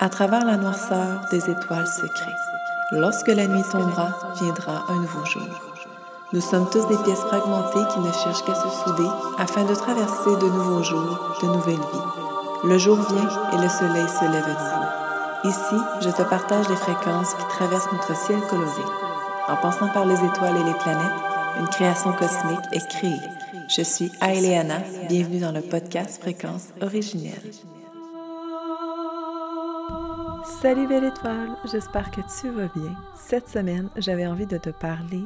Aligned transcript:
À 0.00 0.08
travers 0.08 0.44
la 0.44 0.56
noirceur 0.56 1.26
des 1.32 1.50
étoiles 1.50 1.88
secrets, 1.88 2.36
lorsque 2.92 3.26
la 3.26 3.48
nuit 3.48 3.64
tombera, 3.72 4.10
viendra 4.40 4.84
un 4.88 4.94
nouveau 4.94 5.24
jour. 5.24 5.42
Nous 6.32 6.40
sommes 6.40 6.70
tous 6.70 6.86
des 6.86 7.02
pièces 7.02 7.18
fragmentées 7.18 7.84
qui 7.92 7.98
ne 7.98 8.12
cherchent 8.12 8.44
qu'à 8.44 8.54
se 8.54 8.68
souder 8.68 9.08
afin 9.38 9.64
de 9.64 9.74
traverser 9.74 10.36
de 10.40 10.48
nouveaux 10.50 10.84
jours, 10.84 11.36
de 11.42 11.46
nouvelles 11.48 11.74
vies. 11.74 12.68
Le 12.68 12.78
jour 12.78 12.96
vient 12.96 13.28
et 13.52 13.60
le 13.60 13.68
soleil 13.68 14.08
se 14.08 14.24
lève 14.30 14.44
à 14.44 14.52
nouveau. 14.52 15.56
Ici, 15.56 15.84
je 16.00 16.10
te 16.10 16.22
partage 16.22 16.68
les 16.68 16.76
fréquences 16.76 17.34
qui 17.34 17.48
traversent 17.48 17.90
notre 17.90 18.16
ciel 18.16 18.38
coloré. 18.48 18.82
En 19.48 19.56
passant 19.56 19.88
par 19.88 20.04
les 20.04 20.14
étoiles 20.14 20.58
et 20.58 20.64
les 20.64 20.78
planètes, 20.78 21.10
une 21.58 21.68
création 21.68 22.12
cosmique 22.12 22.66
est 22.70 22.86
créée. 22.88 23.28
Je 23.68 23.82
suis 23.82 24.12
Aileana, 24.22 24.78
bienvenue 25.08 25.40
dans 25.40 25.52
le 25.52 25.60
podcast 25.60 26.20
Fréquences 26.20 26.68
originelles. 26.80 27.52
Salut 30.48 30.88
belle 30.88 31.04
étoile, 31.04 31.56
j'espère 31.70 32.10
que 32.10 32.22
tu 32.40 32.50
vas 32.50 32.68
bien. 32.74 32.96
Cette 33.14 33.48
semaine, 33.48 33.90
j'avais 33.96 34.26
envie 34.26 34.46
de 34.46 34.56
te 34.56 34.70
parler 34.70 35.22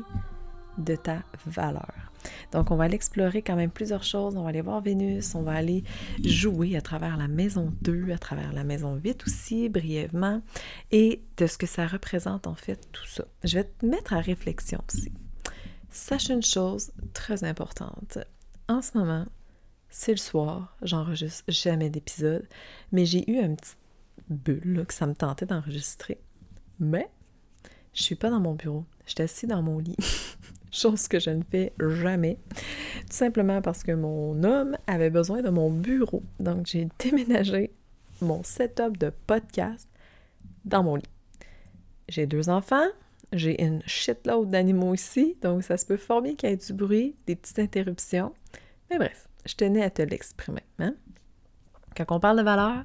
de 0.78 0.96
ta 0.96 1.22
valeur. 1.46 2.12
Donc, 2.50 2.70
on 2.70 2.76
va 2.76 2.84
aller 2.84 2.96
explorer 2.96 3.40
quand 3.40 3.54
même 3.54 3.70
plusieurs 3.70 4.02
choses. 4.02 4.36
On 4.36 4.42
va 4.42 4.48
aller 4.48 4.60
voir 4.60 4.82
Vénus, 4.82 5.34
on 5.34 5.42
va 5.42 5.52
aller 5.52 5.84
jouer 6.22 6.76
à 6.76 6.82
travers 6.82 7.16
la 7.16 7.28
maison 7.28 7.72
2, 7.82 8.10
à 8.10 8.18
travers 8.18 8.52
la 8.52 8.64
maison 8.64 8.96
8 8.96 9.24
aussi, 9.26 9.68
brièvement, 9.68 10.42
et 10.90 11.22
de 11.36 11.46
ce 11.46 11.56
que 11.56 11.66
ça 11.66 11.86
représente 11.86 12.46
en 12.46 12.54
fait 12.54 12.88
tout 12.90 13.06
ça. 13.06 13.24
Je 13.44 13.58
vais 13.58 13.64
te 13.64 13.86
mettre 13.86 14.12
à 14.12 14.20
réflexion 14.20 14.80
aussi. 14.92 15.12
Sache 15.88 16.30
une 16.30 16.42
chose 16.42 16.90
très 17.14 17.44
importante. 17.44 18.18
En 18.68 18.82
ce 18.82 18.98
moment, 18.98 19.26
c'est 19.88 20.12
le 20.12 20.18
soir, 20.18 20.76
j'enregistre 20.82 21.44
jamais 21.48 21.90
d'épisode, 21.90 22.46
mais 22.90 23.06
j'ai 23.06 23.30
eu 23.30 23.38
un 23.38 23.54
petit 23.54 23.76
bulle 24.28 24.84
que 24.86 24.94
ça 24.94 25.06
me 25.06 25.14
tentait 25.14 25.46
d'enregistrer. 25.46 26.20
Mais 26.80 27.08
je 27.92 28.02
suis 28.02 28.14
pas 28.14 28.30
dans 28.30 28.40
mon 28.40 28.54
bureau, 28.54 28.84
je 29.06 29.12
suis 29.12 29.22
assis 29.22 29.46
dans 29.46 29.62
mon 29.62 29.78
lit. 29.78 29.96
Chose 30.72 31.06
que 31.06 31.20
je 31.20 31.28
ne 31.28 31.42
fais 31.50 31.74
jamais. 31.78 32.38
Tout 33.00 33.16
simplement 33.16 33.60
parce 33.60 33.82
que 33.82 33.92
mon 33.92 34.42
homme 34.42 34.76
avait 34.86 35.10
besoin 35.10 35.42
de 35.42 35.50
mon 35.50 35.70
bureau. 35.70 36.22
Donc 36.40 36.66
j'ai 36.66 36.88
déménagé 36.98 37.72
mon 38.22 38.42
setup 38.42 38.96
de 38.96 39.12
podcast 39.26 39.88
dans 40.64 40.82
mon 40.82 40.96
lit. 40.96 41.04
J'ai 42.08 42.26
deux 42.26 42.48
enfants, 42.48 42.86
j'ai 43.32 43.62
une 43.62 43.82
shitload 43.86 44.50
d'animaux 44.50 44.94
ici, 44.94 45.36
donc 45.42 45.62
ça 45.62 45.76
se 45.76 45.86
peut 45.86 45.96
fort 45.96 46.22
bien 46.22 46.34
qu'il 46.34 46.48
y 46.48 46.52
ait 46.52 46.56
du 46.56 46.72
bruit, 46.72 47.16
des 47.26 47.36
petites 47.36 47.58
interruptions. 47.58 48.32
Mais 48.90 48.98
bref, 48.98 49.28
je 49.46 49.54
tenais 49.54 49.82
à 49.82 49.90
te 49.90 50.02
l'exprimer. 50.02 50.62
Hein? 50.78 50.94
Quand 51.96 52.16
on 52.16 52.20
parle 52.20 52.38
de 52.38 52.42
valeur, 52.42 52.84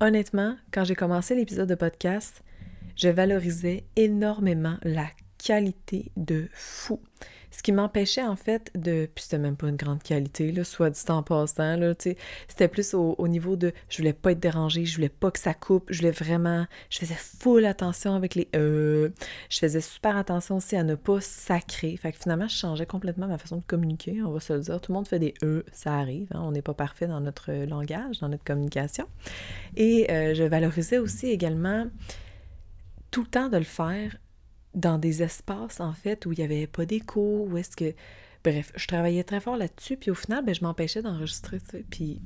honnêtement, 0.00 0.56
quand 0.72 0.84
j'ai 0.84 0.94
commencé 0.94 1.34
l'épisode 1.34 1.68
de 1.68 1.74
podcast, 1.74 2.42
je 2.96 3.08
valorisais 3.08 3.84
énormément 3.96 4.76
la 4.82 5.06
qualité 5.38 6.10
de 6.16 6.48
fou 6.52 7.00
ce 7.50 7.62
qui 7.62 7.72
m'empêchait 7.72 8.24
en 8.24 8.36
fait 8.36 8.70
de. 8.74 9.08
Puis 9.14 9.24
c'était 9.24 9.38
même 9.38 9.56
pas 9.56 9.68
une 9.68 9.76
grande 9.76 10.02
qualité, 10.02 10.52
là, 10.52 10.64
soit 10.64 10.90
du 10.90 11.00
temps 11.00 11.22
passant. 11.22 11.78
C'était 11.98 12.68
plus 12.68 12.94
au, 12.94 13.28
niveau 13.28 13.56
de. 13.56 13.72
Je 13.88 13.98
voulais 13.98 14.12
pas 14.12 14.32
être 14.32 14.40
dérangée, 14.40 14.84
je 14.84 14.94
voulais 14.96 15.08
pas 15.08 15.30
que 15.30 15.38
ça 15.38 15.54
coupe, 15.54 15.86
je 15.90 15.98
voulais 15.98 16.10
vraiment. 16.10 16.66
Je 16.90 16.98
faisais 16.98 17.14
full 17.14 17.64
attention 17.64 18.14
avec 18.14 18.34
les 18.34 18.48
euh. 18.54 19.10
Je 19.50 19.58
faisais 19.58 19.80
super 19.80 20.16
attention 20.16 20.56
aussi 20.56 20.76
à 20.76 20.82
ne 20.82 20.94
pas 20.94 21.20
sacrer. 21.20 21.96
Fait 21.96 22.12
que 22.12 22.18
finalement, 22.18 22.48
je 22.48 22.56
changeais 22.56 22.86
complètement 22.86 23.26
ma 23.26 23.38
façon 23.38 23.56
de 23.56 23.62
communiquer, 23.66 24.22
on 24.22 24.30
va 24.30 24.40
se 24.40 24.52
le 24.52 24.60
dire. 24.60 24.80
Tout 24.80 24.92
le 24.92 24.96
monde 24.96 25.08
fait 25.08 25.18
des 25.18 25.34
E, 25.42 25.64
ça 25.72 25.94
arrive, 25.94 26.28
hein. 26.32 26.40
on 26.42 26.52
n'est 26.52 26.62
pas 26.62 26.74
parfait 26.74 27.06
dans 27.06 27.20
notre 27.20 27.52
langage, 27.64 28.20
dans 28.20 28.28
notre 28.28 28.44
communication. 28.44 29.06
Et 29.76 30.10
euh, 30.10 30.34
je 30.34 30.44
valorisais 30.44 30.98
aussi 30.98 31.28
également 31.28 31.86
tout 33.10 33.22
le 33.22 33.28
temps 33.28 33.48
de 33.48 33.56
le 33.56 33.64
faire 33.64 34.16
dans 34.74 34.98
des 34.98 35.22
espaces, 35.22 35.80
en 35.80 35.92
fait, 35.92 36.26
où 36.26 36.32
il 36.32 36.38
n'y 36.38 36.44
avait 36.44 36.66
pas 36.66 36.86
d'écho, 36.86 37.46
où 37.48 37.56
est-ce 37.56 37.76
que... 37.76 37.94
Bref, 38.44 38.72
je 38.76 38.86
travaillais 38.86 39.24
très 39.24 39.40
fort 39.40 39.56
là-dessus, 39.56 39.96
puis 39.96 40.10
au 40.10 40.14
final, 40.14 40.44
ben, 40.44 40.54
je 40.54 40.62
m'empêchais 40.62 41.02
d'enregistrer, 41.02 41.58
puis 41.90 42.22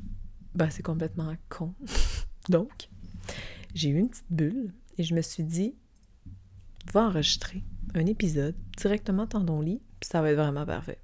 ben, 0.55 0.69
c'est 0.71 0.83
complètement 0.83 1.35
con. 1.49 1.75
Donc, 2.49 2.89
j'ai 3.75 3.89
eu 3.89 3.99
une 3.99 4.11
petite 4.11 4.31
bulle, 4.31 4.73
et 4.99 5.03
je 5.03 5.15
me 5.15 5.23
suis 5.23 5.45
dit, 5.45 5.75
va 6.93 7.05
enregistrer 7.07 7.63
un 7.95 8.07
épisode 8.07 8.55
directement 8.77 9.27
dans 9.27 9.45
ton 9.45 9.61
lit, 9.61 9.81
puis 10.01 10.09
ça 10.11 10.21
va 10.21 10.31
être 10.31 10.37
vraiment 10.37 10.67
parfait. 10.67 10.99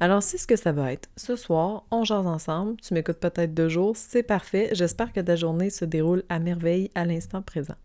Alors, 0.00 0.22
c'est 0.22 0.38
ce 0.38 0.46
que 0.46 0.56
ça 0.56 0.72
va 0.72 0.92
être. 0.92 1.08
Ce 1.16 1.36
soir, 1.36 1.84
on 1.90 2.04
jase 2.04 2.26
ensemble. 2.26 2.76
Tu 2.80 2.94
m'écoutes 2.94 3.18
peut-être 3.18 3.54
deux 3.54 3.68
jours, 3.68 3.96
c'est 3.96 4.22
parfait. 4.22 4.70
J'espère 4.72 5.12
que 5.12 5.20
ta 5.20 5.36
journée 5.36 5.70
se 5.70 5.84
déroule 5.84 6.24
à 6.28 6.38
merveille 6.38 6.90
à 6.94 7.04
l'instant 7.06 7.42
présent. 7.42 7.76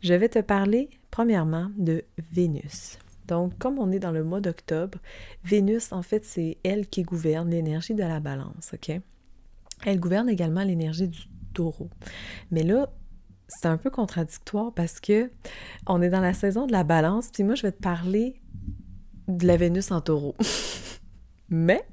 Je 0.00 0.14
vais 0.14 0.28
te 0.28 0.38
parler 0.38 0.88
premièrement 1.10 1.70
de 1.76 2.04
Vénus. 2.32 2.98
Donc, 3.28 3.56
comme 3.58 3.78
on 3.78 3.92
est 3.92 3.98
dans 3.98 4.12
le 4.12 4.24
mois 4.24 4.40
d'octobre, 4.40 4.98
Vénus, 5.44 5.92
en 5.92 6.02
fait, 6.02 6.24
c'est 6.24 6.56
elle 6.64 6.86
qui 6.88 7.02
gouverne 7.02 7.50
l'énergie 7.50 7.94
de 7.94 8.02
la 8.02 8.18
balance, 8.18 8.72
OK? 8.72 8.98
Elle 9.84 10.00
gouverne 10.00 10.28
également 10.28 10.64
l'énergie 10.64 11.08
du 11.08 11.20
taureau. 11.54 11.90
Mais 12.50 12.62
là, 12.62 12.90
c'est 13.48 13.68
un 13.68 13.76
peu 13.76 13.90
contradictoire 13.90 14.72
parce 14.72 15.00
que 15.00 15.30
on 15.86 16.00
est 16.02 16.10
dans 16.10 16.20
la 16.20 16.34
saison 16.34 16.66
de 16.66 16.72
la 16.72 16.84
balance, 16.84 17.30
puis 17.32 17.44
moi, 17.44 17.54
je 17.54 17.62
vais 17.62 17.72
te 17.72 17.82
parler 17.82 18.40
de 19.28 19.46
la 19.46 19.56
Vénus 19.56 19.90
en 19.90 20.00
taureau. 20.00 20.34
Mais 21.50 21.84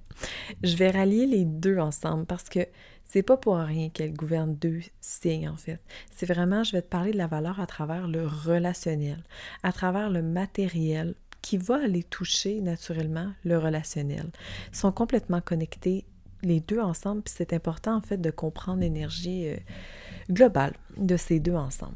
je 0.63 0.75
vais 0.75 0.91
rallier 0.91 1.25
les 1.25 1.45
deux 1.45 1.77
ensemble 1.77 2.25
parce 2.25 2.49
que 2.49 2.67
c'est 3.07 3.23
pas 3.23 3.37
pour 3.37 3.55
rien 3.57 3.89
qu'elle 3.89 4.13
gouverne 4.13 4.55
deux 4.55 4.81
signes, 4.99 5.49
en 5.49 5.55
fait. 5.55 5.79
C'est 6.15 6.25
vraiment, 6.25 6.63
je 6.63 6.73
vais 6.73 6.81
te 6.81 6.87
parler 6.87 7.11
de 7.11 7.17
la 7.17 7.27
valeur 7.27 7.59
à 7.59 7.65
travers 7.65 8.07
le 8.07 8.27
relationnel, 8.27 9.23
à 9.63 9.71
travers 9.71 10.09
le 10.09 10.21
matériel 10.21 11.15
qui 11.41 11.57
va 11.57 11.81
aller 11.83 12.03
toucher 12.03 12.59
naturellement 12.61 13.31
le 13.45 13.57
relationnel. 13.57 14.29
Ils 14.71 14.77
sont 14.77 14.91
complètement 14.91 15.39
connectés 15.39 16.03
les 16.43 16.59
deux 16.59 16.81
ensemble, 16.81 17.21
puis 17.21 17.33
c'est 17.35 17.53
important 17.53 17.95
en 17.95 18.01
fait 18.01 18.17
de 18.17 18.29
comprendre 18.29 18.81
l'énergie 18.81 19.47
euh, 19.47 19.57
globale 20.29 20.73
de 20.97 21.15
ces 21.15 21.39
deux 21.39 21.55
ensemble. 21.55 21.95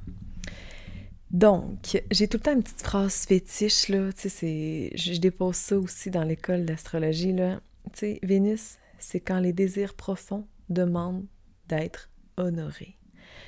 Donc, 1.31 2.01
j'ai 2.11 2.27
tout 2.27 2.37
le 2.37 2.43
temps 2.43 2.53
une 2.53 2.63
petite 2.63 2.81
phrase 2.81 3.25
fétiche, 3.25 3.87
là, 3.87 4.11
tu 4.11 4.29
sais, 4.29 4.91
je 4.95 5.17
dépose 5.19 5.55
ça 5.55 5.77
aussi 5.77 6.09
dans 6.09 6.23
l'école 6.23 6.65
d'astrologie, 6.65 7.31
là. 7.31 7.61
Tu 7.93 7.99
sais, 7.99 8.19
Vénus, 8.21 8.77
c'est 8.99 9.21
quand 9.21 9.39
les 9.39 9.53
désirs 9.53 9.93
profonds 9.93 10.45
demande 10.71 11.25
d'être 11.67 12.09
honorée. 12.37 12.97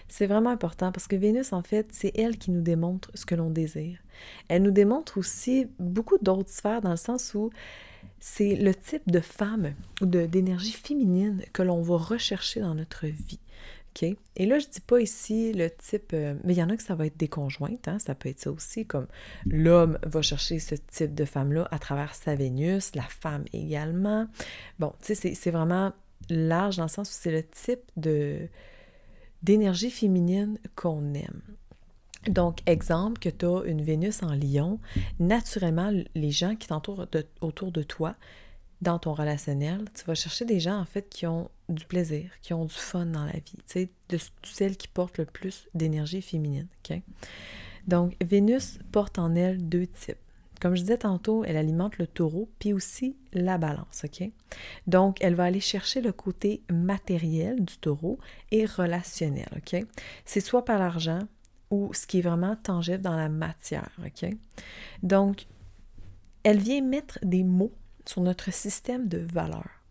C'est 0.08 0.28
vraiment 0.28 0.50
important 0.50 0.92
parce 0.92 1.08
que 1.08 1.16
Vénus, 1.16 1.54
en 1.54 1.64
fait, 1.64 1.88
c'est 1.92 2.12
elle 2.18 2.38
qui 2.38 2.52
nous 2.52 2.62
démontre 2.62 3.10
ce 3.14 3.26
que 3.26 3.36
l'on 3.36 3.50
désire. 3.50 4.00
Elle 4.48 4.64
nous 4.64 4.72
démontre 4.72 5.18
aussi 5.18 5.68
beaucoup 5.80 6.18
d'autres 6.22 6.50
sphères 6.50 6.82
dans 6.82 6.92
le 6.92 6.98
sens 6.98 7.34
où 7.34 7.50
c'est 8.20 8.56
le 8.56 8.76
type 8.76 9.10
de 9.10 9.20
femme 9.20 9.74
ou 10.02 10.06
d'énergie 10.06 10.72
féminine 10.72 11.44
que 11.52 11.64
l'on 11.64 11.82
va 11.82 11.98
rechercher 11.98 12.60
dans 12.60 12.76
notre 12.76 13.08
vie. 13.08 13.40
OK? 13.96 14.16
Et 14.36 14.46
là, 14.46 14.60
je 14.60 14.68
dis 14.68 14.80
pas 14.80 15.00
ici 15.00 15.54
le 15.54 15.70
type, 15.70 16.12
euh, 16.14 16.36
mais 16.44 16.54
il 16.54 16.58
y 16.58 16.64
en 16.64 16.70
a 16.70 16.78
que 16.78 16.84
ça 16.84 16.96
va 16.96 17.06
être 17.06 17.18
des 17.18 17.28
conjointes, 17.28 17.88
hein? 17.88 18.00
ça 18.00 18.16
peut 18.16 18.30
être 18.30 18.40
ça 18.40 18.52
aussi, 18.52 18.86
comme 18.86 19.08
l'homme 19.46 20.00
va 20.04 20.22
chercher 20.22 20.60
ce 20.60 20.76
type 20.76 21.14
de 21.14 21.26
femme-là 21.26 21.68
à 21.70 21.78
travers 21.80 22.16
sa 22.16 22.34
Vénus, 22.34 22.96
la 22.96 23.04
femme 23.04 23.46
également. 23.54 24.28
Bon, 24.80 24.94
tu 25.04 25.14
sais, 25.16 25.36
c'est 25.36 25.52
vraiment 25.52 25.94
large 26.30 26.78
dans 26.78 26.84
le 26.84 26.90
sens 26.90 27.10
où 27.10 27.14
c'est 27.14 27.32
le 27.32 27.44
type 27.44 27.84
de 27.98 28.48
d'énergie 29.42 29.92
féminine 29.92 30.58
qu'on 30.76 31.14
aime. 31.14 31.42
Donc, 32.28 32.60
exemple, 32.66 33.20
que 33.20 33.28
tu 33.28 33.46
as 33.46 33.64
une 33.66 33.82
Vénus 33.82 34.24
en 34.24 34.34
lion, 34.34 34.80
naturellement, 35.20 35.92
les 36.16 36.32
gens 36.32 36.56
qui 36.56 36.70
t'entourent 36.70 37.06
autour 37.42 37.74
de 37.74 37.84
toi, 37.84 38.16
dans 38.84 39.00
ton 39.00 39.14
relationnel, 39.14 39.86
tu 39.94 40.06
vas 40.06 40.16
chercher 40.16 40.46
des 40.46 40.60
gens, 40.60 40.78
en 40.78 40.86
fait, 40.86 41.10
qui 41.10 41.26
ont 41.26 41.50
du 41.70 41.86
plaisir, 41.86 42.30
qui 42.42 42.54
ont 42.54 42.66
du 42.66 42.74
fun 42.74 43.06
dans 43.06 43.26
la 43.26 43.32
vie, 43.34 43.42
tu 43.42 43.64
sais, 43.66 43.90
de, 44.10 44.18
celles 44.44 44.78
qui 44.78 44.88
portent 44.88 45.18
le 45.18 45.26
plus 45.26 45.68
d'énergie 45.74 46.22
féminine, 46.22 46.68
OK? 46.90 47.02
Donc, 47.88 48.16
Vénus 48.24 48.80
porte 48.92 49.20
en 49.20 49.36
elle 49.36 49.68
deux 49.68 49.88
types. 49.88 50.18
Comme 50.64 50.76
je 50.76 50.82
disais 50.84 51.00
tantôt, 51.00 51.44
elle 51.44 51.58
alimente 51.58 51.98
le 51.98 52.08
taureau, 52.08 52.50
puis 52.58 52.72
aussi 52.72 53.18
la 53.34 53.58
balance, 53.58 54.06
OK? 54.06 54.32
Donc, 54.88 55.18
elle 55.20 55.36
va 55.36 55.44
aller 55.44 55.60
chercher 55.60 56.00
le 56.00 56.14
côté 56.14 56.64
matériel 56.72 57.66
du 57.66 57.78
taureau 57.80 58.18
et 58.50 58.64
relationnel, 58.64 59.50
OK? 59.58 59.86
C'est 60.24 60.40
soit 60.40 60.64
par 60.64 60.80
l'argent 60.80 61.20
ou 61.70 61.94
ce 61.94 62.08
qui 62.08 62.20
est 62.20 62.22
vraiment 62.22 62.56
tangible 62.56 63.02
dans 63.02 63.18
la 63.18 63.28
matière, 63.28 63.90
OK? 64.06 64.30
Donc, 65.02 65.48
elle 66.44 66.60
vient 66.60 66.82
mettre 66.82 67.20
des 67.24 67.44
mots 67.44 67.74
sur 68.06 68.22
notre 68.22 68.54
système 68.54 69.10
de 69.10 69.18
valeurs. 69.18 69.82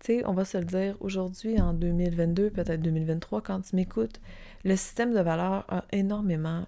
Tu 0.00 0.06
sais, 0.06 0.26
on 0.26 0.32
va 0.32 0.44
se 0.44 0.58
le 0.58 0.64
dire, 0.64 0.96
aujourd'hui, 0.98 1.60
en 1.60 1.72
2022, 1.72 2.50
peut-être 2.50 2.82
2023, 2.82 3.42
quand 3.42 3.60
tu 3.60 3.76
m'écoutes, 3.76 4.20
le 4.64 4.74
système 4.74 5.14
de 5.14 5.20
valeurs 5.20 5.66
a 5.68 5.84
énormément... 5.92 6.66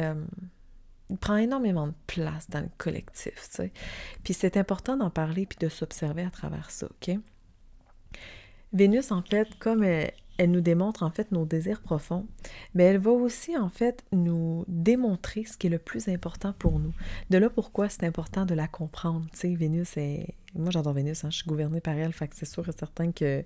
Euh, 0.00 0.14
prend 1.16 1.36
énormément 1.36 1.86
de 1.86 1.94
place 2.06 2.48
dans 2.50 2.60
le 2.60 2.70
collectif, 2.78 3.34
tu 3.34 3.56
sais. 3.56 3.72
Puis 4.22 4.34
c'est 4.34 4.56
important 4.56 4.96
d'en 4.96 5.10
parler 5.10 5.46
puis 5.46 5.58
de 5.60 5.68
s'observer 5.68 6.22
à 6.22 6.30
travers 6.30 6.70
ça, 6.70 6.86
OK? 6.86 7.16
Vénus, 8.72 9.12
en 9.12 9.22
fait, 9.22 9.48
comme 9.58 9.84
elle, 9.84 10.12
elle 10.38 10.50
nous 10.50 10.60
démontre 10.60 11.02
en 11.02 11.10
fait 11.10 11.30
nos 11.30 11.44
désirs 11.44 11.80
profonds, 11.80 12.26
mais 12.74 12.84
elle 12.84 12.98
va 12.98 13.12
aussi 13.12 13.56
en 13.56 13.68
fait 13.68 14.04
nous 14.12 14.64
démontrer 14.66 15.44
ce 15.44 15.56
qui 15.56 15.68
est 15.68 15.70
le 15.70 15.78
plus 15.78 16.08
important 16.08 16.52
pour 16.58 16.78
nous. 16.78 16.92
De 17.30 17.38
là 17.38 17.50
pourquoi 17.50 17.88
c'est 17.88 18.04
important 18.04 18.44
de 18.44 18.54
la 18.54 18.66
comprendre. 18.66 19.26
Tu 19.32 19.38
sais, 19.38 19.54
Vénus 19.54 19.96
est... 19.96 20.34
Moi 20.54 20.70
j'adore 20.70 20.92
Vénus, 20.92 21.24
hein, 21.24 21.30
je 21.30 21.36
suis 21.38 21.46
gouvernée 21.46 21.80
par 21.80 21.94
elle, 21.94 22.12
fait 22.12 22.28
que 22.28 22.36
c'est 22.36 22.46
sûr 22.46 22.68
et 22.68 22.72
certain 22.72 23.12
que 23.12 23.44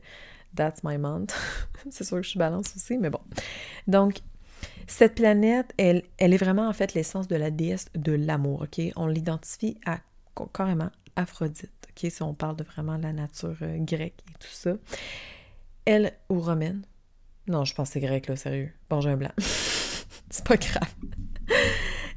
that's 0.56 0.82
my 0.82 0.96
month. 0.96 1.34
c'est 1.90 2.04
sûr 2.04 2.18
que 2.18 2.22
je 2.22 2.30
suis 2.30 2.38
balance 2.38 2.74
aussi, 2.74 2.96
mais 2.96 3.10
bon. 3.10 3.20
Donc, 3.86 4.20
cette 4.86 5.14
planète, 5.14 5.72
elle, 5.76 6.02
est 6.18 6.36
vraiment 6.36 6.68
en 6.68 6.72
fait 6.72 6.94
l'essence 6.94 7.28
de 7.28 7.36
la 7.36 7.50
déesse 7.50 7.86
de 7.94 8.12
l'amour, 8.12 8.62
ok? 8.62 8.84
On 8.96 9.06
l'identifie 9.06 9.78
à 9.84 10.00
carrément 10.54 10.90
Aphrodite, 11.16 11.88
ok? 11.90 12.10
Si 12.10 12.22
on 12.22 12.34
parle 12.34 12.56
de 12.56 12.64
vraiment 12.64 12.96
la 12.96 13.12
nature 13.12 13.56
euh, 13.62 13.76
grecque 13.80 14.22
et 14.28 14.38
tout 14.38 14.50
ça. 14.50 14.74
Elle, 15.84 16.12
ou 16.28 16.40
romaine? 16.40 16.82
Non, 17.48 17.64
je 17.64 17.74
pense 17.74 17.88
que 17.88 17.92
c'est 17.94 18.00
grec, 18.00 18.26
là, 18.26 18.36
sérieux. 18.36 18.70
Bon, 18.90 19.00
j'ai 19.00 19.10
un 19.10 19.16
blanc. 19.16 19.32
c'est 19.38 20.44
pas 20.44 20.56
grave. 20.56 20.94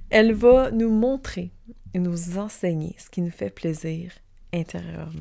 Elle 0.10 0.34
va 0.34 0.72
nous 0.72 0.92
montrer 0.92 1.52
et 1.94 2.00
nous 2.00 2.38
enseigner 2.38 2.96
ce 2.98 3.10
qui 3.10 3.22
nous 3.22 3.32
fait 3.32 3.50
plaisir 3.50 4.12
intérieurement. 4.54 5.20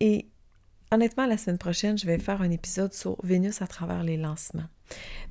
Et 0.00 0.28
honnêtement, 0.90 1.26
la 1.26 1.36
semaine 1.36 1.58
prochaine, 1.58 1.98
je 1.98 2.06
vais 2.06 2.18
faire 2.18 2.40
un 2.40 2.50
épisode 2.50 2.94
sur 2.94 3.16
Vénus 3.22 3.60
à 3.62 3.66
travers 3.66 4.02
les 4.02 4.16
lancements. 4.16 4.68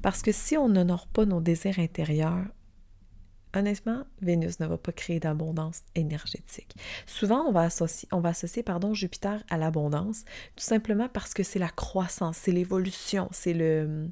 Parce 0.01 0.21
que 0.21 0.31
si 0.31 0.57
on 0.57 0.69
n'honore 0.69 1.07
pas 1.07 1.25
nos 1.25 1.41
désirs 1.41 1.79
intérieurs, 1.79 2.45
honnêtement, 3.57 4.05
Vénus 4.21 4.59
ne 4.59 4.67
va 4.67 4.77
pas 4.77 4.91
créer 4.91 5.19
d'abondance 5.19 5.83
énergétique. 5.95 6.75
Souvent, 7.05 7.45
on 7.47 7.51
va 7.51 7.61
associer, 7.61 8.07
on 8.11 8.19
va 8.19 8.33
Jupiter 8.93 9.43
à 9.49 9.57
l'abondance, 9.57 10.23
tout 10.55 10.63
simplement 10.63 11.09
parce 11.09 11.33
que 11.33 11.43
c'est 11.43 11.59
la 11.59 11.69
croissance, 11.69 12.37
c'est 12.37 12.51
l'évolution, 12.51 13.29
c'est 13.31 13.53
le... 13.53 14.09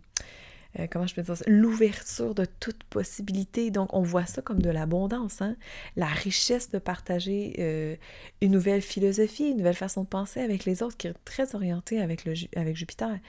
Euh, 0.77 0.88
comment 0.92 1.07
je 1.07 1.15
peux 1.15 1.21
dire? 1.21 1.36
L'ouverture 1.47 2.36
de 2.36 2.44
toute 2.44 2.83
possibilité. 2.86 3.71
Donc, 3.71 3.94
on 3.94 4.01
voit 4.01 4.25
ça 4.25 4.42
comme 4.42 4.62
de 4.62 4.69
l'abondance, 4.69 5.42
hein? 5.42 5.56
la 5.95 6.07
richesse 6.07 6.69
de 6.69 6.80
partager 6.80 7.56
euh, 7.59 7.95
une 8.42 8.51
nouvelle 8.51 8.81
philosophie, 8.81 9.51
une 9.51 9.57
nouvelle 9.57 9.75
façon 9.75 10.03
de 10.03 10.07
penser 10.07 10.42
avec 10.42 10.65
les 10.65 10.83
autres 10.83 10.97
qui 10.97 11.07
est 11.07 11.13
très 11.24 11.56
orientée 11.56 12.01
avec 12.01 12.27
Jupiter. 12.75 13.19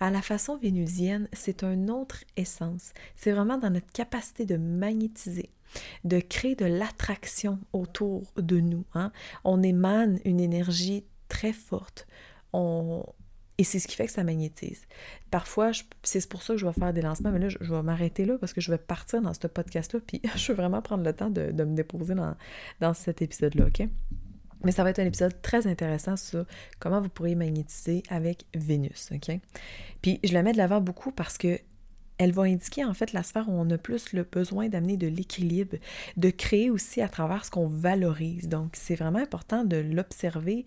À 0.00 0.10
la 0.10 0.22
façon 0.22 0.56
vénusienne, 0.56 1.28
c'est 1.32 1.64
une 1.64 1.90
autre 1.90 2.24
essence. 2.36 2.92
C'est 3.14 3.32
vraiment 3.32 3.58
dans 3.58 3.70
notre 3.70 3.90
capacité 3.92 4.44
de 4.44 4.56
magnétiser, 4.56 5.50
de 6.04 6.20
créer 6.20 6.54
de 6.54 6.66
l'attraction 6.66 7.58
autour 7.72 8.22
de 8.36 8.60
nous. 8.60 8.84
Hein. 8.94 9.12
On 9.44 9.62
émane 9.62 10.18
une 10.24 10.40
énergie 10.40 11.04
très 11.28 11.52
forte. 11.52 12.06
Et 13.58 13.64
c'est 13.64 13.78
ce 13.78 13.88
qui 13.88 13.96
fait 13.96 14.06
que 14.06 14.12
ça 14.12 14.24
magnétise. 14.24 14.82
Parfois, 15.30 15.70
c'est 16.02 16.26
pour 16.28 16.42
ça 16.42 16.54
que 16.54 16.60
je 16.60 16.66
vais 16.66 16.72
faire 16.72 16.92
des 16.92 17.02
lancements, 17.02 17.30
mais 17.30 17.38
là, 17.38 17.48
je, 17.48 17.58
vais 17.58 17.82
m'arrêter 17.82 18.24
là 18.24 18.36
parce 18.38 18.52
que 18.52 18.60
je 18.60 18.70
vais 18.70 18.78
partir 18.78 19.22
dans 19.22 19.32
ce 19.32 19.46
podcast-là, 19.46 20.00
puis 20.06 20.20
je 20.36 20.52
veux 20.52 20.56
vraiment 20.56 20.82
prendre 20.82 21.04
le 21.04 21.12
temps 21.12 21.30
de, 21.30 21.52
me 21.52 21.74
déposer 21.74 22.14
dans, 22.14 22.34
dans 22.80 22.94
cet 22.94 23.22
épisode-là, 23.22 23.66
OK? 23.66 23.88
Mais 24.66 24.72
ça 24.72 24.82
va 24.82 24.90
être 24.90 24.98
un 24.98 25.06
épisode 25.06 25.40
très 25.42 25.68
intéressant 25.68 26.16
sur 26.16 26.44
comment 26.80 27.00
vous 27.00 27.08
pourriez 27.08 27.36
magnétiser 27.36 28.02
avec 28.08 28.46
Vénus, 28.52 29.10
OK? 29.14 29.38
Puis 30.02 30.18
je 30.24 30.34
la 30.34 30.42
mets 30.42 30.50
de 30.50 30.58
l'avant 30.58 30.80
beaucoup 30.80 31.12
parce 31.12 31.38
que 31.38 31.60
elle 32.18 32.32
va 32.32 32.42
indiquer 32.42 32.84
en 32.84 32.92
fait 32.92 33.12
la 33.12 33.22
sphère 33.22 33.48
où 33.48 33.52
on 33.52 33.70
a 33.70 33.78
plus 33.78 34.12
le 34.12 34.24
besoin 34.24 34.68
d'amener 34.68 34.96
de 34.96 35.06
l'équilibre, 35.06 35.76
de 36.16 36.30
créer 36.30 36.68
aussi 36.68 37.00
à 37.00 37.08
travers 37.08 37.44
ce 37.44 37.52
qu'on 37.52 37.68
valorise. 37.68 38.48
Donc 38.48 38.70
c'est 38.72 38.96
vraiment 38.96 39.20
important 39.20 39.62
de 39.62 39.76
l'observer 39.76 40.66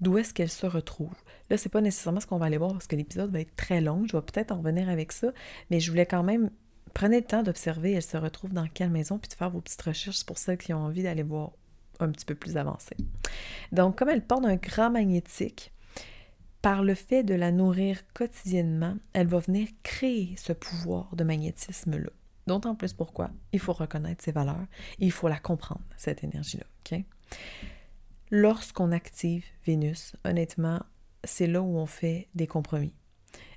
d'où 0.00 0.16
est-ce 0.16 0.32
qu'elle 0.32 0.48
se 0.48 0.66
retrouve. 0.66 1.16
Là, 1.48 1.56
c'est 1.56 1.70
pas 1.70 1.80
nécessairement 1.80 2.20
ce 2.20 2.28
qu'on 2.28 2.38
va 2.38 2.46
aller 2.46 2.56
voir 2.56 2.70
parce 2.70 2.86
que 2.86 2.94
l'épisode 2.94 3.32
va 3.32 3.40
être 3.40 3.56
très 3.56 3.80
long. 3.80 4.04
Je 4.06 4.16
vais 4.16 4.22
peut-être 4.22 4.52
en 4.52 4.58
revenir 4.58 4.88
avec 4.88 5.10
ça, 5.10 5.32
mais 5.70 5.80
je 5.80 5.90
voulais 5.90 6.06
quand 6.06 6.22
même 6.22 6.50
prenez 6.94 7.18
le 7.18 7.26
temps 7.26 7.42
d'observer 7.42 7.92
elle 7.92 8.02
se 8.02 8.16
retrouve 8.16 8.52
dans 8.52 8.66
quelle 8.66 8.90
maison 8.90 9.18
puis 9.18 9.28
de 9.28 9.34
faire 9.34 9.50
vos 9.50 9.60
petites 9.60 9.82
recherches 9.82 10.24
pour 10.24 10.38
celles 10.38 10.58
qui 10.58 10.72
ont 10.72 10.84
envie 10.84 11.02
d'aller 11.02 11.22
voir 11.22 11.52
un 12.02 12.10
petit 12.10 12.24
peu 12.24 12.34
plus 12.34 12.56
avancé. 12.56 12.96
Donc, 13.72 13.98
comme 13.98 14.08
elle 14.08 14.24
porte 14.24 14.44
un 14.44 14.56
grand 14.56 14.90
magnétique, 14.90 15.72
par 16.62 16.82
le 16.82 16.94
fait 16.94 17.22
de 17.22 17.34
la 17.34 17.52
nourrir 17.52 18.02
quotidiennement, 18.12 18.96
elle 19.12 19.26
va 19.26 19.38
venir 19.38 19.68
créer 19.82 20.34
ce 20.36 20.52
pouvoir 20.52 21.14
de 21.16 21.24
magnétisme-là. 21.24 22.10
D'autant 22.46 22.74
plus 22.74 22.92
pourquoi? 22.92 23.30
Il 23.52 23.60
faut 23.60 23.72
reconnaître 23.72 24.24
ses 24.24 24.32
valeurs, 24.32 24.66
il 24.98 25.12
faut 25.12 25.28
la 25.28 25.38
comprendre, 25.38 25.84
cette 25.96 26.24
énergie-là. 26.24 26.66
Lorsqu'on 28.30 28.92
active 28.92 29.44
Vénus, 29.66 30.14
honnêtement, 30.24 30.80
c'est 31.24 31.46
là 31.46 31.62
où 31.62 31.78
on 31.78 31.86
fait 31.86 32.28
des 32.34 32.46
compromis 32.46 32.94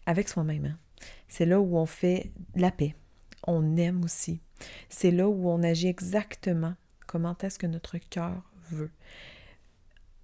avec 0.06 0.30
soi-même. 0.30 0.66
Hein. 0.66 0.78
C'est 1.28 1.46
là 1.46 1.60
où 1.60 1.78
on 1.78 1.86
fait 1.86 2.32
la 2.56 2.72
paix. 2.72 2.96
On 3.46 3.78
aime 3.78 4.04
aussi. 4.04 4.42
C'est 4.90 5.12
là 5.12 5.28
où 5.28 5.50
on 5.50 5.64
agit 5.64 5.88
exactement 5.88 6.76
comment 7.06 7.38
est-ce 7.42 7.60
que 7.60 7.68
notre 7.68 7.98
cœur 7.98 8.42
veut? 8.72 8.92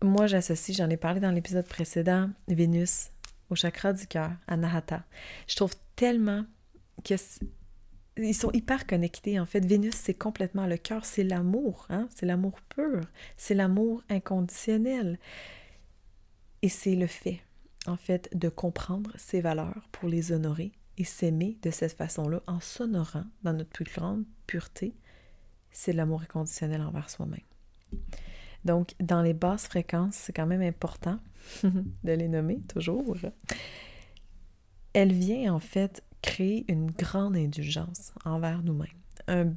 Moi, 0.02 0.28
j'associe, 0.28 0.78
j'en 0.78 0.90
ai 0.90 0.98
parlé 0.98 1.20
dans 1.20 1.31
l'épisode 1.31 1.68
précédent, 1.68 2.30
Vénus 2.48 3.12
au 3.50 3.56
chakra 3.56 3.94
du 3.94 4.08
cœur, 4.08 4.31
à 4.48 4.58
Nahata. 4.58 5.04
Je 5.48 5.56
trouve 5.56 5.74
tellement 5.96 6.46
que 7.04 7.16
ils 8.18 8.36
sont 8.36 8.52
hyper 8.52 8.86
connectés 8.86 9.40
en 9.40 9.46
fait. 9.46 9.66
Vénus, 9.66 9.96
c'est 9.96 10.14
complètement 10.14 10.68
le 10.68 10.78
cœur, 10.78 11.06
c'est 11.06 11.24
l'amour, 11.24 11.86
hein? 11.90 12.08
c'est 12.14 12.26
l'amour 12.26 12.60
pur, 12.70 13.02
c'est 13.38 13.56
l'amour 13.56 14.04
inconditionnel. 14.10 15.20
Et 16.62 16.70
c'est 16.70 16.96
le 16.96 17.08
fait, 17.08 17.40
en 17.88 17.96
fait, 17.96 18.30
de 18.38 18.50
comprendre 18.50 19.12
ses 19.16 19.40
valeurs 19.40 19.88
pour 19.92 20.10
les 20.10 20.34
honorer 20.34 20.74
et 20.98 21.06
s'aimer 21.06 21.58
de 21.62 21.72
cette 21.72 21.94
façon-là 21.94 22.42
en 22.48 22.60
s'honorant 22.60 23.24
dans 23.44 23.54
notre 23.54 23.70
plus 23.70 23.86
grande 23.86 24.26
pureté 24.46 24.94
c'est 25.71 25.94
l'amour 25.94 26.21
inconditionnel 26.21 26.81
envers 26.81 27.10
soi-même. 27.10 27.39
Donc, 28.66 28.94
dans 29.00 29.21
les 29.21 29.33
basses 29.33 29.68
fréquences, 29.68 30.16
c'est 30.16 30.33
quand 30.33 30.45
même 30.45 30.62
important 30.62 31.19
de 31.63 32.12
les 32.12 32.27
nommer 32.27 32.60
toujours. 32.68 33.18
Elle 34.94 35.13
vient 35.13 35.54
en 35.54 35.60
fait 35.60 36.04
créer 36.21 36.66
une 36.68 36.92
grande 36.92 37.38
indulgence 37.38 38.13
envers 38.25 38.62
nous-mêmes. 38.63 38.88
Un 39.27 39.54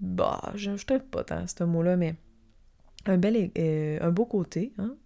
bah, 0.00 0.52
je 0.54 0.70
ne 0.70 0.98
pas 0.98 1.24
tant 1.24 1.46
ce 1.46 1.64
mot-là, 1.64 1.96
mais 1.96 2.16
un 3.06 3.16
bel 3.16 3.50
euh, 3.58 4.10
beau 4.10 4.26
côté, 4.26 4.72
hein? 4.78 4.96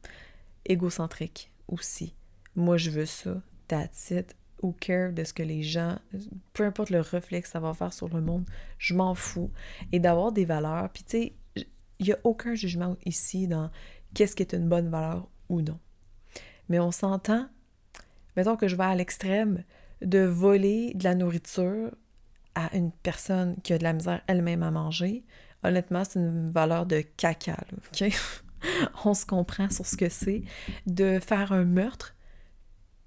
égocentrique 0.64 1.52
aussi. 1.68 2.14
Moi, 2.56 2.78
je 2.78 2.90
veux 2.90 3.06
ça, 3.06 3.42
that's 3.68 4.10
it 4.10 4.34
ou 4.62 4.72
care 4.72 5.12
de 5.12 5.24
ce 5.24 5.32
que 5.32 5.42
les 5.42 5.62
gens, 5.62 5.98
peu 6.52 6.64
importe 6.64 6.90
le 6.90 7.00
reflet 7.00 7.42
que 7.42 7.48
ça 7.48 7.60
va 7.60 7.74
faire 7.74 7.92
sur 7.92 8.08
le 8.08 8.20
monde, 8.20 8.44
je 8.78 8.94
m'en 8.94 9.14
fous. 9.14 9.50
Et 9.92 10.00
d'avoir 10.00 10.32
des 10.32 10.44
valeurs. 10.44 10.90
Puis 10.90 11.04
tu 11.04 11.10
sais, 11.10 11.32
il 11.98 12.06
n'y 12.06 12.12
a 12.12 12.18
aucun 12.24 12.54
jugement 12.54 12.96
ici 13.04 13.48
dans 13.48 13.70
qu'est-ce 14.14 14.36
qui 14.36 14.42
est 14.42 14.54
une 14.54 14.68
bonne 14.68 14.88
valeur 14.88 15.28
ou 15.48 15.60
non. 15.62 15.78
Mais 16.68 16.80
on 16.80 16.90
s'entend, 16.90 17.48
mettons 18.36 18.56
que 18.56 18.68
je 18.68 18.76
vais 18.76 18.84
à 18.84 18.94
l'extrême 18.94 19.64
de 20.02 20.20
voler 20.20 20.92
de 20.94 21.04
la 21.04 21.14
nourriture 21.14 21.90
à 22.54 22.74
une 22.76 22.90
personne 22.90 23.56
qui 23.62 23.72
a 23.72 23.78
de 23.78 23.84
la 23.84 23.92
misère 23.92 24.20
elle-même 24.26 24.62
à 24.62 24.70
manger. 24.70 25.24
Honnêtement, 25.62 26.04
c'est 26.04 26.18
une 26.18 26.50
valeur 26.50 26.86
de 26.86 27.00
caca, 27.00 27.56
on 29.04 29.14
se 29.14 29.26
comprend 29.26 29.70
sur 29.70 29.86
ce 29.86 29.96
que 29.96 30.08
c'est. 30.08 30.42
De 30.86 31.18
faire 31.20 31.52
un 31.52 31.64
meurtre, 31.64 32.14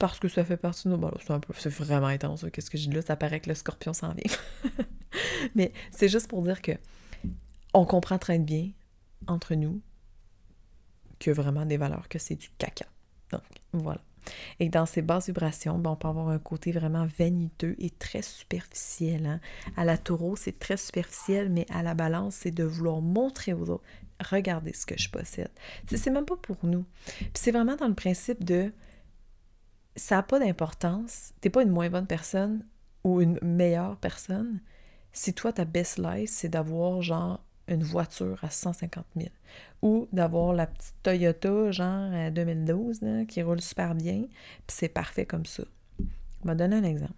parce 0.02 0.18
que 0.18 0.28
ça 0.28 0.44
fait 0.44 0.58
partie 0.58 0.88
de 0.88 0.96
nos... 0.96 1.12
c'est, 1.56 1.70
vraiment 1.70 2.08
intense, 2.08 2.44
qu'est-ce 2.52 2.72
que 2.72 2.78
je 2.80 2.90
dis 2.90 2.96
là? 2.96 3.04
Ça 3.04 3.16
paraît 3.16 3.40
que 3.40 3.50
le 3.50 3.54
scorpion 3.54 3.94
s'en 3.94 4.14
vient. 4.14 4.36
Mais 5.56 5.74
c'est 5.92 6.10
juste 6.10 6.28
pour 6.28 6.42
dire 6.42 6.60
que 6.64 6.72
on 7.76 7.86
comprend 7.86 8.18
très 8.18 8.40
bien 8.40 8.72
entre 9.28 9.54
nous 9.54 9.80
que 11.20 11.30
vraiment 11.30 11.68
des 11.68 11.78
valeurs, 11.78 12.10
que 12.10 12.18
c'est 12.18 12.34
du 12.34 12.50
caca. 12.58 12.88
Donc, 13.32 13.44
voilà. 13.74 14.02
Et 14.60 14.70
dans 14.70 14.88
ces 14.88 15.04
basses 15.04 15.28
vibrations, 15.28 15.78
ben, 15.78 15.92
on 15.92 15.96
peut 15.96 16.08
avoir 16.08 16.30
un 16.30 16.40
côté 16.40 16.72
vraiment 16.72 17.08
vaniteux 17.20 17.76
et 17.78 17.92
très 17.92 18.24
superficiel. 18.24 19.28
Hein. 19.28 19.40
À 19.78 19.86
la 19.86 20.00
taureau, 20.00 20.36
c'est 20.36 20.58
très 20.58 20.78
superficiel, 20.78 21.52
mais 21.52 21.68
à 21.70 21.84
la 21.84 21.94
balance, 21.94 22.38
c'est 22.38 22.50
de 22.52 22.64
vouloir 22.64 23.02
montrer 23.02 23.54
aux 23.54 23.70
autres, 23.70 23.84
regardez 24.20 24.74
ce 24.74 24.88
que 24.88 24.98
je 24.98 25.12
possède. 25.12 25.52
C'est 25.86 26.10
même 26.10 26.26
pas 26.26 26.38
pour 26.38 26.58
nous. 26.64 26.86
Puis 27.20 27.30
c'est 27.36 27.52
vraiment 27.52 27.76
dans 27.76 27.88
le 27.88 27.94
principe 27.94 28.44
de 28.44 28.74
ça 29.96 30.16
n'a 30.16 30.24
pas 30.24 30.40
d'importance. 30.40 31.34
T'es 31.42 31.50
pas 31.50 31.64
une 31.64 31.70
moins 31.70 31.90
bonne 31.90 32.08
personne 32.08 32.66
ou 33.04 33.22
une 33.22 33.40
meilleure 33.42 33.98
personne 33.98 34.62
si 35.14 35.34
toi, 35.34 35.52
ta 35.52 35.66
best 35.66 35.98
life, 35.98 36.30
c'est 36.30 36.50
d'avoir 36.50 37.02
genre 37.02 37.44
une 37.68 37.84
voiture 37.84 38.40
à 38.44 38.50
150 38.50 39.06
000 39.16 39.30
ou 39.82 40.08
d'avoir 40.12 40.54
la 40.54 40.68
petite 40.68 40.96
Toyota 41.04 41.72
genre 41.72 42.32
2012 42.32 43.00
qui 43.28 43.42
roule 43.42 43.62
super 43.62 43.96
bien, 43.96 44.26
puis 44.68 44.76
c'est 44.76 44.90
parfait 44.90 45.26
comme 45.26 45.46
ça. 45.46 45.64
Je 46.00 46.48
vais 46.48 46.56
donner 46.56 46.78
un 46.78 46.84
exemple 46.84 47.14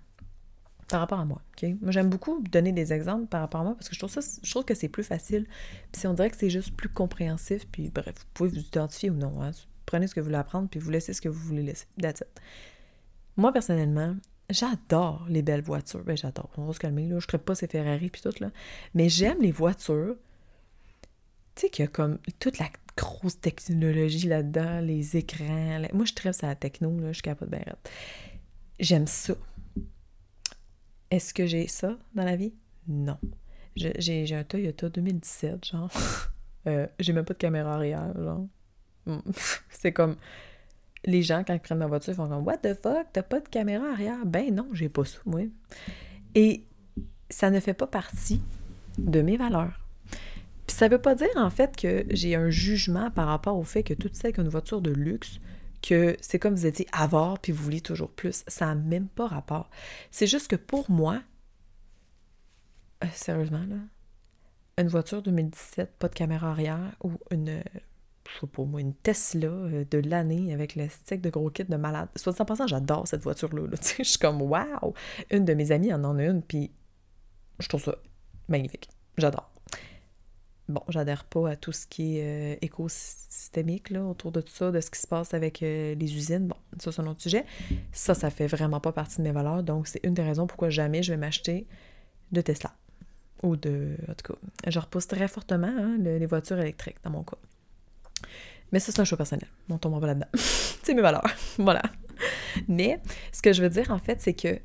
par 0.89 0.99
rapport 0.99 1.19
à 1.19 1.25
moi. 1.25 1.41
Moi, 1.61 1.91
j'aime 1.91 2.09
beaucoup 2.09 2.41
donner 2.41 2.71
des 2.71 2.93
exemples 2.93 3.27
par 3.27 3.41
rapport 3.41 3.61
à 3.61 3.63
moi 3.63 3.75
parce 3.75 3.89
que 3.89 3.95
je 3.95 3.99
trouve, 3.99 4.65
que 4.65 4.75
c'est 4.75 4.89
plus 4.89 5.03
facile. 5.03 5.47
Puis 5.91 6.01
si 6.01 6.07
on 6.07 6.13
dirait 6.13 6.29
que 6.29 6.37
c'est 6.37 6.49
juste 6.49 6.75
plus 6.75 6.89
compréhensif, 6.89 7.65
puis 7.71 7.89
bref, 7.89 8.13
vous 8.17 8.25
pouvez 8.33 8.49
vous 8.49 8.59
identifier 8.59 9.09
ou 9.09 9.15
non. 9.15 9.41
Hein 9.41 9.51
prenez 9.85 10.07
ce 10.07 10.15
que 10.15 10.19
vous 10.19 10.25
voulez 10.25 10.37
apprendre, 10.37 10.69
puis 10.69 10.79
vous 10.79 10.89
laissez 10.89 11.13
ce 11.13 11.21
que 11.21 11.29
vous 11.29 11.39
voulez 11.39 11.63
laisser. 11.63 11.85
Moi, 13.35 13.51
personnellement, 13.51 14.15
j'adore 14.49 15.25
les 15.29 15.41
belles 15.41 15.61
voitures. 15.61 16.03
Ben, 16.03 16.15
j'adore. 16.15 16.49
On 16.57 16.65
va 16.65 16.73
se 16.73 16.79
calmer, 16.79 17.07
là. 17.07 17.19
Je 17.19 17.27
ne 17.31 17.37
pas 17.37 17.55
ces 17.55 17.67
Ferrari 17.67 18.09
puis 18.09 18.21
tout, 18.21 18.33
là. 18.39 18.51
Mais 18.93 19.09
j'aime 19.09 19.41
les 19.41 19.51
voitures. 19.51 20.15
Tu 21.55 21.61
sais, 21.61 21.69
qu'il 21.69 21.83
y 21.83 21.87
a 21.87 21.89
comme 21.89 22.19
toute 22.39 22.57
la 22.57 22.69
grosse 22.95 23.39
technologie 23.39 24.27
là-dedans, 24.27 24.81
les 24.81 25.17
écrans. 25.17 25.81
Moi, 25.93 26.05
je 26.05 26.13
traite 26.13 26.43
à 26.43 26.47
la 26.47 26.55
techno, 26.55 26.99
là. 26.99 27.07
Je 27.07 27.13
suis 27.13 27.21
capable 27.23 27.51
de 27.51 27.57
bien 27.57 27.75
J'aime 28.79 29.07
ça. 29.07 29.35
Est-ce 31.11 31.33
que 31.33 31.45
j'ai 31.45 31.67
ça 31.67 31.97
dans 32.15 32.25
la 32.25 32.35
vie? 32.35 32.53
Non. 32.87 33.17
J'ai 33.75 34.35
un 34.35 34.43
Toyota 34.43 34.89
2017, 34.89 35.65
genre. 35.65 35.91
euh, 36.67 36.87
j'ai 36.99 37.13
même 37.13 37.25
pas 37.25 37.33
de 37.33 37.39
caméra 37.39 37.75
arrière, 37.75 38.13
genre. 38.21 38.47
C'est 39.69 39.91
comme 39.91 40.15
les 41.05 41.21
gens, 41.21 41.43
quand 41.45 41.53
ils 41.53 41.59
prennent 41.59 41.79
ma 41.79 41.87
voiture, 41.87 42.13
ils 42.13 42.15
font 42.15 42.29
comme 42.29 42.45
What 42.45 42.57
the 42.57 42.73
fuck, 42.81 43.07
t'as 43.11 43.23
pas 43.23 43.39
de 43.39 43.47
caméra 43.47 43.85
arrière? 43.91 44.25
Ben 44.25 44.53
non, 44.53 44.67
j'ai 44.73 44.89
pas 44.89 45.05
ça, 45.05 45.19
moi. 45.25 45.41
Et 46.35 46.65
ça 47.29 47.49
ne 47.49 47.59
fait 47.59 47.73
pas 47.73 47.87
partie 47.87 48.41
de 48.97 49.21
mes 49.21 49.37
valeurs. 49.37 49.79
Puis 50.67 50.77
ça 50.77 50.87
veut 50.87 51.01
pas 51.01 51.15
dire 51.15 51.35
en 51.35 51.49
fait 51.49 51.75
que 51.75 52.05
j'ai 52.09 52.35
un 52.35 52.49
jugement 52.49 53.11
par 53.11 53.27
rapport 53.27 53.57
au 53.57 53.63
fait 53.63 53.83
que 53.83 53.93
tout 53.93 54.09
ça 54.13 54.27
avec 54.27 54.37
une 54.37 54.47
voiture 54.47 54.81
de 54.81 54.91
luxe, 54.91 55.39
que 55.81 56.15
c'est 56.21 56.39
comme 56.39 56.55
vous 56.55 56.65
étiez 56.65 56.87
avare 56.93 57.39
puis 57.39 57.51
vous 57.51 57.63
vouliez 57.63 57.81
toujours 57.81 58.09
plus. 58.09 58.43
Ça 58.47 58.67
n'a 58.67 58.75
même 58.75 59.07
pas 59.07 59.27
rapport. 59.27 59.69
C'est 60.09 60.27
juste 60.27 60.47
que 60.47 60.55
pour 60.55 60.89
moi, 60.89 61.21
euh, 63.03 63.07
sérieusement, 63.13 63.65
là, 63.67 63.75
une 64.77 64.87
voiture 64.87 65.21
2017, 65.21 65.97
pas 65.99 66.07
de 66.07 66.15
caméra 66.15 66.51
arrière 66.51 66.95
ou 67.03 67.11
une 67.29 67.61
pas 68.47 68.63
moi, 68.63 68.81
une 68.81 68.93
Tesla 68.93 69.47
euh, 69.47 69.85
de 69.89 69.97
l'année 69.97 70.53
avec 70.53 70.75
le 70.75 70.87
stick 70.89 71.21
de 71.21 71.29
gros 71.29 71.49
kit 71.49 71.63
de 71.63 71.75
malade. 71.75 72.09
Soit 72.15 72.39
en 72.39 72.45
passant, 72.45 72.67
j'adore 72.67 73.07
cette 73.07 73.23
voiture-là. 73.23 73.63
Je 73.97 74.03
suis 74.03 74.19
comme, 74.19 74.41
waouh! 74.41 74.93
Une 75.31 75.45
de 75.45 75.53
mes 75.53 75.71
amies 75.71 75.93
en 75.93 76.03
en 76.03 76.17
a 76.17 76.23
une, 76.23 76.41
puis 76.41 76.71
je 77.59 77.67
trouve 77.67 77.83
ça 77.83 77.95
magnifique. 78.47 78.89
J'adore. 79.17 79.49
Bon, 80.69 80.81
j'adhère 80.87 81.25
pas 81.25 81.51
à 81.51 81.55
tout 81.57 81.73
ce 81.73 81.85
qui 81.85 82.17
est 82.17 82.55
euh, 82.55 82.57
écosystémique 82.61 83.89
là, 83.89 84.03
autour 84.05 84.31
de 84.31 84.39
tout 84.39 84.53
ça, 84.53 84.71
de 84.71 84.79
ce 84.79 84.89
qui 84.89 84.99
se 84.99 85.07
passe 85.07 85.33
avec 85.33 85.61
euh, 85.61 85.93
les 85.95 86.15
usines. 86.15 86.47
Bon, 86.47 86.55
ça, 86.79 86.91
c'est 86.91 87.01
un 87.01 87.07
autre 87.07 87.21
sujet. 87.21 87.45
Ça, 87.91 88.13
ça 88.13 88.29
fait 88.29 88.47
vraiment 88.47 88.79
pas 88.79 88.93
partie 88.93 89.17
de 89.17 89.23
mes 89.23 89.31
valeurs. 89.31 89.61
Donc, 89.61 89.87
c'est 89.87 89.99
une 90.03 90.13
des 90.13 90.23
raisons 90.23 90.47
pourquoi 90.47 90.69
jamais 90.69 91.03
je 91.03 91.11
vais 91.11 91.17
m'acheter 91.17 91.67
de 92.31 92.41
Tesla. 92.41 92.73
Ou 93.43 93.57
de. 93.57 93.97
En 94.07 94.13
tout 94.13 94.33
cas, 94.33 94.39
je 94.71 94.79
repousse 94.79 95.07
très 95.07 95.27
fortement 95.27 95.67
hein, 95.67 95.97
les 95.99 96.25
voitures 96.25 96.59
électriques 96.59 96.97
dans 97.03 97.11
mon 97.11 97.23
cas. 97.23 97.37
Mais 98.71 98.79
ça, 98.79 98.91
c'est 98.91 98.99
un 98.99 99.05
choix 99.05 99.17
personnel. 99.17 99.47
On 99.69 99.77
tombe 99.77 99.99
pas 99.99 100.07
là-dedans. 100.07 100.27
c'est 100.35 100.93
mes 100.93 101.01
valeurs. 101.01 101.23
voilà. 101.57 101.81
Mais 102.67 102.99
ce 103.31 103.41
que 103.41 103.53
je 103.53 103.61
veux 103.61 103.69
dire, 103.69 103.91
en 103.91 103.99
fait, 103.99 104.21
c'est 104.21 104.33
que 104.33 104.59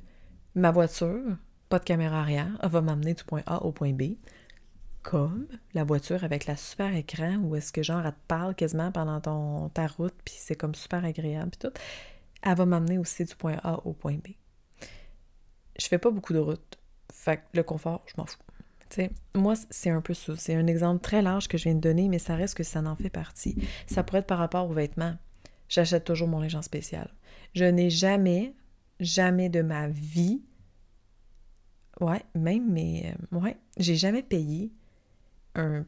ma 0.54 0.70
voiture, 0.70 1.36
pas 1.68 1.78
de 1.78 1.84
caméra 1.84 2.20
arrière, 2.20 2.58
elle 2.62 2.70
va 2.70 2.80
m'amener 2.80 3.14
du 3.14 3.24
point 3.24 3.42
A 3.46 3.62
au 3.62 3.72
point 3.72 3.92
B. 3.92 4.14
Comme 5.02 5.46
la 5.74 5.84
voiture 5.84 6.24
avec 6.24 6.46
la 6.46 6.56
super 6.56 6.94
écran 6.94 7.36
où 7.36 7.54
est-ce 7.56 7.72
que 7.72 7.82
genre 7.82 8.04
elle 8.04 8.12
te 8.12 8.18
parle 8.26 8.54
quasiment 8.54 8.92
pendant 8.92 9.20
ton, 9.20 9.68
ta 9.70 9.86
route, 9.86 10.14
puis 10.24 10.34
c'est 10.36 10.56
comme 10.56 10.74
super 10.74 11.04
agréable, 11.04 11.50
puis 11.50 11.68
tout. 11.68 11.74
Elle 12.42 12.56
va 12.56 12.66
m'amener 12.66 12.98
aussi 12.98 13.24
du 13.24 13.34
point 13.34 13.56
A 13.62 13.86
au 13.86 13.92
point 13.92 14.16
B. 14.16 14.28
Je 15.78 15.86
fais 15.86 15.98
pas 15.98 16.10
beaucoup 16.10 16.32
de 16.32 16.38
routes. 16.38 16.78
Fait 17.12 17.38
que 17.38 17.42
le 17.54 17.62
confort, 17.62 18.04
je 18.06 18.14
m'en 18.16 18.26
fous 18.26 18.38
moi, 19.34 19.54
c'est 19.70 19.90
un 19.90 20.00
peu 20.00 20.14
ça. 20.14 20.34
C'est 20.36 20.54
un 20.54 20.66
exemple 20.66 21.00
très 21.02 21.22
large 21.22 21.48
que 21.48 21.58
je 21.58 21.64
viens 21.64 21.74
de 21.74 21.80
donner, 21.80 22.08
mais 22.08 22.18
ça 22.18 22.36
reste 22.36 22.54
que 22.54 22.62
ça 22.62 22.80
en 22.80 22.96
fait 22.96 23.10
partie. 23.10 23.56
Ça 23.86 24.02
pourrait 24.02 24.20
être 24.20 24.26
par 24.26 24.38
rapport 24.38 24.68
aux 24.68 24.74
vêtements. 24.74 25.16
J'achète 25.68 26.04
toujours 26.04 26.28
mon 26.28 26.42
en 26.42 26.62
spécial. 26.62 27.12
Je 27.54 27.64
n'ai 27.64 27.90
jamais, 27.90 28.54
jamais 29.00 29.48
de 29.48 29.62
ma 29.62 29.88
vie, 29.88 30.42
ouais, 32.00 32.22
même, 32.34 32.70
mais, 32.70 33.14
euh, 33.32 33.38
ouais, 33.38 33.56
j'ai 33.76 33.96
jamais 33.96 34.22
payé 34.22 34.72
un, 35.54 35.84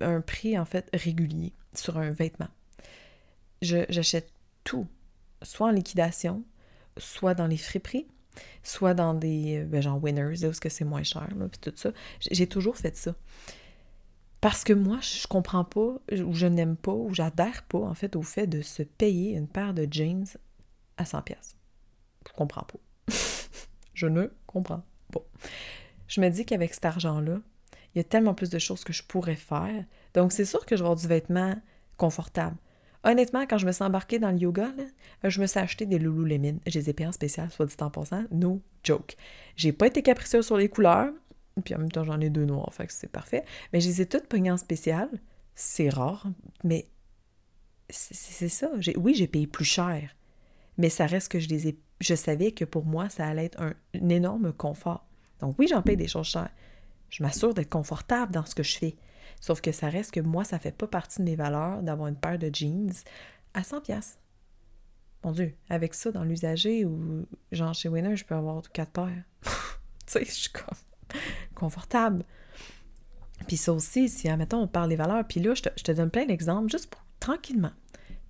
un 0.00 0.20
prix, 0.20 0.58
en 0.58 0.64
fait, 0.64 0.88
régulier 0.92 1.52
sur 1.74 1.98
un 1.98 2.10
vêtement. 2.10 2.48
J'achète 3.62 4.32
tout, 4.64 4.86
soit 5.42 5.68
en 5.68 5.72
liquidation, 5.72 6.44
soit 6.96 7.34
dans 7.34 7.46
les 7.46 7.56
friperies, 7.56 8.06
soit 8.62 8.94
dans 8.94 9.14
des, 9.14 9.58
euh, 9.58 9.64
ben, 9.64 9.80
genre 9.80 10.02
Winners, 10.02 10.44
où 10.44 10.52
que 10.60 10.68
c'est 10.68 10.84
moins 10.84 11.02
cher, 11.02 11.28
là, 11.36 11.48
puis 11.48 11.60
tout 11.60 11.72
ça. 11.76 11.92
J'ai 12.20 12.46
toujours 12.46 12.76
fait 12.76 12.96
ça. 12.96 13.14
Parce 14.40 14.62
que 14.62 14.72
moi, 14.72 14.98
je 15.00 15.26
comprends 15.26 15.64
pas, 15.64 15.98
ou 16.12 16.32
je 16.32 16.46
n'aime 16.46 16.76
pas, 16.76 16.92
ou 16.92 17.12
j'adhère 17.12 17.64
pas, 17.64 17.80
en 17.80 17.94
fait, 17.94 18.14
au 18.14 18.22
fait 18.22 18.46
de 18.46 18.62
se 18.62 18.82
payer 18.82 19.32
une 19.32 19.48
paire 19.48 19.74
de 19.74 19.86
jeans 19.90 20.26
à 20.96 21.04
100 21.04 21.22
pièces. 21.22 21.56
Je 22.26 22.32
comprends 22.32 22.62
pas. 22.62 22.78
je 23.94 24.06
ne 24.06 24.28
comprends 24.46 24.84
pas. 25.12 25.24
Je 26.06 26.20
me 26.20 26.28
dis 26.28 26.44
qu'avec 26.44 26.72
cet 26.72 26.84
argent-là, 26.84 27.40
il 27.94 27.98
y 27.98 28.00
a 28.00 28.04
tellement 28.04 28.34
plus 28.34 28.50
de 28.50 28.58
choses 28.58 28.84
que 28.84 28.92
je 28.92 29.02
pourrais 29.02 29.36
faire. 29.36 29.84
Donc, 30.14 30.32
c'est 30.32 30.44
sûr 30.44 30.64
que 30.66 30.76
je 30.76 30.82
vais 30.82 30.86
avoir 30.86 31.00
du 31.00 31.08
vêtement 31.08 31.56
confortable. 31.96 32.56
Honnêtement, 33.04 33.46
quand 33.46 33.58
je 33.58 33.66
me 33.66 33.72
suis 33.72 33.84
embarquée 33.84 34.18
dans 34.18 34.30
le 34.30 34.38
yoga, 34.38 34.70
je 35.22 35.40
me 35.40 35.46
suis 35.46 35.60
acheté 35.60 35.86
des 35.86 35.98
Lululemon. 35.98 36.58
Je 36.66 36.78
les 36.78 36.90
ai 36.90 36.92
payés 36.92 37.08
en 37.08 37.12
spécial, 37.12 37.50
soit 37.50 37.66
dit 37.66 37.76
en 37.80 37.90
passant. 37.90 38.24
No 38.30 38.60
joke. 38.82 39.16
J'ai 39.56 39.72
pas 39.72 39.86
été 39.86 40.02
capricieuse 40.02 40.46
sur 40.46 40.56
les 40.56 40.68
couleurs. 40.68 41.12
Puis 41.64 41.74
en 41.74 41.78
même 41.78 41.90
temps, 41.90 42.04
j'en 42.04 42.20
ai 42.20 42.30
deux 42.30 42.44
noirs, 42.44 42.72
fait 42.72 42.86
que 42.86 42.92
c'est 42.92 43.10
parfait. 43.10 43.44
Mais 43.72 43.80
je 43.80 43.88
les 43.88 44.02
ai 44.02 44.06
toutes 44.06 44.26
payées 44.26 44.50
en 44.50 44.56
spécial. 44.56 45.08
C'est 45.54 45.88
rare, 45.88 46.26
mais 46.62 46.86
c'est 47.90 48.48
ça. 48.48 48.70
Oui, 48.96 49.14
j'ai 49.14 49.26
payé 49.26 49.46
plus 49.46 49.64
cher. 49.64 50.14
Mais 50.76 50.88
ça 50.88 51.06
reste 51.06 51.32
que 51.32 51.40
je 51.40 51.48
les 51.48 51.68
ai. 51.68 51.78
Je 52.00 52.14
savais 52.14 52.52
que 52.52 52.64
pour 52.64 52.84
moi, 52.84 53.08
ça 53.08 53.26
allait 53.26 53.46
être 53.46 53.60
un 53.60 53.74
énorme 54.08 54.52
confort. 54.52 55.04
Donc 55.40 55.56
oui, 55.58 55.66
j'en 55.68 55.82
paye 55.82 55.96
des 55.96 56.06
choses 56.06 56.28
chères. 56.28 56.50
Je 57.10 57.22
m'assure 57.22 57.54
d'être 57.54 57.70
confortable 57.70 58.32
dans 58.32 58.44
ce 58.44 58.54
que 58.54 58.62
je 58.62 58.78
fais. 58.78 58.96
Sauf 59.40 59.60
que 59.60 59.72
ça 59.72 59.88
reste 59.88 60.12
que 60.12 60.20
moi, 60.20 60.44
ça 60.44 60.58
fait 60.58 60.72
pas 60.72 60.86
partie 60.86 61.18
de 61.20 61.24
mes 61.24 61.36
valeurs 61.36 61.82
d'avoir 61.82 62.08
une 62.08 62.16
paire 62.16 62.38
de 62.38 62.50
jeans 62.52 62.92
à 63.54 63.62
100 63.62 63.82
pièces. 63.82 64.18
Mon 65.24 65.32
Dieu, 65.32 65.54
avec 65.68 65.94
ça 65.94 66.12
dans 66.12 66.24
l'usager 66.24 66.84
ou 66.84 67.26
genre 67.50 67.74
chez 67.74 67.88
Winner, 67.88 68.16
je 68.16 68.24
peux 68.24 68.34
avoir 68.34 68.62
quatre 68.70 68.92
paires. 68.92 69.24
tu 69.42 69.50
sais, 70.06 70.24
je 70.24 70.30
suis 70.30 70.50
comme 70.50 71.20
confortable. 71.54 72.24
Puis 73.46 73.56
ça 73.56 73.72
aussi, 73.72 74.08
si, 74.08 74.28
admettons, 74.28 74.58
on 74.58 74.68
parle 74.68 74.88
des 74.88 74.96
valeurs, 74.96 75.24
puis 75.26 75.40
là, 75.40 75.54
je 75.54 75.62
te, 75.62 75.92
donne 75.92 76.10
plein 76.10 76.26
d'exemples 76.26 76.70
juste 76.70 76.88
pour 76.88 77.04
tranquillement 77.20 77.72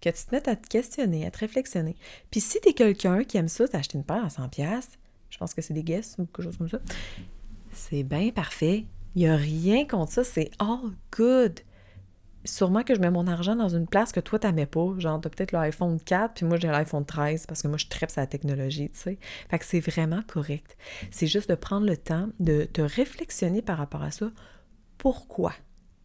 que 0.00 0.10
tu 0.10 0.24
te 0.24 0.34
mettes 0.34 0.48
à 0.48 0.54
te 0.54 0.66
questionner, 0.68 1.26
à 1.26 1.30
te 1.30 1.38
réflexionner. 1.38 1.96
Puis 2.30 2.40
si 2.40 2.60
t'es 2.60 2.72
quelqu'un 2.72 3.24
qui 3.24 3.36
aime 3.36 3.48
ça, 3.48 3.66
t'acheter 3.66 3.98
une 3.98 4.04
paire 4.04 4.24
à 4.24 4.30
100 4.30 4.48
pièces, 4.48 4.90
je 5.28 5.38
pense 5.38 5.54
que 5.54 5.62
c'est 5.62 5.74
des 5.74 5.82
guests 5.82 6.18
ou 6.18 6.26
quelque 6.26 6.42
chose 6.42 6.56
comme 6.56 6.68
ça, 6.68 6.78
c'est 7.72 8.04
bien 8.04 8.30
parfait. 8.30 8.84
Il 9.18 9.22
n'y 9.22 9.30
a 9.30 9.34
rien 9.34 9.84
contre 9.84 10.12
ça, 10.12 10.22
c'est 10.22 10.52
all 10.60 10.92
good. 11.10 11.58
Sûrement 12.44 12.84
que 12.84 12.94
je 12.94 13.00
mets 13.00 13.10
mon 13.10 13.26
argent 13.26 13.56
dans 13.56 13.68
une 13.68 13.88
place 13.88 14.12
que 14.12 14.20
toi, 14.20 14.38
t'aimais 14.38 14.64
pas. 14.64 14.94
Genre, 14.98 15.20
t'as 15.20 15.28
peut-être 15.28 15.50
l'iPhone 15.50 15.98
4, 15.98 16.34
puis 16.34 16.46
moi, 16.46 16.56
j'ai 16.56 16.68
l'iPhone 16.68 17.04
13 17.04 17.46
parce 17.48 17.60
que 17.60 17.66
moi, 17.66 17.78
je 17.78 17.88
traite 17.88 18.14
la 18.14 18.28
technologie, 18.28 18.90
tu 18.90 18.96
sais. 19.00 19.18
Fait 19.50 19.58
que 19.58 19.64
c'est 19.64 19.80
vraiment 19.80 20.22
correct. 20.28 20.76
C'est 21.10 21.26
juste 21.26 21.50
de 21.50 21.56
prendre 21.56 21.84
le 21.84 21.96
temps 21.96 22.28
de 22.38 22.62
te 22.62 22.80
réflexionner 22.80 23.60
par 23.60 23.78
rapport 23.78 24.04
à 24.04 24.12
ça. 24.12 24.30
Pourquoi 24.98 25.52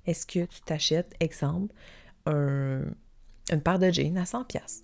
est-ce 0.07 0.25
que 0.25 0.45
tu 0.45 0.61
t'achètes, 0.65 1.13
exemple, 1.19 1.71
une 2.25 2.95
paire 3.63 3.77
de 3.77 3.91
jeans 3.91 4.17
à 4.17 4.23
100$? 4.23 4.81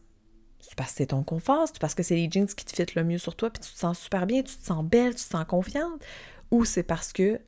C'est 0.60 0.76
parce 0.76 0.92
que 0.92 0.98
c'est 0.98 1.08
ton 1.08 1.24
confort, 1.24 1.68
c'est 1.68 1.80
parce 1.80 1.96
que 1.96 2.04
c'est 2.04 2.14
les 2.14 2.30
jeans 2.30 2.46
qui 2.46 2.64
te 2.64 2.76
fit 2.76 2.96
le 2.96 3.04
mieux 3.04 3.18
sur 3.18 3.36
toi, 3.36 3.50
puis 3.50 3.64
tu 3.64 3.74
te 3.74 3.80
sens 3.80 3.98
super 3.98 4.28
bien, 4.28 4.44
tu 4.44 4.56
te 4.56 4.64
sens 4.64 4.86
belle, 4.86 5.16
tu 5.16 5.24
te 5.24 5.32
sens 5.32 5.46
confiante, 5.46 6.00
ou 6.52 6.64
c'est 6.64 6.84
parce 6.84 7.12
que 7.12 7.42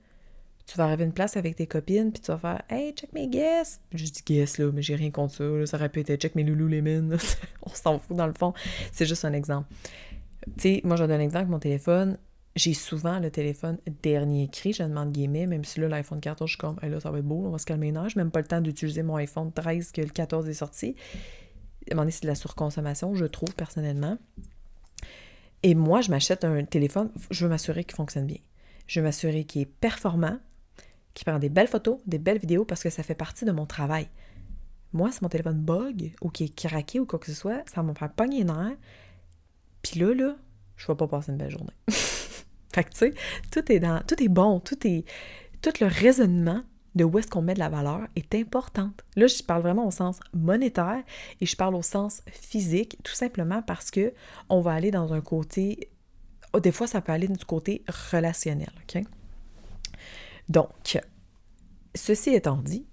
tu 0.71 0.77
vas 0.77 0.85
arriver 0.85 1.03
à 1.03 1.05
une 1.07 1.11
place 1.11 1.35
avec 1.35 1.57
tes 1.57 1.67
copines, 1.67 2.13
puis 2.13 2.21
tu 2.21 2.31
vas 2.31 2.37
faire 2.37 2.61
Hey, 2.69 2.93
check 2.93 3.11
mes 3.11 3.27
guests. 3.27 3.81
Je 3.93 4.05
dis 4.05 4.21
guests, 4.25 4.57
là, 4.57 4.71
mais 4.71 4.81
j'ai 4.81 4.95
rien 4.95 5.11
contre 5.11 5.33
ça. 5.33 5.65
Ça 5.65 5.75
aurait 5.75 5.89
pu 5.89 5.99
être 5.99 6.15
check 6.15 6.33
mes 6.35 6.43
loulous 6.43 6.69
Lemon. 6.69 7.17
On 7.63 7.69
s'en 7.69 7.99
fout 7.99 8.15
dans 8.15 8.27
le 8.27 8.33
fond. 8.33 8.53
C'est 8.93 9.05
juste 9.05 9.25
un 9.25 9.33
exemple. 9.33 9.67
Tu 10.57 10.61
sais, 10.61 10.81
moi, 10.85 10.95
je 10.95 11.03
donne 11.03 11.11
un 11.11 11.19
exemple 11.19 11.39
avec 11.39 11.49
mon 11.49 11.59
téléphone. 11.59 12.17
J'ai 12.55 12.73
souvent 12.73 13.19
le 13.19 13.29
téléphone 13.31 13.79
dernier 14.01 14.49
cri, 14.49 14.71
je 14.71 14.83
demande 14.83 15.11
guillemets, 15.11 15.45
même 15.45 15.65
si 15.65 15.79
là, 15.81 15.89
l'iPhone 15.89 16.21
14, 16.21 16.49
je 16.49 16.53
suis 16.53 16.57
comme, 16.57 16.77
hey, 16.81 16.89
là, 16.89 17.01
ça 17.01 17.11
va 17.11 17.19
être 17.19 17.25
beau, 17.25 17.43
on 17.45 17.49
va 17.49 17.57
se 17.57 17.65
calmer 17.65 17.89
une 17.89 17.97
heure. 17.97 18.07
Je 18.07 18.17
même 18.17 18.31
pas 18.31 18.39
le 18.39 18.47
temps 18.47 18.61
d'utiliser 18.61 19.03
mon 19.03 19.15
iPhone 19.17 19.51
13 19.51 19.91
que 19.91 20.01
le 20.01 20.09
14 20.09 20.47
est 20.47 20.53
sorti. 20.53 20.95
Donné, 21.89 22.11
c'est 22.11 22.23
de 22.23 22.27
la 22.27 22.35
surconsommation, 22.35 23.13
je 23.13 23.25
trouve, 23.25 23.53
personnellement. 23.55 24.17
Et 25.63 25.75
moi, 25.75 25.99
je 25.99 26.11
m'achète 26.11 26.45
un 26.45 26.63
téléphone, 26.63 27.11
je 27.29 27.45
veux 27.45 27.49
m'assurer 27.49 27.83
qu'il 27.83 27.95
fonctionne 27.95 28.25
bien. 28.25 28.39
Je 28.87 28.99
veux 28.99 29.05
m'assurer 29.05 29.43
qu'il 29.43 29.61
est 29.61 29.65
performant, 29.65 30.39
qui 31.13 31.25
prend 31.25 31.39
des 31.39 31.49
belles 31.49 31.67
photos, 31.67 31.99
des 32.05 32.19
belles 32.19 32.39
vidéos 32.39 32.65
parce 32.65 32.83
que 32.83 32.89
ça 32.89 33.03
fait 33.03 33.15
partie 33.15 33.45
de 33.45 33.51
mon 33.51 33.65
travail. 33.65 34.07
Moi, 34.93 35.11
si 35.11 35.19
mon 35.21 35.29
téléphone 35.29 35.59
bug 35.59 36.13
ou 36.21 36.29
qui 36.29 36.45
est 36.45 36.55
craqué 36.55 36.99
ou 36.99 37.05
quoi 37.05 37.19
que 37.19 37.27
ce 37.27 37.33
soit, 37.33 37.63
ça 37.69 37.81
va 37.81 37.83
me 37.83 37.93
faire 37.93 38.11
pogner 38.11 38.41
une 38.41 38.77
Puis 39.81 39.99
là, 39.99 40.13
là, 40.13 40.35
je 40.75 40.87
vais 40.87 40.95
pas 40.95 41.07
passer 41.07 41.31
une 41.31 41.37
belle 41.37 41.51
journée. 41.51 41.73
fait 41.87 42.83
que 42.83 42.89
tu 42.89 42.97
sais, 42.97 43.13
tout 43.51 43.71
est 43.71 43.79
dans. 43.79 44.01
Tout 44.05 44.21
est 44.21 44.29
bon, 44.29 44.59
tout 44.59 44.85
est. 44.85 45.05
Tout 45.61 45.71
le 45.79 45.87
raisonnement 45.87 46.63
de 46.95 47.05
où 47.05 47.19
est-ce 47.19 47.27
qu'on 47.27 47.41
met 47.41 47.53
de 47.53 47.59
la 47.59 47.69
valeur 47.69 48.01
est 48.15 48.35
importante. 48.35 49.01
Là, 49.15 49.27
je 49.27 49.41
parle 49.43 49.61
vraiment 49.61 49.87
au 49.87 49.91
sens 49.91 50.19
monétaire 50.33 51.01
et 51.39 51.45
je 51.45 51.55
parle 51.55 51.75
au 51.75 51.81
sens 51.81 52.21
physique, 52.29 52.97
tout 53.03 53.13
simplement 53.13 53.61
parce 53.61 53.91
que 53.91 54.13
on 54.49 54.59
va 54.59 54.73
aller 54.73 54.91
dans 54.91 55.13
un 55.13 55.21
côté 55.21 55.89
oh, 56.53 56.59
des 56.59 56.71
fois, 56.71 56.87
ça 56.87 57.01
peut 57.01 57.11
aller 57.11 57.27
du 57.27 57.45
côté 57.45 57.83
relationnel, 58.11 58.71
OK? 58.83 59.03
Donc, 60.51 60.99
ceci 61.95 62.31
étant 62.31 62.57
dit, 62.57 62.85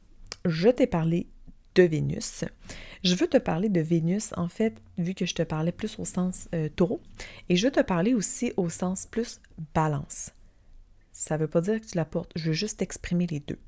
je 0.45 0.69
t'ai 0.69 0.87
parlé 0.87 1.27
de 1.75 1.83
Vénus. 1.83 2.45
Je 3.03 3.17
veux 3.17 3.27
te 3.27 3.37
parler 3.37 3.69
de 3.69 3.81
Vénus, 3.81 4.33
en 4.37 4.47
fait, 4.47 4.81
vu 4.97 5.12
que 5.15 5.27
je 5.27 5.35
te 5.35 5.43
parlais 5.43 5.73
plus 5.73 5.99
au 5.99 6.05
sens 6.05 6.49
euh, 6.55 6.69
taureau, 6.69 7.00
et 7.49 7.57
je 7.57 7.67
veux 7.67 7.73
te 7.73 7.81
parler 7.81 8.15
aussi 8.15 8.53
au 8.57 8.69
sens 8.69 9.07
plus 9.07 9.41
balance. 9.75 10.31
Ça 11.11 11.37
ne 11.37 11.41
veut 11.41 11.49
pas 11.49 11.61
dire 11.61 11.81
que 11.81 11.87
tu 11.87 11.97
la 11.97 12.05
portes, 12.05 12.31
je 12.37 12.47
veux 12.47 12.53
juste 12.53 12.81
exprimer 12.81 13.27
les 13.27 13.41
deux. 13.41 13.59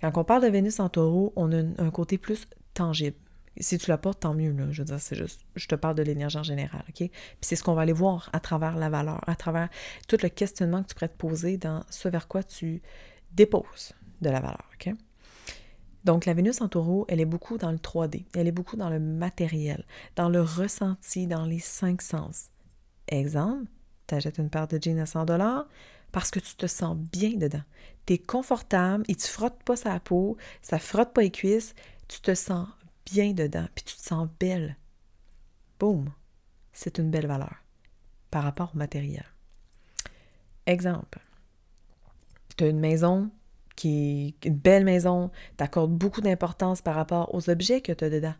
Quand 0.00 0.16
on 0.16 0.24
parle 0.24 0.42
de 0.42 0.48
Vénus 0.48 0.80
en 0.80 0.88
taureau, 0.88 1.34
on 1.36 1.52
a 1.52 1.58
un, 1.58 1.90
côté 1.90 2.16
plus 2.16 2.48
tangible. 2.72 3.16
Si 3.58 3.76
tu 3.76 3.90
la 3.90 3.98
portes, 3.98 4.20
tant 4.20 4.34
mieux. 4.34 4.54
Je 4.70 4.80
veux 4.80 4.86
dire, 4.86 5.00
c'est 5.00 5.16
juste, 5.16 5.42
je 5.56 5.66
te 5.66 5.74
parle 5.74 5.94
de 5.94 6.02
l'énergie 6.02 6.38
en 6.38 6.42
général, 6.42 6.84
OK? 6.88 6.96
Puis 6.96 7.10
c'est 7.40 7.56
ce 7.56 7.62
qu'on 7.62 7.74
va 7.74 7.82
aller 7.82 7.92
voir 7.92 8.30
à 8.32 8.40
travers 8.40 8.76
la 8.76 8.88
valeur, 8.88 9.20
à 9.26 9.34
travers 9.34 9.68
tout 10.08 10.16
le 10.22 10.30
questionnement 10.30 10.82
que 10.82 10.88
tu 10.88 10.94
pourrais 10.94 11.08
te 11.08 11.16
poser 11.16 11.58
dans 11.58 11.82
ce 11.90 12.08
vers 12.08 12.28
quoi 12.28 12.42
tu 12.42 12.82
déposes 13.32 13.92
de 14.20 14.30
la 14.30 14.40
valeur, 14.40 14.68
OK? 14.74 14.94
Donc, 16.04 16.24
la 16.24 16.34
Vénus 16.34 16.60
en 16.60 16.68
taureau, 16.68 17.04
elle 17.08 17.20
est 17.20 17.24
beaucoup 17.24 17.58
dans 17.58 17.72
le 17.72 17.78
3D, 17.78 18.26
elle 18.34 18.46
est 18.46 18.52
beaucoup 18.52 18.76
dans 18.76 18.90
le 18.90 19.00
matériel, 19.00 19.84
dans 20.14 20.28
le 20.28 20.40
ressenti, 20.40 21.26
dans 21.26 21.44
les 21.44 21.58
cinq 21.58 22.00
sens. 22.00 22.50
Exemple, 23.08 23.70
tu 24.06 24.14
achètes 24.14 24.38
une 24.38 24.50
paire 24.50 24.68
de 24.68 24.78
jeans 24.80 25.00
à 25.00 25.06
100 25.06 25.24
dollars 25.24 25.66
parce 26.12 26.30
que 26.30 26.38
tu 26.38 26.54
te 26.54 26.66
sens 26.66 26.96
bien 26.96 27.32
dedans. 27.32 27.62
Tu 28.06 28.14
es 28.14 28.18
confortable, 28.18 29.04
il 29.08 29.16
ne 29.16 29.20
te 29.20 29.26
frotte 29.26 29.62
pas 29.64 29.76
sa 29.76 29.98
peau, 29.98 30.36
ça 30.62 30.78
frotte 30.78 31.12
pas 31.12 31.22
les 31.22 31.32
cuisses, 31.32 31.74
tu 32.06 32.20
te 32.20 32.34
sens 32.34 32.68
bien 33.04 33.32
dedans, 33.32 33.66
puis 33.74 33.84
tu 33.84 33.96
te 33.96 34.00
sens 34.00 34.28
belle. 34.38 34.76
Boum! 35.78 36.12
C'est 36.72 36.98
une 36.98 37.10
belle 37.10 37.26
valeur 37.26 37.56
par 38.30 38.44
rapport 38.44 38.72
au 38.74 38.78
matériel. 38.78 39.26
Exemple, 40.66 41.20
tu 42.56 42.64
as 42.64 42.68
une 42.68 42.80
maison 42.80 43.30
qui 43.76 44.34
est 44.42 44.46
une 44.46 44.56
belle 44.56 44.84
maison, 44.84 45.30
tu 45.58 45.64
accordes 45.64 45.92
beaucoup 45.92 46.22
d'importance 46.22 46.80
par 46.80 46.94
rapport 46.94 47.34
aux 47.34 47.50
objets 47.50 47.82
que 47.82 47.92
tu 47.92 48.04
as 48.04 48.10
dedans. 48.10 48.34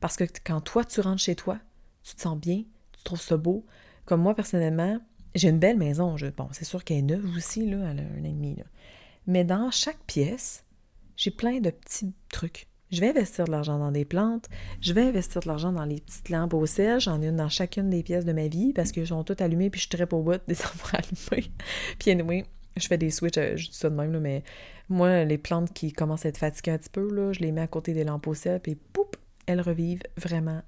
Parce 0.00 0.16
que 0.16 0.24
quand 0.44 0.60
toi, 0.60 0.84
tu 0.84 1.00
rentres 1.00 1.22
chez 1.22 1.34
toi, 1.34 1.58
tu 2.02 2.14
te 2.14 2.20
sens 2.20 2.38
bien, 2.38 2.62
tu 2.92 3.02
trouves 3.04 3.20
ça 3.20 3.36
beau. 3.36 3.64
Comme 4.04 4.22
moi, 4.22 4.34
personnellement, 4.34 5.00
j'ai 5.34 5.48
une 5.48 5.58
belle 5.58 5.76
maison. 5.76 6.16
Je, 6.16 6.26
bon, 6.26 6.48
c'est 6.52 6.64
sûr 6.64 6.84
qu'elle 6.84 6.98
est 6.98 7.02
neuve 7.02 7.28
aussi, 7.36 7.68
là, 7.68 7.90
elle 7.90 8.00
a 8.00 8.02
un 8.02 8.24
an. 8.24 8.54
Mais 9.26 9.44
dans 9.44 9.70
chaque 9.70 9.98
pièce, 10.06 10.64
j'ai 11.16 11.30
plein 11.30 11.60
de 11.60 11.70
petits 11.70 12.12
trucs. 12.30 12.68
Je 12.92 13.00
vais 13.00 13.08
investir 13.08 13.46
de 13.46 13.50
l'argent 13.50 13.80
dans 13.80 13.90
des 13.90 14.04
plantes, 14.04 14.48
je 14.80 14.92
vais 14.92 15.02
investir 15.02 15.40
de 15.40 15.48
l'argent 15.48 15.72
dans 15.72 15.84
les 15.84 16.00
petites 16.00 16.28
lampes 16.28 16.54
au 16.54 16.66
sel, 16.66 17.00
j'en 17.00 17.20
ai 17.20 17.26
une 17.26 17.36
dans 17.36 17.48
chacune 17.48 17.90
des 17.90 18.04
pièces 18.04 18.24
de 18.24 18.32
ma 18.32 18.46
vie 18.46 18.72
parce 18.72 18.92
qu'elles 18.92 19.08
sont 19.08 19.24
toutes 19.24 19.40
allumées 19.40 19.70
puis 19.70 19.80
je 19.80 19.88
trappe 19.88 20.12
au 20.12 20.22
bout 20.22 20.40
des 20.46 20.62
arbres 20.62 20.92
allumés. 20.94 21.50
puis 21.98 22.12
anyway, 22.12 22.44
je 22.76 22.86
fais 22.86 22.98
des 22.98 23.10
switches, 23.10 23.38
euh, 23.38 23.56
je 23.56 23.70
dis 23.70 23.76
ça 23.76 23.90
de 23.90 23.94
même, 23.94 24.12
là, 24.12 24.20
mais 24.20 24.42
moi, 24.88 25.24
les 25.24 25.38
plantes 25.38 25.72
qui 25.72 25.92
commencent 25.92 26.26
à 26.26 26.28
être 26.28 26.38
fatiguées 26.38 26.72
un 26.72 26.78
petit 26.78 26.90
peu, 26.90 27.12
là, 27.12 27.32
je 27.32 27.40
les 27.40 27.52
mets 27.52 27.62
à 27.62 27.66
côté 27.66 27.92
des 27.92 28.04
lampes 28.04 28.26
au 28.26 28.34
sel, 28.34 28.60
puis 28.60 28.74
poup, 28.74 29.16
elles 29.46 29.60
revivent 29.60 30.02
vraiment 30.16 30.62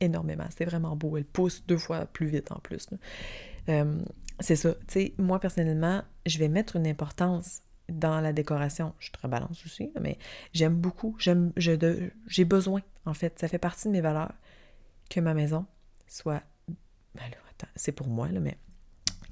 énormément. 0.00 0.46
C'est 0.56 0.64
vraiment 0.64 0.96
beau. 0.96 1.16
Elles 1.16 1.24
poussent 1.24 1.64
deux 1.66 1.78
fois 1.78 2.06
plus 2.06 2.26
vite 2.26 2.52
en 2.52 2.58
plus. 2.58 2.88
Euh, 3.68 3.98
c'est 4.40 4.56
ça. 4.56 4.74
Tu 4.74 4.80
sais, 4.88 5.14
moi, 5.18 5.40
personnellement, 5.40 6.02
je 6.26 6.38
vais 6.38 6.48
mettre 6.48 6.76
une 6.76 6.86
importance 6.86 7.62
dans 7.88 8.20
la 8.20 8.32
décoration. 8.32 8.92
Je 8.98 9.06
suis 9.06 9.12
très 9.12 9.28
balance 9.28 9.64
aussi, 9.64 9.90
mais 10.00 10.18
j'aime 10.52 10.74
beaucoup. 10.74 11.16
J'aime, 11.18 11.52
j'ai 11.56 12.44
besoin, 12.44 12.82
en 13.04 13.14
fait. 13.14 13.38
Ça 13.38 13.48
fait 13.48 13.58
partie 13.58 13.88
de 13.88 13.92
mes 13.92 14.00
valeurs 14.00 14.34
que 15.08 15.20
ma 15.20 15.34
maison 15.34 15.66
soit. 16.06 16.42
Ben 17.14 17.22
c'est 17.74 17.92
pour 17.92 18.08
moi, 18.08 18.28
là, 18.28 18.40
mais 18.40 18.58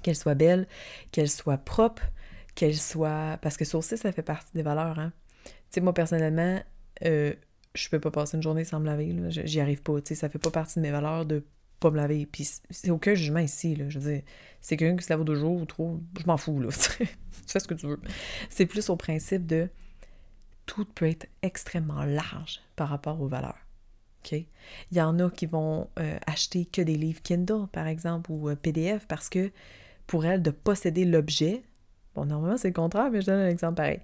qu'elle 0.05 0.17
soit 0.17 0.35
belle, 0.35 0.69
qu'elle 1.11 1.31
soit 1.31 1.59
propre, 1.59 2.03
qu'elle 2.55 2.77
soit. 2.77 3.39
Parce 3.43 3.57
que 3.57 3.65
ça 3.65 3.79
aussi, 3.79 3.97
ça 3.97 4.13
fait 4.13 4.23
partie 4.23 4.53
des 4.55 4.63
valeurs. 4.63 4.99
Hein. 4.99 5.13
Tu 5.45 5.53
sais, 5.71 5.81
moi, 5.81 5.93
personnellement, 5.93 6.63
euh, 7.05 7.33
je 7.75 7.89
peux 7.89 7.99
pas 7.99 8.13
passer 8.13 8.37
une 8.37 8.43
journée 8.43 8.65
sans 8.65 8.79
me 8.79 8.87
laver. 8.87 9.13
J'y 9.31 9.61
arrive 9.61 9.83
pas. 9.83 10.01
Tu 10.01 10.09
sais, 10.09 10.15
ça 10.15 10.29
fait 10.29 10.39
pas 10.39 10.51
partie 10.51 10.79
de 10.79 10.83
mes 10.83 10.93
valeurs 10.93 11.27
de 11.27 11.45
pas 11.81 11.91
me 11.91 11.97
laver. 11.97 12.27
Puis 12.27 12.49
c'est 12.71 12.91
aucun 12.91 13.15
jugement 13.15 13.41
ici. 13.41 13.75
Là. 13.75 13.89
Je 13.89 13.99
veux 13.99 14.13
dire, 14.13 14.23
c'est 14.61 14.77
quelqu'un 14.77 14.97
qui 14.97 15.05
se 15.05 15.13
lave 15.13 15.25
deux 15.25 15.35
jours 15.35 15.61
ou 15.61 15.65
trop. 15.65 16.01
Je 16.21 16.27
m'en 16.27 16.37
fous. 16.37 16.61
Là. 16.61 16.69
tu 16.99 17.07
fais 17.49 17.61
ce 17.61 17.67
que 17.67 17.75
tu 17.75 17.87
veux. 17.87 18.01
C'est 18.51 18.67
plus 18.67 18.89
au 18.91 18.97
principe 18.97 19.47
de 19.47 19.69
tout 20.67 20.85
peut 20.85 21.09
être 21.09 21.27
extrêmement 21.43 22.05
large 22.05 22.61
par 22.77 22.89
rapport 22.89 23.21
aux 23.21 23.29
valeurs. 23.29 23.65
Il 24.33 24.47
y 24.93 25.01
en 25.01 25.19
a 25.19 25.31
qui 25.31 25.47
vont 25.47 25.89
euh, 25.99 26.19
acheter 26.27 26.65
que 26.65 26.83
des 26.83 26.97
livres 26.97 27.23
Kindle, 27.23 27.67
par 27.73 27.87
exemple, 27.87 28.31
ou 28.31 28.49
euh, 28.49 28.57
PDF, 28.57 29.07
parce 29.07 29.29
que 29.29 29.51
pour 30.07 30.27
elles, 30.27 30.43
de 30.43 30.51
posséder 30.51 31.05
l'objet, 31.05 31.63
bon, 32.15 32.27
normalement, 32.27 32.57
c'est 32.57 32.69
le 32.69 32.75
contraire, 32.75 33.11
mais 33.11 33.21
je 33.21 33.27
donne 33.27 33.41
un 33.41 33.49
exemple 33.49 33.77
pareil. 33.77 34.01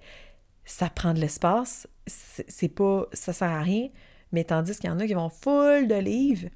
Ça 0.65 0.89
prend 0.89 1.13
de 1.13 1.19
l'espace, 1.19 1.87
c'est 2.05 2.69
pas, 2.69 3.07
ça 3.13 3.33
sert 3.33 3.49
à 3.49 3.61
rien, 3.61 3.89
mais 4.31 4.43
tandis 4.43 4.75
qu'il 4.77 4.89
y 4.89 4.93
en 4.93 4.99
a 4.99 5.07
qui 5.07 5.13
vont 5.13 5.29
full 5.29 5.87
de 5.87 5.95
livres, 5.95 6.49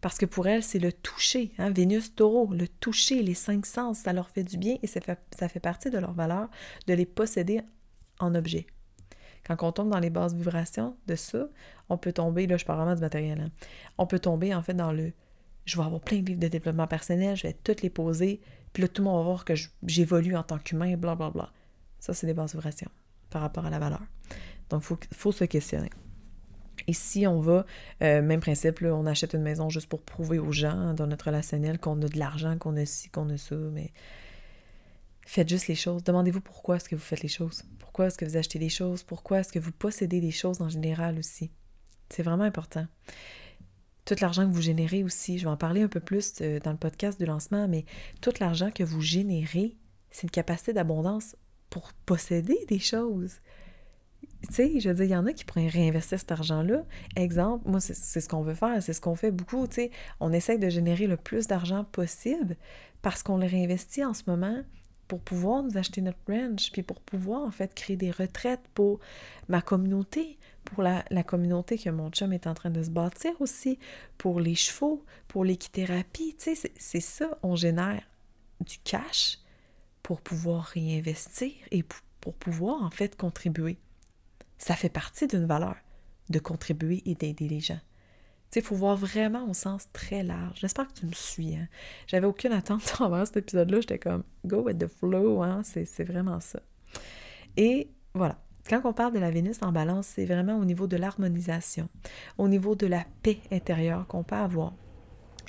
parce 0.00 0.18
que 0.18 0.26
pour 0.26 0.46
elles, 0.46 0.62
c'est 0.62 0.78
le 0.78 0.92
toucher, 0.92 1.52
hein, 1.58 1.70
Vénus 1.70 2.14
taureau, 2.14 2.52
le 2.52 2.68
toucher, 2.68 3.22
les 3.22 3.34
cinq 3.34 3.66
sens, 3.66 3.98
ça 3.98 4.12
leur 4.12 4.28
fait 4.30 4.44
du 4.44 4.58
bien 4.58 4.76
et 4.82 4.86
ça 4.86 5.00
fait, 5.00 5.18
ça 5.36 5.48
fait 5.48 5.60
partie 5.60 5.90
de 5.90 5.98
leur 5.98 6.12
valeur 6.12 6.48
de 6.86 6.94
les 6.94 7.06
posséder 7.06 7.62
en 8.20 8.34
objet. 8.34 8.66
Quand 9.44 9.62
on 9.62 9.72
tombe 9.72 9.90
dans 9.90 9.98
les 9.98 10.10
basses 10.10 10.34
vibrations 10.34 10.96
de 11.06 11.14
ça, 11.14 11.48
on 11.88 11.96
peut 11.96 12.12
tomber, 12.12 12.46
là 12.46 12.56
je 12.56 12.64
parle 12.64 12.80
vraiment 12.80 12.94
du 12.94 13.00
matériel, 13.00 13.40
hein, 13.40 13.50
on 13.96 14.06
peut 14.06 14.18
tomber 14.18 14.54
en 14.54 14.62
fait 14.62 14.74
dans 14.74 14.92
le 14.92 15.12
je 15.64 15.76
vais 15.76 15.84
avoir 15.84 16.00
plein 16.00 16.20
de 16.20 16.26
livres 16.26 16.40
de 16.40 16.48
développement 16.48 16.86
personnel, 16.86 17.36
je 17.36 17.42
vais 17.42 17.52
toutes 17.52 17.82
les 17.82 17.90
poser, 17.90 18.40
puis 18.76 18.82
là, 18.82 18.88
tout 18.88 19.00
le 19.00 19.08
monde 19.08 19.16
va 19.16 19.24
voir 19.24 19.46
que 19.46 19.54
j'évolue 19.86 20.36
en 20.36 20.42
tant 20.42 20.58
qu'humain, 20.58 20.98
blablabla. 20.98 21.30
Bla, 21.30 21.30
bla. 21.30 21.52
Ça, 21.98 22.12
c'est 22.12 22.26
des 22.26 22.34
basses 22.34 22.52
vibrations 22.52 22.90
par 23.30 23.40
rapport 23.40 23.64
à 23.64 23.70
la 23.70 23.78
valeur. 23.78 24.02
Donc, 24.68 24.84
il 24.90 25.16
faut, 25.16 25.32
se 25.32 25.44
questionner. 25.44 25.88
Et 26.86 26.92
si 26.92 27.26
on 27.26 27.40
va, 27.40 27.64
euh, 28.02 28.20
même 28.20 28.40
principe, 28.40 28.82
on 28.82 29.06
achète 29.06 29.32
une 29.32 29.40
maison 29.40 29.70
juste 29.70 29.88
pour 29.88 30.02
prouver 30.02 30.38
aux 30.38 30.52
gens 30.52 30.92
dans 30.92 31.06
notre 31.06 31.24
relationnel 31.24 31.78
qu'on 31.78 32.02
a 32.02 32.06
de 32.06 32.18
l'argent, 32.18 32.58
qu'on 32.58 32.76
a 32.76 32.84
ci, 32.84 33.08
qu'on 33.08 33.30
a 33.30 33.38
ça, 33.38 33.56
mais 33.56 33.94
faites 35.24 35.48
juste 35.48 35.68
les 35.68 35.74
choses. 35.74 36.04
Demandez-vous 36.04 36.42
pourquoi 36.42 36.76
est-ce 36.76 36.90
que 36.90 36.96
vous 36.96 37.00
faites 37.00 37.22
les 37.22 37.30
choses. 37.30 37.64
Pourquoi 37.78 38.08
est-ce 38.08 38.18
que 38.18 38.26
vous 38.26 38.36
achetez 38.36 38.58
des 38.58 38.68
choses? 38.68 39.02
Pourquoi 39.04 39.38
est-ce 39.38 39.54
que 39.54 39.58
vous 39.58 39.72
possédez 39.72 40.20
des 40.20 40.32
choses 40.32 40.60
en 40.60 40.68
général 40.68 41.18
aussi? 41.18 41.50
C'est 42.10 42.22
vraiment 42.22 42.44
important 42.44 42.86
tout 44.06 44.16
l'argent 44.20 44.48
que 44.48 44.54
vous 44.54 44.62
générez 44.62 45.04
aussi. 45.04 45.38
Je 45.38 45.44
vais 45.44 45.50
en 45.50 45.56
parler 45.56 45.82
un 45.82 45.88
peu 45.88 46.00
plus 46.00 46.34
euh, 46.40 46.60
dans 46.60 46.70
le 46.70 46.78
podcast 46.78 47.18
du 47.18 47.26
lancement, 47.26 47.68
mais 47.68 47.84
tout 48.22 48.32
l'argent 48.40 48.70
que 48.70 48.84
vous 48.84 49.02
générez, 49.02 49.76
c'est 50.10 50.22
une 50.22 50.30
capacité 50.30 50.72
d'abondance 50.72 51.36
pour 51.68 51.92
posséder 52.06 52.56
des 52.68 52.78
choses. 52.78 53.40
Tu 54.48 54.54
sais, 54.54 54.80
je 54.80 54.88
veux 54.88 54.94
dire, 54.94 55.04
il 55.04 55.10
y 55.10 55.16
en 55.16 55.26
a 55.26 55.32
qui 55.32 55.44
pourraient 55.44 55.68
réinvestir 55.68 56.18
cet 56.20 56.30
argent-là. 56.30 56.84
Exemple, 57.16 57.68
moi, 57.68 57.80
c'est 57.80 58.20
ce 58.20 58.28
qu'on 58.28 58.42
veut 58.42 58.54
faire, 58.54 58.80
c'est 58.82 58.92
ce 58.92 59.00
qu'on 59.00 59.16
fait 59.16 59.32
beaucoup. 59.32 59.66
Tu 59.66 59.74
sais, 59.74 59.90
on 60.20 60.32
essaie 60.32 60.56
de 60.56 60.68
générer 60.68 61.06
le 61.06 61.16
plus 61.16 61.48
d'argent 61.48 61.84
possible 61.84 62.56
parce 63.02 63.22
qu'on 63.22 63.38
le 63.38 63.46
réinvestit 63.46 64.04
en 64.04 64.14
ce 64.14 64.22
moment 64.26 64.62
pour 65.08 65.20
pouvoir 65.20 65.62
nous 65.62 65.76
acheter 65.76 66.00
notre 66.00 66.18
ranch, 66.28 66.70
puis 66.72 66.82
pour 66.82 67.00
pouvoir 67.00 67.42
en 67.42 67.50
fait 67.50 67.74
créer 67.74 67.96
des 67.96 68.10
retraites 68.10 68.68
pour 68.74 69.00
ma 69.48 69.62
communauté, 69.62 70.38
pour 70.66 70.82
la, 70.82 71.02
communauté 71.24 71.78
que 71.78 71.90
mon 71.90 72.10
chum 72.10 72.32
est 72.32 72.46
en 72.46 72.54
train 72.54 72.70
de 72.70 72.82
se 72.82 72.90
bâtir 72.90 73.32
aussi, 73.40 73.78
pour 74.18 74.40
les 74.40 74.54
chevaux, 74.54 75.04
pour 75.28 75.44
l'équithérapie. 75.44 76.36
Tu 76.38 76.54
sais, 76.54 76.72
c'est 76.76 77.00
ça, 77.00 77.38
on 77.42 77.56
génère 77.56 78.02
du 78.60 78.78
cash 78.84 79.38
pour 80.02 80.20
pouvoir 80.20 80.64
réinvestir 80.64 81.52
et 81.70 81.82
pour 82.20 82.34
pouvoir 82.34 82.82
en 82.82 82.90
fait 82.90 83.16
contribuer. 83.16 83.78
Ça 84.58 84.74
fait 84.74 84.88
partie 84.88 85.26
d'une 85.26 85.46
valeur 85.46 85.76
de 86.28 86.38
contribuer 86.38 87.02
et 87.06 87.14
d'aider 87.14 87.48
les 87.48 87.60
gens. 87.60 87.80
Tu 88.50 88.54
sais, 88.54 88.60
il 88.60 88.66
faut 88.66 88.76
voir 88.76 88.96
vraiment 88.96 89.48
au 89.48 89.54
sens 89.54 89.88
très 89.92 90.22
large. 90.22 90.58
J'espère 90.60 90.88
que 90.88 90.94
tu 90.94 91.06
me 91.06 91.12
suis. 91.12 91.56
Hein? 91.56 91.68
J'avais 92.06 92.26
aucune 92.26 92.52
attente 92.52 92.96
envers 93.00 93.26
cet 93.26 93.38
épisode-là. 93.38 93.80
J'étais 93.80 93.98
comme 93.98 94.24
go 94.44 94.62
with 94.62 94.78
the 94.78 94.86
flow. 94.86 95.42
Hein? 95.42 95.62
C'est 95.64 96.04
vraiment 96.04 96.40
ça. 96.40 96.60
Et 97.56 97.90
voilà. 98.14 98.38
Quand 98.68 98.80
on 98.84 98.92
parle 98.92 99.12
de 99.12 99.18
la 99.18 99.30
Vénus 99.30 99.58
en 99.62 99.72
balance, 99.72 100.06
c'est 100.06 100.24
vraiment 100.24 100.56
au 100.58 100.64
niveau 100.64 100.86
de 100.86 100.96
l'harmonisation, 100.96 101.88
au 102.38 102.48
niveau 102.48 102.74
de 102.74 102.86
la 102.86 103.04
paix 103.22 103.38
intérieure 103.52 104.06
qu'on 104.06 104.24
peut 104.24 104.36
avoir. 104.36 104.74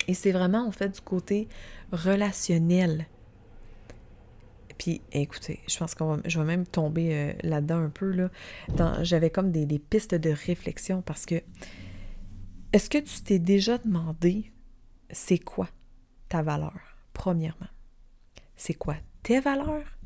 Et 0.06 0.14
c'est 0.14 0.32
vraiment, 0.32 0.66
en 0.66 0.70
fait, 0.70 0.88
du 0.94 1.00
côté 1.00 1.48
relationnel. 1.92 3.06
Puis, 4.78 5.02
écoutez, 5.12 5.60
je 5.68 5.76
pense 5.76 5.94
qu'on 5.94 6.16
va, 6.16 6.22
je 6.24 6.38
vais 6.38 6.46
même 6.46 6.66
tomber 6.66 7.12
euh, 7.12 7.32
là-dedans 7.42 7.78
un 7.78 7.90
peu. 7.90 8.30
J'avais 9.02 9.30
comme 9.30 9.50
des, 9.50 9.78
pistes 9.78 10.14
de 10.14 10.30
réflexion 10.30 11.02
parce 11.02 11.26
que 11.26 11.42
est-ce 12.72 12.88
que 12.88 12.98
tu 12.98 13.22
t'es 13.22 13.38
déjà 13.38 13.78
demandé 13.78 14.52
c'est 15.10 15.38
quoi 15.38 15.68
ta 16.28 16.42
valeur, 16.42 16.78
premièrement? 17.12 17.68
C'est 18.56 18.74
quoi 18.74 18.96
tes 19.22 19.40
valeurs? 19.40 19.97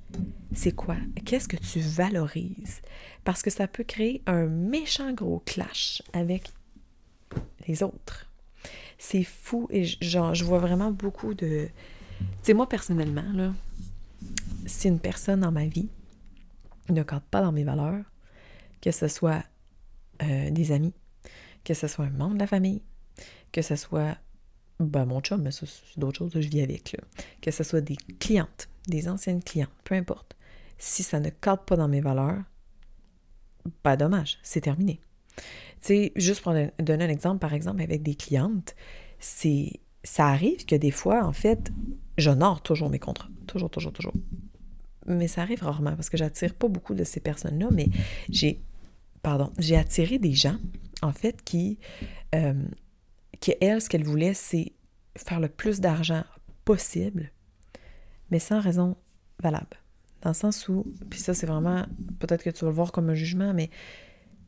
C'est 0.55 0.73
quoi? 0.73 0.97
Qu'est-ce 1.25 1.49
que 1.49 1.57
tu 1.57 1.81
valorises? 1.81 2.83
Parce 3.25 3.43
que 3.43 3.51
ça 3.51 3.67
peut 3.67 3.85
créer 3.85 4.23
un 4.27 4.47
méchant 4.47 5.13
gros 5.13 5.43
clash 5.47 6.03
avec 6.13 6.51
les 7.67 7.83
autres. 7.83 8.31
C'est 8.99 9.25
fou 9.25 9.69
et 9.71 9.85
genre, 9.85 10.35
je 10.35 10.45
vois 10.45 10.59
vraiment 10.59 10.91
beaucoup 10.91 11.35
de, 11.35 11.69
sais, 12.43 12.55
moi, 12.55 12.69
personnellement, 12.69 13.25
là, 13.35 13.53
si 14.67 14.89
une 14.89 15.01
personne 15.01 15.41
dans 15.41 15.53
ma 15.53 15.67
vie 15.67 15.89
ne 16.89 17.03
cadre 17.03 17.23
pas 17.31 17.43
dans 17.43 17.53
mes 17.53 17.65
valeurs, 17.65 18.05
que 18.81 18.91
ce 18.91 19.09
soit 19.09 19.45
euh, 20.23 20.51
des 20.51 20.73
amis, 20.73 20.95
que 21.65 21.75
ce 21.75 21.87
soit 21.87 22.07
un 22.07 22.11
membre 22.11 22.35
de 22.35 22.41
la 22.41 22.47
famille, 22.47 22.83
que 23.53 23.63
ce 23.63 23.77
soit 23.77 24.17
ben, 24.81 25.05
mon 25.05 25.21
chum, 25.21 25.43
mais 25.43 25.53
c'est 25.53 25.67
d'autres 25.97 26.19
choses 26.19 26.33
que 26.33 26.41
je 26.41 26.49
vis 26.49 26.63
avec, 26.63 26.93
là. 26.93 26.99
que 27.41 27.51
ce 27.51 27.63
soit 27.63 27.81
des 27.81 27.97
clientes, 28.19 28.69
des 28.89 29.09
anciennes 29.09 29.43
clientes, 29.43 29.71
peu 29.85 29.95
importe. 29.95 30.37
Si 30.79 31.03
ça 31.03 31.21
ne 31.21 31.31
cadre 31.31 31.63
pas 31.63 31.77
dans 31.77 31.89
mes 31.89 32.01
valeurs, 32.01 32.43
pas 33.83 33.97
dommage, 33.97 34.39
c'est 34.43 34.63
terminé. 34.63 35.01
Tu 35.37 35.43
sais, 35.81 36.13
juste 36.17 36.43
pour 36.43 36.55
donner 36.79 37.05
un 37.05 37.09
exemple, 37.09 37.39
par 37.39 37.55
exemple, 37.55 37.83
avec 37.83 38.03
des 38.03 38.15
clientes, 38.15 38.75
c'est 39.19 39.81
ça 40.05 40.27
arrive 40.27 40.65
que 40.65 40.75
des 40.75 40.91
fois, 40.91 41.25
en 41.25 41.33
fait, 41.33 41.71
j'honore 42.19 42.63
toujours 42.63 42.91
mes 42.91 42.99
contrats. 42.99 43.29
Toujours, 43.47 43.71
toujours, 43.71 43.93
toujours. 43.93 44.15
Mais 45.07 45.29
ça 45.29 45.43
arrive 45.43 45.63
rarement 45.63 45.95
parce 45.95 46.11
que 46.11 46.17
j'attire 46.17 46.55
pas 46.55 46.69
beaucoup 46.69 46.95
de 46.95 47.05
ces 47.05 47.21
personnes-là, 47.21 47.69
mais 47.71 47.87
j'ai, 48.29 48.61
pardon, 49.23 49.53
j'ai 49.59 49.77
attiré 49.77 50.19
des 50.19 50.33
gens, 50.33 50.59
en 51.03 51.13
fait, 51.13 51.43
qui, 51.43 51.79
euh, 52.35 52.65
qui 53.41 53.55
elles, 53.61 53.81
ce 53.81 53.89
qu'elles 53.89 54.05
voulaient, 54.05 54.35
c'est 54.35 54.73
faire 55.17 55.41
le 55.41 55.49
plus 55.49 55.81
d'argent 55.81 56.25
possible, 56.65 57.33
mais 58.33 58.41
sans 58.41 58.61
raison 58.61 58.97
valable. 59.41 59.77
Dans 60.23 60.31
le 60.31 60.35
sens 60.35 60.69
où, 60.69 60.85
puis 61.09 61.21
ça, 61.21 61.35
c'est 61.35 61.47
vraiment, 61.47 61.87
peut-être 62.19 62.43
que 62.43 62.51
tu 62.51 62.65
vas 62.65 62.71
le 62.71 62.75
voir 62.75 62.91
comme 62.91 63.11
un 63.11 63.15
jugement, 63.15 63.55
mais 63.55 63.71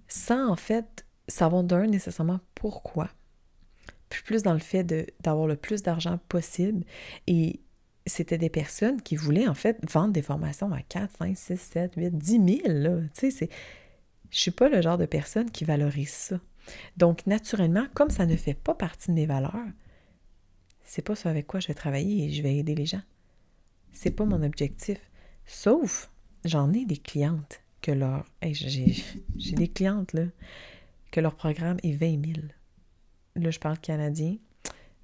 sans, 0.09 0.49
en 0.49 0.57
fait, 0.57 1.07
savoir 1.29 1.63
d'un 1.63 1.87
nécessairement 1.87 2.41
pourquoi 2.57 3.11
plus 4.23 4.43
dans 4.43 4.53
le 4.53 4.59
fait 4.59 4.85
d'avoir 5.23 5.47
le 5.47 5.57
plus 5.57 5.83
d'argent 5.83 6.19
possible. 6.29 6.85
Et 7.27 7.61
c'était 8.07 8.39
des 8.39 8.51
personnes 8.51 9.01
qui 9.03 9.17
voulaient 9.17 9.49
en 9.49 9.55
fait 9.55 9.79
vendre 9.91 10.13
des 10.13 10.23
formations 10.23 10.73
à 10.73 10.83
4, 10.83 11.17
5, 11.19 11.37
6, 11.37 11.61
7, 11.61 11.93
8, 11.97 12.17
10 12.17 12.31
000. 12.33 12.69
Là. 12.69 13.01
Tu 13.19 13.31
sais, 13.31 13.49
je 14.31 14.39
suis 14.39 14.51
pas 14.51 14.69
le 14.69 14.83
genre 14.83 14.99
de 14.99 15.07
personne 15.07 15.51
qui 15.51 15.65
valorise 15.65 16.11
ça. 16.11 16.41
Donc, 16.97 17.27
naturellement, 17.27 17.87
comme 17.95 18.11
ça 18.11 18.27
ne 18.27 18.37
fait 18.37 18.55
pas 18.55 18.75
partie 18.75 19.11
de 19.11 19.15
mes 19.15 19.27
valeurs, 19.27 19.67
c'est 20.83 21.03
pas 21.03 21.15
ça 21.15 21.31
avec 21.31 21.47
quoi 21.47 21.61
je 21.61 21.69
vais 21.69 21.75
travailler 21.75 22.25
et 22.25 22.31
je 22.31 22.43
vais 22.43 22.57
aider 22.57 22.75
les 22.75 22.87
gens. 22.87 23.03
C'est 23.95 24.11
pas 24.11 24.27
mon 24.27 24.43
objectif. 24.43 24.99
Sauf, 25.47 26.11
j'en 26.45 26.73
ai 26.73 26.85
des 26.85 26.99
clientes 26.99 27.63
que 27.81 27.93
leur. 27.93 28.27
j'ai 28.43 28.95
des 29.55 29.69
clientes, 29.69 30.13
là, 30.13 30.25
que 31.11 31.21
leur 31.21 31.35
programme 31.35 31.79
est 31.83 31.93
20 31.93 32.25
000 32.35 32.47
là 33.37 33.51
je 33.51 33.59
parle 33.59 33.79
canadien, 33.79 34.37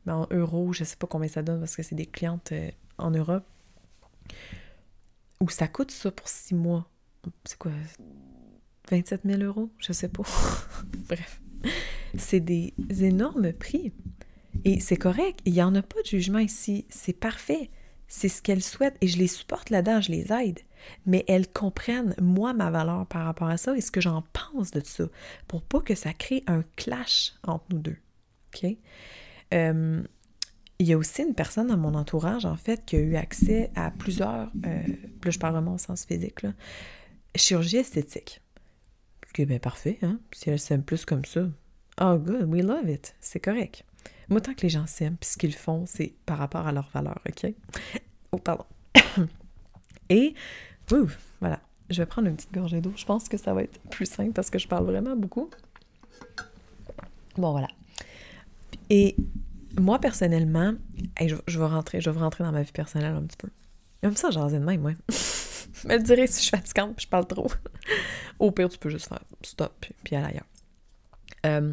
mais 0.07 0.13
en 0.13 0.27
euros, 0.31 0.73
je 0.73 0.85
sais 0.85 0.97
pas 0.97 1.07
combien 1.07 1.29
ça 1.29 1.43
donne 1.43 1.61
parce 1.61 1.77
que 1.77 1.83
c'est 1.83 1.95
des 1.95 2.07
clientes 2.07 2.53
euh, 2.53 2.71
en 2.99 3.11
Europe, 3.11 3.45
où 5.41 5.49
ça 5.49 5.69
coûte 5.69 5.91
ça 5.91 6.11
pour 6.11 6.29
six 6.29 6.55
mois. 6.55 6.89
C'est 7.45 7.59
quoi? 7.59 7.73
27 8.91 9.23
000 9.25 9.43
euros? 9.43 9.71
Je 9.79 9.93
sais 9.93 10.09
pas. 10.09 10.23
Bref. 11.09 11.41
C'est 12.17 12.41
des 12.41 12.75
énormes 13.03 13.53
prix. 13.53 13.93
Et 14.65 14.81
c'est 14.81 14.97
correct. 14.97 15.41
Il 15.45 15.53
n'y 15.53 15.63
en 15.63 15.75
a 15.75 15.83
pas 15.83 16.01
de 16.03 16.07
jugement 16.07 16.39
ici. 16.39 16.87
C'est 16.89 17.13
parfait. 17.13 17.71
C'est 18.13 18.29
ce 18.29 18.43
qu'elles 18.43 18.63
souhaitent 18.63 18.97
et 19.01 19.07
je 19.07 19.19
les 19.19 19.29
supporte 19.29 19.71
là-dedans, 19.71 20.01
je 20.01 20.11
les 20.11 20.33
aide. 20.33 20.59
Mais 21.07 21.25
elles 21.29 21.47
comprennent, 21.47 22.17
moi, 22.21 22.53
ma 22.53 22.69
valeur 22.69 23.07
par 23.07 23.25
rapport 23.25 23.47
à 23.47 23.57
ça 23.57 23.77
et 23.77 23.81
ce 23.81 23.93
que 23.93 24.01
j'en 24.01 24.25
pense 24.33 24.73
de 24.73 24.81
ça 24.85 25.05
pour 25.47 25.63
pas 25.63 25.81
que 25.81 25.95
ça 25.95 26.13
crée 26.13 26.43
un 26.49 26.65
clash 26.75 27.35
entre 27.45 27.67
nous 27.71 27.79
deux. 27.79 27.97
OK? 28.53 28.77
Euh, 29.55 30.03
il 30.81 30.87
y 30.87 30.93
a 30.93 30.99
aussi 30.99 31.23
une 31.23 31.35
personne 31.35 31.69
dans 31.69 31.77
mon 31.77 31.95
entourage, 31.95 32.47
en 32.47 32.57
fait, 32.57 32.85
qui 32.85 32.97
a 32.97 32.99
eu 32.99 33.15
accès 33.15 33.71
à 33.77 33.93
plusieurs, 33.93 34.51
euh, 34.67 34.83
là 35.25 35.31
je 35.31 35.39
parle 35.39 35.53
vraiment 35.53 35.75
au 35.75 35.79
sens 35.79 36.05
physique, 36.05 36.43
là, 36.43 36.53
chirurgie 37.37 37.77
esthétique. 37.77 38.41
Ok, 39.29 39.47
bien 39.47 39.61
parfait, 39.61 39.99
hein? 40.03 40.19
Si 40.33 40.51
elle 40.51 40.59
s'aime 40.59 40.83
plus 40.83 41.05
comme 41.05 41.25
ça, 41.25 41.43
oh 42.01 42.17
good, 42.17 42.47
we 42.49 42.63
love 42.63 42.89
it, 42.89 43.15
c'est 43.21 43.39
correct. 43.39 43.85
Moi, 44.31 44.41
tant 44.41 44.55
que 44.55 44.63
les 44.63 44.69
gens 44.69 44.87
s'aiment, 44.87 45.17
puis 45.17 45.29
ce 45.29 45.37
qu'ils 45.37 45.55
font, 45.55 45.85
c'est 45.87 46.15
par 46.25 46.39
rapport 46.39 46.67
à 46.67 46.73
leurs 46.73 46.89
valeurs, 46.95 47.21
OK? 47.29 47.53
Oh, 48.33 48.39
pardon. 48.39 48.65
Et, 50.09 50.35
ouf, 50.93 51.19
voilà, 51.41 51.61
je 51.91 52.01
vais 52.01 52.07
prendre 52.07 52.29
une 52.29 52.37
petite 52.37 52.53
gorgée 52.53 52.81
d'eau. 52.81 52.93
Je 52.95 53.05
pense 53.05 53.29
que 53.29 53.37
ça 53.37 53.53
va 53.53 53.65
être 53.65 53.81
plus 53.91 54.07
simple 54.07 54.33
parce 54.33 54.49
que 54.49 54.59
je 54.59 54.69
parle 54.69 54.85
vraiment 54.85 55.17
beaucoup. 55.17 55.51
Bon, 57.37 57.51
voilà. 57.51 57.69
Et 58.89 59.17
moi, 59.79 59.99
personnellement, 59.99 60.75
je, 61.21 61.59
vais 61.59 61.67
rentrer, 61.67 62.01
je 62.01 62.11
vais 62.11 62.21
rentrer 62.21 62.45
dans 62.45 62.53
ma 62.53 62.63
vie 62.63 62.73
personnelle 62.73 63.15
un 63.15 63.23
petit 63.23 63.37
peu. 63.37 63.49
Même 64.03 64.17
ça, 64.17 64.31
j'en 64.31 64.49
ai 64.49 64.53
de 64.53 64.59
même, 64.59 64.81
moi. 64.81 64.93
me 65.85 65.99
dirais 65.99 66.27
si 66.27 66.39
je 66.39 66.43
suis 66.43 66.51
fatigante 66.51 67.01
je 67.01 67.07
parle 67.09 67.27
trop. 67.27 67.51
Au 68.39 68.51
pire, 68.53 68.69
tu 68.69 68.79
peux 68.79 68.91
juste 68.91 69.09
faire 69.09 69.21
stop 69.43 69.87
puis 70.05 70.17
aller 70.17 70.27
ailleurs. 70.27 70.47
Euh, 71.47 71.73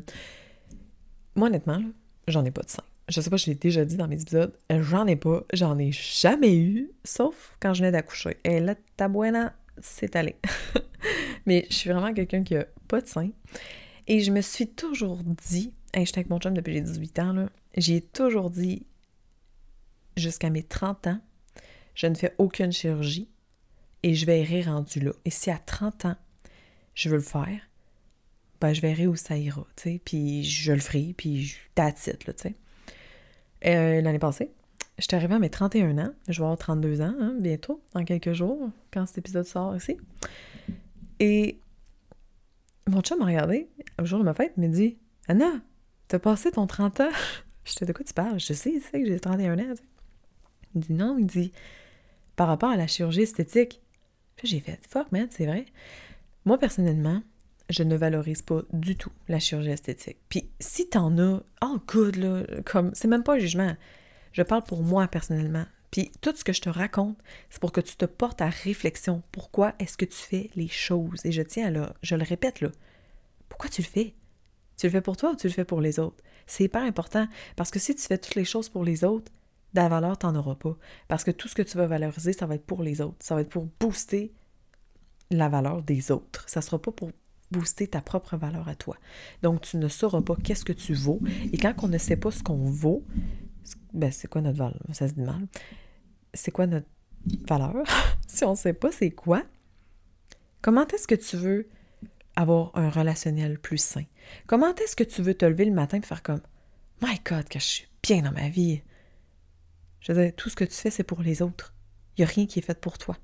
moi, 1.36 1.48
honnêtement, 1.48 1.82
j'en 2.28 2.46
ai 2.46 2.52
pas 2.52 2.64
de 2.64 2.70
sein. 2.70 2.84
Je 3.10 3.22
sais 3.22 3.30
pas, 3.30 3.38
je 3.38 3.46
l'ai 3.46 3.56
déjà 3.56 3.86
dit 3.86 3.96
dans 3.96 4.08
mes 4.08 4.22
épisodes, 4.22 4.54
j'en 4.70 5.08
ai 5.08 5.16
pas, 5.16 5.44
j'en 5.54 5.78
ai 5.80 5.92
jamais 5.92 6.58
eu, 6.58 6.92
sauf 7.06 7.56
quand 7.60 7.74
je 7.74 7.80
venais 7.80 7.92
d'accoucher. 7.92 8.38
Et 8.44 8.60
là, 8.60 8.76
ta 8.98 9.08
buena, 9.08 9.54
c'est 9.82 10.16
allé. 10.16 10.36
Mais 11.46 11.66
je 11.70 11.76
suis 11.76 11.90
vraiment 11.90 12.14
quelqu'un 12.14 12.44
qui 12.44 12.56
a 12.56 12.66
pas 12.88 13.02
de 13.02 13.08
sein. 13.08 13.30
Et 14.08 14.20
je 14.20 14.32
me 14.32 14.42
suis 14.42 14.68
toujours 14.68 15.20
dit, 15.48 15.74
Hey, 15.94 16.06
j'étais 16.06 16.20
avec 16.20 16.30
mon 16.30 16.40
chum 16.40 16.54
depuis 16.54 16.74
j'ai 16.74 16.82
18 16.82 17.20
ans, 17.20 17.34
là. 17.34 17.50
J'ai 17.76 18.02
toujours 18.02 18.50
dit, 18.50 18.86
jusqu'à 20.18 20.50
mes 20.50 20.64
30 20.64 21.08
ans, 21.08 21.20
je 21.96 22.08
ne 22.08 22.16
fais 22.16 22.36
aucune 22.38 22.72
chirurgie 22.72 23.30
et 24.04 24.14
je 24.14 24.26
verrai 24.26 24.62
rendu 24.62 25.00
là. 25.00 25.12
Et 25.26 25.30
si 25.30 25.50
à 25.50 25.58
30 25.58 26.06
ans, 26.06 26.16
je 26.94 27.10
veux 27.10 27.18
le 27.18 27.22
faire, 27.22 27.62
ben 28.62 28.74
je 28.74 28.82
verrai 28.82 29.08
où 29.08 29.16
ça 29.16 29.38
ira, 29.38 29.66
tu 29.76 29.84
sais, 29.84 30.02
puis 30.04 30.44
je 30.44 30.72
le 30.72 30.80
ferai, 30.80 31.14
puis 31.16 31.44
je 31.44 31.58
titre, 31.76 32.26
là, 32.28 32.34
tu 32.34 32.44
sais. 32.44 32.56
Euh, 33.66 34.02
L'année 34.02 34.20
passée, 34.20 34.52
j'étais 34.98 35.16
arrivée 35.16 35.36
à 35.36 35.40
mes 35.40 35.50
31 35.50 35.98
ans, 35.98 36.12
je 36.28 36.40
vais 36.40 36.44
avoir 36.44 36.58
32 36.58 37.02
ans, 37.02 37.16
hein, 37.20 37.36
bientôt, 37.40 37.82
dans 37.94 38.04
quelques 38.04 38.34
jours, 38.34 38.70
quand 38.92 39.06
cet 39.06 39.20
épisode 39.20 39.46
sort 39.46 39.76
ici. 39.76 39.98
Et 41.20 41.60
mon 42.88 43.02
chum 43.02 43.20
m'a 43.20 43.26
regardé, 43.26 43.70
le 44.00 44.06
jour 44.06 44.20
de 44.20 44.24
ma 44.24 44.34
fête, 44.34 44.58
m'a 44.58 44.68
dit 44.68 44.98
«Anna, 45.28 45.62
T'as 46.08 46.20
passé 46.20 46.52
ton 46.52 46.68
30 46.68 47.02
ans? 47.02 47.10
Je 47.66 47.76
te 47.76 47.86
de 47.86 47.92
quoi 47.92 48.06
tu 48.06 48.14
parles? 48.14 48.40
Je 48.40 48.54
sais, 48.54 48.80
sais 48.80 49.02
que 49.02 49.06
j'ai 49.06 49.20
31 49.20 49.60
ans. 49.60 49.74
Il 50.74 50.82
dit 50.82 50.94
non, 50.94 51.18
il 51.20 51.26
dit 51.26 51.52
par 52.38 52.48
rapport 52.48 52.70
à 52.70 52.78
la 52.78 52.88
chirurgie 52.88 53.24
esthétique. 53.24 53.82
J'ai 54.42 54.62
fait 54.62 54.80
fuck 54.88 55.12
man, 55.12 55.28
c'est 55.30 55.46
vrai. 55.46 55.66
Moi 56.46 56.58
personnellement, 56.58 57.22
je 57.70 57.84
ne 57.84 57.96
valorise 57.96 58.42
pas 58.42 58.62
du 58.72 58.96
tout 58.96 59.12
la 59.28 59.40
chirurgie 59.40 59.72
esthétique. 59.72 60.18
Puis 60.30 60.50
si 60.60 60.90
t'en 60.90 61.18
as, 61.18 61.44
oh 61.64 61.80
good 61.88 62.16
là, 62.16 62.44
comme 62.66 62.92
c'est 62.94 63.08
même 63.08 63.24
pas 63.24 63.36
un 63.36 63.40
jugement. 63.40 63.76
Je 64.32 64.44
parle 64.44 64.64
pour 64.64 64.84
moi 64.84 65.08
personnellement. 65.08 65.66
Puis 65.92 66.12
tout 66.22 66.36
ce 66.36 66.44
que 66.44 66.54
je 66.54 66.62
te 66.62 66.70
raconte, 66.70 67.18
c'est 67.50 67.60
pour 67.60 67.72
que 67.72 67.82
tu 67.82 67.96
te 67.96 68.06
portes 68.06 68.42
à 68.42 68.50
réflexion. 68.50 69.24
Pourquoi 69.32 69.74
est-ce 69.80 69.98
que 69.98 70.06
tu 70.06 70.18
fais 70.18 70.50
les 70.56 70.68
choses? 70.68 71.26
Et 71.26 71.32
je 71.32 71.42
tiens 71.42 71.68
à 71.68 71.72
là, 71.72 71.94
je 72.02 72.16
le 72.16 72.24
répète 72.24 72.62
là. 72.62 72.70
Pourquoi 73.50 73.70
tu 73.70 73.82
le 73.82 73.88
fais? 73.88 74.14
Tu 74.78 74.86
le 74.86 74.92
fais 74.92 75.02
pour 75.02 75.18
toi 75.18 75.32
ou 75.32 75.36
tu 75.36 75.48
le 75.48 75.54
fais 75.54 75.66
pour 75.66 75.82
les 75.82 76.00
autres? 76.00 76.24
C'est 76.46 76.66
hyper 76.66 76.84
important 76.84 77.28
parce 77.56 77.72
que 77.72 77.80
si 77.80 77.96
tu 77.96 78.02
fais 78.02 78.18
toutes 78.18 78.36
les 78.36 78.46
choses 78.46 78.70
pour 78.70 78.84
les 78.84 79.04
autres, 79.04 79.32
de 79.74 79.82
la 79.82 79.90
valeur, 79.90 80.18
tu 80.18 80.26
n'en 80.26 80.36
auras 80.36 80.56
pas. 80.56 80.78
Parce 81.08 81.24
que 81.24 81.32
tout 81.32 81.48
ce 81.48 81.56
que 81.56 81.62
tu 81.62 81.78
vas 81.78 81.88
valoriser, 81.88 82.34
ça 82.34 82.46
va 82.46 82.56
être 82.56 82.66
pour 82.66 82.84
les 82.84 83.02
autres. 83.02 83.18
Ça 83.20 83.36
va 83.36 83.42
être 83.42 83.50
pour 83.50 83.68
booster 83.80 84.34
la 85.30 85.50
valeur 85.50 85.84
des 85.84 86.12
autres. 86.12 86.48
Ça 86.48 86.62
sera 86.62 86.82
pas 86.82 86.92
pour 86.92 87.12
booster 87.52 87.88
ta 87.88 88.02
propre 88.02 88.38
valeur 88.38 88.68
à 88.68 88.76
toi. 88.76 88.98
Donc, 89.42 89.62
tu 89.62 89.78
ne 89.78 89.88
sauras 89.88 90.22
pas 90.22 90.36
qu'est-ce 90.36 90.66
que 90.66 90.74
tu 90.74 90.94
vaux. 90.94 91.20
Et 91.52 91.58
quand 91.58 91.74
on 91.84 91.88
ne 91.88 91.98
sait 91.98 92.18
pas 92.18 92.32
ce 92.32 92.44
qu'on 92.44 92.58
vaut, 92.58 93.04
ben, 93.94 94.12
c'est 94.12 94.28
quoi 94.28 94.42
notre 94.42 94.58
valeur? 94.58 94.82
Ça 94.94 95.08
se 95.08 95.14
dit 95.14 95.22
mal. 95.22 95.48
C'est 96.34 96.52
quoi 96.52 96.68
notre 96.68 96.88
valeur? 97.48 97.76
si 98.28 98.44
on 98.44 98.52
ne 98.52 98.56
sait 98.56 98.74
pas 98.74 98.92
c'est 98.92 99.12
quoi, 99.12 99.44
comment 100.62 100.88
est-ce 100.88 101.08
que 101.08 101.16
tu 101.16 101.38
veux 101.38 101.70
avoir 102.36 102.72
un 102.76 102.90
relationnel 102.90 103.60
plus 103.60 103.80
sain? 103.80 104.04
Comment 104.46 104.76
est-ce 104.76 104.96
que 104.96 105.04
tu 105.04 105.22
veux 105.22 105.34
te 105.34 105.46
lever 105.46 105.66
le 105.66 105.74
matin 105.74 105.98
et 105.98 106.02
faire 106.02 106.24
comme 106.24 106.42
My 107.02 107.20
God, 107.26 107.48
que 107.48 107.60
je 107.60 107.66
suis 107.66 107.88
bien 108.04 108.22
dans 108.22 108.32
ma 108.32 108.50
vie? 108.50 108.82
Je 110.02 110.12
veux 110.12 110.24
dire, 110.24 110.36
tout 110.36 110.50
ce 110.50 110.56
que 110.56 110.66
tu 110.66 110.74
fais, 110.74 110.92
c'est 110.92 111.04
pour 111.04 111.22
les 111.22 111.42
autres. 111.42 111.74
Il 112.18 112.22
n'y 112.22 112.26
a 112.26 112.34
rien 112.34 112.46
qui 112.46 112.60
est 112.60 112.62
fait 112.64 112.80
pour 112.80 112.98
toi. 112.98 113.18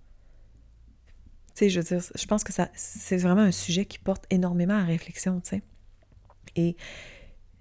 Tu 1.55 1.59
sais, 1.59 1.69
je 1.69 1.81
veux 1.81 1.99
je 2.15 2.25
pense 2.25 2.43
que 2.43 2.53
ça, 2.53 2.69
c'est 2.73 3.17
vraiment 3.17 3.41
un 3.41 3.51
sujet 3.51 3.85
qui 3.85 3.99
porte 3.99 4.25
énormément 4.29 4.73
à 4.73 4.83
réflexion, 4.83 5.39
tu 5.39 5.49
sais. 5.49 5.61
Et 6.55 6.75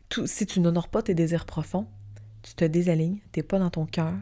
tout, 0.09 0.27
si 0.27 0.47
tu 0.47 0.61
n'honores 0.61 0.89
pas 0.89 1.03
tes 1.03 1.15
désirs 1.15 1.47
profonds, 1.47 1.87
tu 2.43 2.55
te 2.55 2.65
désalignes, 2.65 3.21
tu 3.33 3.39
n'es 3.39 3.43
pas 3.43 3.59
dans 3.59 3.71
ton 3.71 3.87
cœur, 3.87 4.15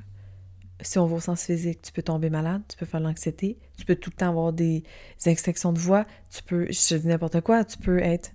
si 0.82 0.98
on 0.98 1.06
va 1.06 1.16
au 1.16 1.20
sens 1.20 1.44
physique, 1.44 1.82
tu 1.82 1.92
peux 1.92 2.02
tomber 2.02 2.30
malade, 2.30 2.62
tu 2.68 2.76
peux 2.76 2.86
faire 2.86 3.00
l'anxiété, 3.00 3.58
tu 3.76 3.84
peux 3.84 3.96
tout 3.96 4.10
le 4.10 4.16
temps 4.16 4.28
avoir 4.28 4.52
des 4.52 4.82
extinctions 5.26 5.72
de 5.72 5.78
voix, 5.78 6.06
tu 6.30 6.42
peux, 6.42 6.66
je 6.66 6.96
dis 6.96 7.06
n'importe 7.06 7.40
quoi, 7.40 7.64
tu 7.64 7.78
peux 7.78 7.98
être, 7.98 8.32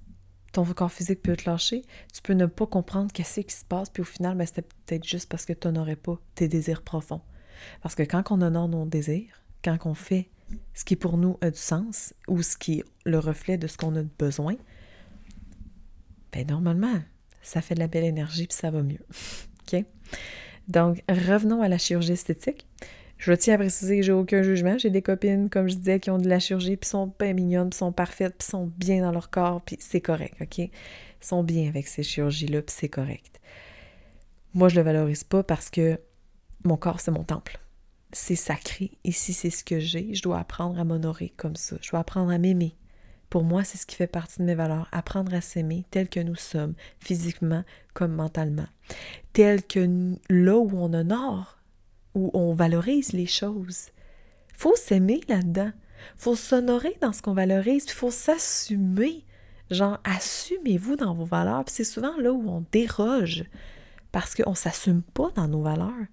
ton 0.52 0.64
corps 0.66 0.92
physique 0.92 1.22
peut 1.22 1.36
te 1.36 1.50
lâcher, 1.50 1.84
tu 2.14 2.22
peux 2.22 2.34
ne 2.34 2.46
pas 2.46 2.68
comprendre 2.68 3.12
qu'est-ce 3.12 3.42
qui 3.42 3.56
se 3.56 3.66
passe, 3.66 3.90
puis 3.90 4.02
au 4.02 4.06
final, 4.06 4.38
ben, 4.38 4.46
c'était 4.46 4.62
peut-être 4.62 5.06
juste 5.06 5.30
parce 5.30 5.46
que 5.46 5.54
tu 5.54 5.68
n'aurais 5.68 5.96
pas 5.96 6.18
tes 6.36 6.48
désirs 6.48 6.82
profonds. 6.82 7.22
Parce 7.82 7.96
que 7.96 8.04
quand 8.04 8.32
on 8.32 8.42
honore 8.42 8.70
nos 8.70 8.86
désirs, 8.86 9.44
quand 9.64 9.78
on 9.86 9.94
fait 9.94 10.30
ce 10.74 10.86
qui 10.86 10.96
pour 10.96 11.18
nous 11.18 11.38
a 11.42 11.50
du 11.50 11.58
sens 11.58 12.14
ou 12.28 12.42
ce 12.42 12.58
qui 12.58 12.80
est 12.80 12.86
le 13.06 13.20
reflet 13.20 13.58
de 13.58 13.68
ce 13.68 13.78
qu'on 13.78 13.96
a 13.96 14.04
besoin, 14.20 14.56
ben 16.32 16.46
normalement, 16.48 17.02
ça 17.42 17.62
fait 17.62 17.76
de 17.76 17.80
la 17.80 17.88
belle 17.88 18.04
énergie 18.04 18.48
puis 18.48 18.58
ça 18.58 18.72
va 18.72 18.82
mieux. 18.82 19.00
OK? 19.74 19.84
Donc, 20.68 21.04
revenons 21.08 21.62
à 21.62 21.68
la 21.68 21.78
chirurgie 21.78 22.14
esthétique. 22.14 22.68
Je 23.18 23.32
tiens 23.34 23.56
à 23.56 23.58
préciser 23.58 23.98
que 23.98 24.04
j'ai 24.04 24.12
aucun 24.12 24.42
jugement. 24.42 24.78
J'ai 24.78 24.90
des 24.90 25.02
copines, 25.02 25.50
comme 25.50 25.70
je 25.70 25.76
disais, 25.76 26.00
qui 26.00 26.10
ont 26.10 26.18
de 26.18 26.28
la 26.28 26.40
chirurgie, 26.40 26.76
puis 26.76 26.90
sont 26.90 27.08
pas 27.08 27.32
mignonnes, 27.34 27.70
puis 27.70 27.78
sont 27.78 27.92
parfaites, 27.92 28.36
puis 28.38 28.48
sont 28.48 28.72
bien 28.78 29.02
dans 29.02 29.12
leur 29.12 29.30
corps, 29.30 29.62
puis 29.62 29.78
c'est 29.80 30.02
correct, 30.02 30.36
OK? 30.42 30.58
Ils 30.58 30.72
sont 31.22 31.44
bien 31.44 31.70
avec 31.70 31.88
ces 31.88 32.04
chirurgies-là, 32.04 32.62
puis 32.62 32.76
c'est 32.78 32.90
correct. 32.90 33.40
Moi, 34.54 34.70
je 34.70 34.76
le 34.76 34.82
valorise 34.82 35.24
pas 35.24 35.44
parce 35.44 35.70
que 35.70 36.00
mon 36.64 36.78
corps, 36.78 37.00
c'est 37.00 37.12
mon 37.12 37.24
temple. 37.24 37.60
C'est 38.18 38.38
sacré. 38.38 38.92
Ici, 39.04 39.34
c'est 39.34 39.50
ce 39.50 39.62
que 39.62 39.78
j'ai. 39.78 40.14
Je 40.14 40.24
dois 40.24 40.40
apprendre 40.40 40.80
à 40.80 40.86
m'honorer 40.86 41.34
comme 41.36 41.58
ça. 41.58 41.76
Je 41.82 41.92
dois 41.92 42.00
apprendre 42.00 42.32
à 42.32 42.38
m'aimer. 42.38 42.74
Pour 43.30 43.44
moi, 43.44 43.66
c'est 43.66 43.78
ce 43.78 43.86
qui 43.86 43.98
fait 43.98 44.08
partie 44.08 44.40
de 44.40 44.46
mes 44.46 44.56
valeurs. 44.56 44.88
Apprendre 44.94 45.34
à 45.34 45.42
s'aimer 45.42 45.84
tel 45.92 46.08
que 46.08 46.22
nous 46.22 46.36
sommes, 46.36 46.76
physiquement 47.02 47.66
comme 47.94 48.14
mentalement. 48.14 48.68
Tel 49.34 49.62
que 49.62 50.16
là 50.30 50.58
où 50.58 50.78
on 50.78 50.94
honore, 50.94 51.58
où 52.14 52.32
on 52.34 52.54
valorise 52.54 53.12
les 53.12 53.26
choses. 53.26 53.90
faut 54.54 54.78
s'aimer 54.78 55.20
là-dedans. 55.28 55.74
faut 56.16 56.38
s'honorer 56.38 56.96
dans 57.02 57.12
ce 57.12 57.22
qu'on 57.22 57.34
valorise. 57.34 57.90
Faut 57.90 58.12
s'assumer. 58.12 59.26
Genre, 59.72 60.00
assumez-vous 60.06 60.96
dans 60.96 61.14
vos 61.14 61.26
valeurs. 61.26 61.66
c'est 61.68 61.84
souvent 61.84 62.18
là 62.18 62.32
où 62.32 62.50
on 62.50 62.64
déroge 62.72 63.44
parce 64.14 64.36
qu'on 64.36 64.52
ne 64.52 64.56
s'assume 64.56 65.02
pas 65.02 65.32
dans 65.36 65.50
nos 65.50 65.64
valeurs. 65.64 66.08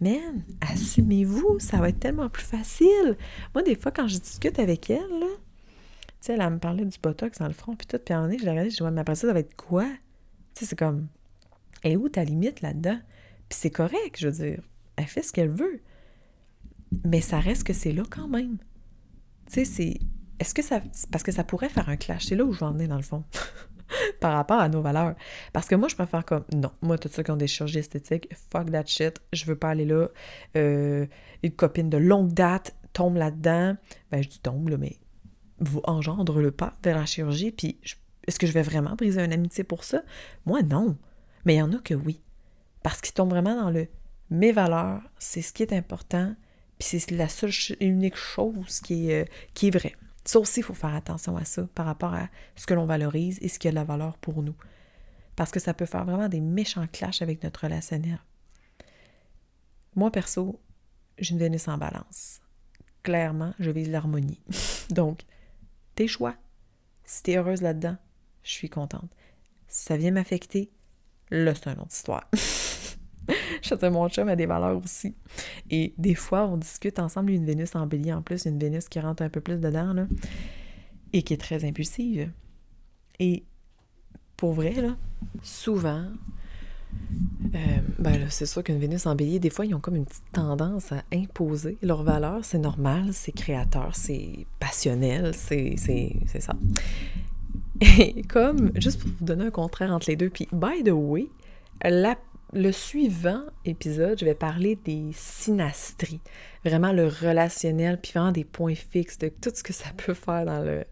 Man, 0.00 0.44
assumez-vous, 0.60 1.58
ça 1.58 1.78
va 1.78 1.90
être 1.90 2.00
tellement 2.00 2.30
plus 2.30 2.44
facile. 2.44 3.16
Moi, 3.54 3.62
des 3.62 3.74
fois, 3.74 3.92
quand 3.92 4.08
je 4.08 4.18
discute 4.18 4.58
avec 4.58 4.88
elle, 4.88 5.10
là, 5.20 5.26
tu 5.28 6.06
sais, 6.20 6.34
elle, 6.34 6.50
me 6.50 6.58
parlait 6.58 6.84
du 6.84 6.98
botox 7.02 7.38
dans 7.38 7.46
le 7.46 7.52
front, 7.52 7.76
puis 7.76 7.86
tout, 7.86 7.98
puis 7.98 8.14
en 8.14 8.28
est, 8.30 8.38
je 8.38 8.44
l'ai 8.44 8.50
regardé, 8.50 8.70
je 8.70 8.76
dis, 8.76 8.82
ouais, 8.82 8.90
mais 8.90 9.00
après 9.00 9.14
ça, 9.14 9.26
ça 9.26 9.32
va 9.34 9.40
être 9.40 9.56
quoi? 9.56 9.84
Tu 10.54 10.60
sais, 10.60 10.66
c'est 10.66 10.78
comme, 10.78 11.08
et 11.84 11.96
où 11.96 12.08
ta 12.08 12.24
limite 12.24 12.60
là-dedans? 12.62 12.98
Puis 13.48 13.58
c'est 13.60 13.70
correct, 13.70 14.16
je 14.18 14.28
veux 14.28 14.34
dire, 14.34 14.62
elle 14.96 15.06
fait 15.06 15.22
ce 15.22 15.32
qu'elle 15.32 15.50
veut. 15.50 15.80
Mais 17.04 17.20
ça 17.20 17.40
reste 17.40 17.64
que 17.64 17.72
c'est 17.72 17.92
là 17.92 18.02
quand 18.08 18.28
même. 18.28 18.58
Tu 19.46 19.54
sais, 19.54 19.64
c'est. 19.64 19.98
Est-ce 20.38 20.54
que 20.54 20.62
ça. 20.62 20.82
Parce 21.10 21.22
que 21.22 21.32
ça 21.32 21.44
pourrait 21.44 21.68
faire 21.68 21.88
un 21.88 21.96
clash? 21.96 22.26
C'est 22.26 22.36
là 22.36 22.44
où 22.44 22.52
je 22.52 22.60
vais 22.60 22.66
en 22.66 22.72
venir, 22.72 22.88
dans 22.88 22.96
le 22.96 23.02
fond. 23.02 23.24
par 24.20 24.32
rapport 24.32 24.60
à 24.60 24.68
nos 24.68 24.82
valeurs. 24.82 25.14
Parce 25.52 25.66
que 25.66 25.74
moi, 25.74 25.88
je 25.88 25.94
préfère 25.94 26.24
comme, 26.24 26.44
non, 26.54 26.70
moi, 26.82 26.98
tous 26.98 27.08
ceux 27.08 27.22
qui 27.22 27.30
ont 27.30 27.36
des 27.36 27.46
chirurgies 27.46 27.78
esthétiques, 27.78 28.28
fuck 28.50 28.70
that 28.70 28.86
shit, 28.86 29.20
je 29.32 29.44
veux 29.44 29.56
pas 29.56 29.70
aller 29.70 29.84
là. 29.84 30.08
Euh, 30.56 31.06
une 31.42 31.52
copine 31.52 31.90
de 31.90 31.98
longue 31.98 32.32
date 32.32 32.74
tombe 32.92 33.16
là-dedans. 33.16 33.76
Ben, 34.10 34.22
je 34.22 34.28
dis 34.28 34.40
tombe, 34.40 34.68
là, 34.68 34.76
mais 34.76 34.96
vous 35.58 35.80
engendre 35.84 36.40
le 36.40 36.50
pas 36.50 36.74
vers 36.82 36.96
la 36.96 37.06
chirurgie, 37.06 37.52
puis 37.52 37.78
est-ce 38.26 38.38
que 38.38 38.46
je 38.46 38.52
vais 38.52 38.62
vraiment 38.62 38.94
briser 38.96 39.22
une 39.22 39.32
amitié 39.32 39.64
pour 39.64 39.84
ça? 39.84 40.02
Moi, 40.46 40.62
non. 40.62 40.96
Mais 41.44 41.54
il 41.54 41.58
y 41.58 41.62
en 41.62 41.72
a 41.72 41.78
que 41.78 41.94
oui. 41.94 42.20
Parce 42.82 43.00
qu'ils 43.00 43.14
tombent 43.14 43.30
vraiment 43.30 43.54
dans 43.54 43.70
le 43.70 43.88
mes 44.30 44.52
valeurs, 44.52 45.02
c'est 45.18 45.42
ce 45.42 45.52
qui 45.52 45.62
est 45.62 45.72
important, 45.72 46.34
puis 46.78 46.88
c'est 46.88 47.10
la 47.10 47.28
seule 47.28 47.50
unique 47.80 48.16
chose 48.16 48.80
qui 48.80 49.10
est, 49.10 49.22
euh, 49.22 49.24
qui 49.54 49.68
est 49.68 49.70
vraie. 49.70 49.96
Ça 50.30 50.38
aussi, 50.38 50.60
il 50.60 50.62
faut 50.62 50.74
faire 50.74 50.94
attention 50.94 51.36
à 51.36 51.44
ça 51.44 51.66
par 51.74 51.86
rapport 51.86 52.14
à 52.14 52.28
ce 52.54 52.64
que 52.64 52.72
l'on 52.72 52.86
valorise 52.86 53.40
et 53.42 53.48
ce 53.48 53.58
qui 53.58 53.66
a 53.66 53.72
de 53.72 53.74
la 53.74 53.82
valeur 53.82 54.16
pour 54.18 54.44
nous. 54.44 54.54
Parce 55.34 55.50
que 55.50 55.58
ça 55.58 55.74
peut 55.74 55.86
faire 55.86 56.04
vraiment 56.04 56.28
des 56.28 56.38
méchants 56.38 56.86
clashs 56.86 57.20
avec 57.20 57.42
notre 57.42 57.64
relationnel. 57.64 58.20
Moi, 59.96 60.12
perso, 60.12 60.60
j'ai 61.18 61.32
une 61.32 61.40
Vénus 61.40 61.66
en 61.66 61.78
balance. 61.78 62.40
Clairement, 63.02 63.54
je 63.58 63.72
vise 63.72 63.90
l'harmonie. 63.90 64.40
Donc, 64.90 65.22
tes 65.96 66.06
choix. 66.06 66.36
Si 67.02 67.24
tu 67.24 67.32
es 67.32 67.36
heureuse 67.38 67.62
là-dedans, 67.62 67.96
je 68.44 68.52
suis 68.52 68.70
contente. 68.70 69.10
Si 69.66 69.86
ça 69.86 69.96
vient 69.96 70.12
m'affecter, 70.12 70.70
là, 71.32 71.56
c'est 71.56 71.70
une 71.70 71.80
autre 71.80 71.90
histoire. 71.90 72.30
je 73.80 73.86
mon 73.86 74.08
chum 74.08 74.28
a 74.28 74.36
des 74.36 74.46
valeurs 74.46 74.80
aussi. 74.82 75.14
Et 75.70 75.94
des 75.98 76.14
fois, 76.14 76.46
on 76.46 76.56
discute 76.56 76.98
ensemble 76.98 77.32
une 77.32 77.44
Vénus 77.44 77.74
en 77.74 77.86
bélier 77.86 78.12
en 78.12 78.22
plus, 78.22 78.44
une 78.46 78.58
Vénus 78.58 78.88
qui 78.88 79.00
rentre 79.00 79.22
un 79.22 79.28
peu 79.28 79.40
plus 79.40 79.58
dedans, 79.58 79.92
là, 79.92 80.06
et 81.12 81.22
qui 81.22 81.34
est 81.34 81.40
très 81.40 81.64
impulsive. 81.64 82.30
Et 83.18 83.44
pour 84.36 84.52
vrai, 84.52 84.72
là, 84.72 84.96
souvent, 85.42 86.06
euh, 87.54 87.58
ben 87.98 88.26
c'est 88.28 88.46
sûr 88.46 88.62
qu'une 88.62 88.78
Vénus 88.78 89.06
en 89.06 89.14
bélier, 89.14 89.38
des 89.38 89.50
fois, 89.50 89.66
ils 89.66 89.74
ont 89.74 89.80
comme 89.80 89.96
une 89.96 90.06
petite 90.06 90.30
tendance 90.32 90.92
à 90.92 91.02
imposer 91.12 91.78
leurs 91.82 92.02
valeurs. 92.02 92.44
C'est 92.44 92.58
normal, 92.58 93.10
c'est 93.12 93.32
créateur, 93.32 93.94
c'est 93.94 94.46
passionnel, 94.58 95.32
c'est 95.34 95.76
ça. 95.76 96.54
Et 97.80 98.22
comme, 98.22 98.72
juste 98.74 99.00
pour 99.00 99.10
vous 99.18 99.24
donner 99.24 99.46
un 99.46 99.50
contraire 99.50 99.92
entre 99.92 100.10
les 100.10 100.16
deux, 100.16 100.30
puis 100.30 100.48
by 100.52 100.82
the 100.84 100.92
way, 100.92 101.28
la 101.82 102.16
le 102.52 102.72
suivant 102.72 103.42
épisode, 103.64 104.18
je 104.18 104.24
vais 104.24 104.34
parler 104.34 104.76
des 104.76 105.10
synastries, 105.12 106.20
vraiment 106.64 106.92
le 106.92 107.06
relationnel, 107.06 107.98
puis 108.00 108.12
vraiment 108.12 108.32
des 108.32 108.44
points 108.44 108.74
fixes, 108.74 109.18
de 109.18 109.28
tout 109.28 109.50
ce 109.54 109.62
que 109.62 109.72
ça 109.72 109.90
peut 109.96 110.14
faire 110.14 110.44
dans 110.44 110.60
le, 110.62 110.84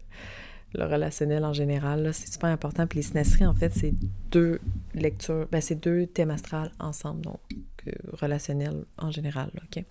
relationnel 0.75 1.43
en 1.45 1.53
général. 1.53 2.13
C'est 2.13 2.31
super 2.31 2.49
important. 2.49 2.85
Puis 2.85 2.99
les 2.99 3.03
synastries, 3.03 3.45
en 3.45 3.53
fait, 3.53 3.73
c'est 3.73 3.93
deux 4.31 4.59
lectures, 4.93 5.47
ben, 5.51 5.61
c'est 5.61 5.75
deux 5.75 6.05
thèmes 6.05 6.31
astrales 6.31 6.71
ensemble, 6.79 7.21
donc 7.21 7.39
relationnel 8.13 8.85
en 8.97 9.11
général. 9.11 9.51
OK? 9.63 9.83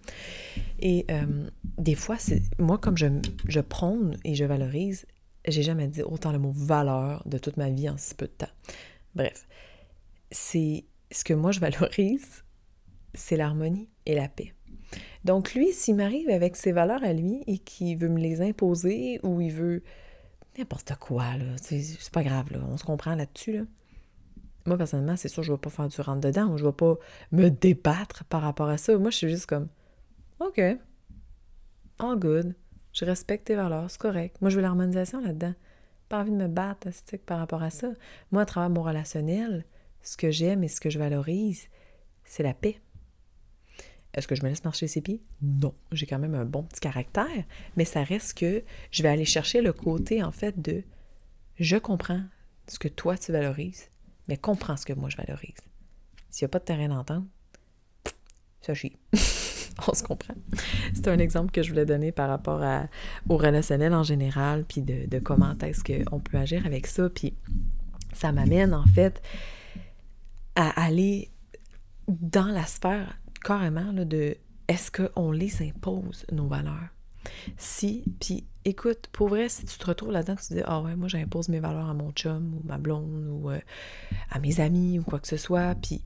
Et 0.81 1.05
euh, 1.11 1.49
des 1.79 1.95
fois, 1.95 2.17
c'est 2.19 2.43
moi, 2.59 2.79
comme 2.79 2.97
je, 2.97 3.07
je 3.47 3.61
prône 3.61 4.17
et 4.25 4.35
je 4.35 4.45
valorise, 4.45 5.07
j'ai 5.47 5.63
jamais 5.63 5.89
dit 5.89 6.03
autant 6.03 6.33
le 6.33 6.39
mot 6.39 6.53
valeur 6.55 7.23
de 7.27 7.39
toute 7.39 7.57
ma 7.57 7.71
vie 7.71 7.89
en 7.89 7.97
si 7.97 8.15
peu 8.15 8.27
de 8.27 8.33
temps. 8.33 8.53
Bref, 9.15 9.47
c'est 10.31 10.85
ce 11.11 11.25
que 11.25 11.35
moi 11.35 11.53
je 11.53 11.61
valorise, 11.61 12.45
c'est 13.15 13.37
l'harmonie 13.37 13.89
et 14.07 14.15
la 14.15 14.29
paix. 14.29 14.55
Donc 15.25 15.55
lui, 15.55 15.73
s'il 15.73 15.97
m'arrive 15.97 16.31
avec 16.31 16.57
ses 16.57 16.73
valeurs 16.73 17.03
à 17.03 17.13
lui 17.13 17.43
et 17.47 17.59
qu'il 17.59 17.97
veut 17.99 18.09
me 18.09 18.21
les 18.21 18.41
imposer 18.41 19.21
ou 19.23 19.41
il 19.41 19.53
veut 19.53 19.83
n'importe 20.57 20.95
quoi, 20.99 21.25
c'est 21.61 22.11
pas 22.13 22.23
grave, 22.23 22.53
là, 22.53 22.61
on 22.69 22.77
se 22.77 22.85
comprend 22.85 23.15
là-dessus, 23.15 23.53
là. 23.53 23.63
Moi, 24.67 24.77
personnellement, 24.77 25.17
c'est 25.17 25.29
sûr, 25.29 25.43
je 25.43 25.51
ne 25.51 25.57
vais 25.57 25.61
pas 25.61 25.71
faire 25.71 25.89
du 25.89 25.99
rentre-dedans, 26.01 26.57
je 26.59 26.65
ne 26.65 26.69
vais 26.69 26.77
pas 26.77 26.97
me 27.33 27.49
débattre 27.49 28.25
par 28.25 28.43
rapport 28.43 28.69
à 28.69 28.77
ça. 28.77 28.99
Moi, 28.99 29.11
je 29.11 29.17
suis 29.17 29.29
juste 29.31 29.47
comme, 29.47 29.69
OK, 30.41 30.59
all 31.99 32.19
good, 32.19 32.55
je 32.93 33.05
respecte 33.07 33.47
tes 33.47 33.55
valeurs, 33.55 33.91
c'est 33.91 34.01
correct. 34.01 34.37
Moi, 34.41 34.51
je 34.51 34.57
veux 34.57 34.63
l'harmonisation 34.63 35.21
là-dedans. 35.21 35.55
Pas 36.09 36.21
envie 36.21 36.33
de 36.33 36.37
me 36.37 36.49
battre 36.49 36.89
par 37.25 37.39
rapport 37.39 37.63
à 37.63 37.71
ça. 37.71 37.89
Moi, 38.31 38.43
à 38.43 38.45
travers 38.45 38.69
mon 38.69 38.83
relationnel, 38.83 39.65
ce 40.09 40.17
que 40.17 40.31
j'aime 40.31 40.65
et 40.65 40.69
ce 40.69 40.81
que 40.81 40.89
je 40.89 40.99
valorise, 40.99 41.69
c'est 42.25 42.43
la 42.43 42.55
paix. 42.55 42.81
Est-ce 44.15 44.27
que 44.27 44.35
je 44.35 44.43
me 44.43 44.49
laisse 44.49 44.65
marcher 44.65 44.89
ses 44.89 45.03
pieds? 45.03 45.23
Non. 45.43 45.75
J'ai 45.93 46.07
quand 46.07 46.19
même 46.19 46.35
un 46.35 46.47
bon 46.47 46.63
petit 46.63 46.81
caractère, 46.81 47.45
mais 47.77 47.85
ça 47.85 48.03
reste 48.03 48.39
que 48.39 48.65
je 48.91 49.03
vais 49.03 49.11
aller 49.11 49.27
chercher 49.27 49.61
le 49.61 49.75
côté, 49.75 50.23
en 50.23 50.33
fait, 50.33 50.63
de 50.63 50.83
je 51.61 51.77
comprends 51.77 52.23
ce 52.69 52.79
que 52.79 52.89
toi 52.89 53.19
tu 53.19 53.33
valorises, 53.33 53.91
mais 54.29 54.39
comprends 54.39 54.79
ce 54.79 54.87
que 54.87 54.95
moi 54.95 55.11
je 55.11 55.19
valorise. 55.19 55.61
S'il 56.31 56.47
n'y 56.47 56.47
a 56.47 56.53
pas 56.53 56.61
de 56.61 56.65
terrain 56.65 56.89
d'entente, 56.89 57.27
ça 58.63 58.73
chie. 58.73 58.97
On 59.89 59.95
se 59.95 60.03
comprend. 60.03 60.35
C'est 60.95 61.09
un 61.09 61.19
exemple 61.19 61.53
que 61.53 61.63
je 61.63 61.69
voulais 61.69 61.87
donner 61.87 62.13
par 62.13 62.31
rapport 62.31 62.65
au 63.29 63.37
relationnel 63.37 63.93
en 63.93 64.05
général, 64.05 64.65
puis 64.65 64.81
de, 64.81 65.07
de 65.07 65.19
comment 65.19 65.55
est-ce 65.59 65.85
qu'on 65.85 66.19
peut 66.19 66.39
agir 66.39 66.65
avec 66.65 66.87
ça. 66.87 67.11
Puis 67.11 67.35
ça 68.15 68.33
m'amène, 68.33 68.73
en 68.73 68.87
fait, 68.87 69.23
à 70.59 70.71
aller 70.71 71.31
dans 72.09 72.49
la 72.49 72.67
sphère 72.67 73.17
carrément 73.45 73.93
de 73.93 74.37
est-ce 74.67 74.91
qu'on 74.91 75.31
les 75.31 75.63
impose, 75.63 76.27
nos 76.33 76.49
valeurs? 76.49 76.89
Si, 77.57 78.03
puis 78.19 78.45
écoute, 78.65 79.07
pour 79.13 79.29
vrai, 79.29 79.49
si 79.49 79.65
tu 79.67 79.79
te 79.79 79.87
retrouves 79.87 80.11
là-dedans, 80.11 80.35
tu 80.35 80.49
te 80.49 80.55
dis, 80.55 80.61
ah 80.65 80.81
ouais, 80.81 80.97
moi 80.97 81.07
j'impose 81.07 81.49
mes 81.49 81.61
valeurs 81.61 81.89
à 81.89 81.95
mon 81.95 82.11
chum 82.11 82.55
ou 82.55 82.67
ma 82.67 82.77
blonde 82.77 83.29
ou 83.31 83.51
euh, 83.51 83.61
à 84.31 84.41
mes 84.41 84.59
amis 84.59 84.99
ou 84.99 85.05
quoi 85.05 85.21
que 85.21 85.29
ce 85.29 85.37
soit, 85.37 85.77
puis 85.77 86.03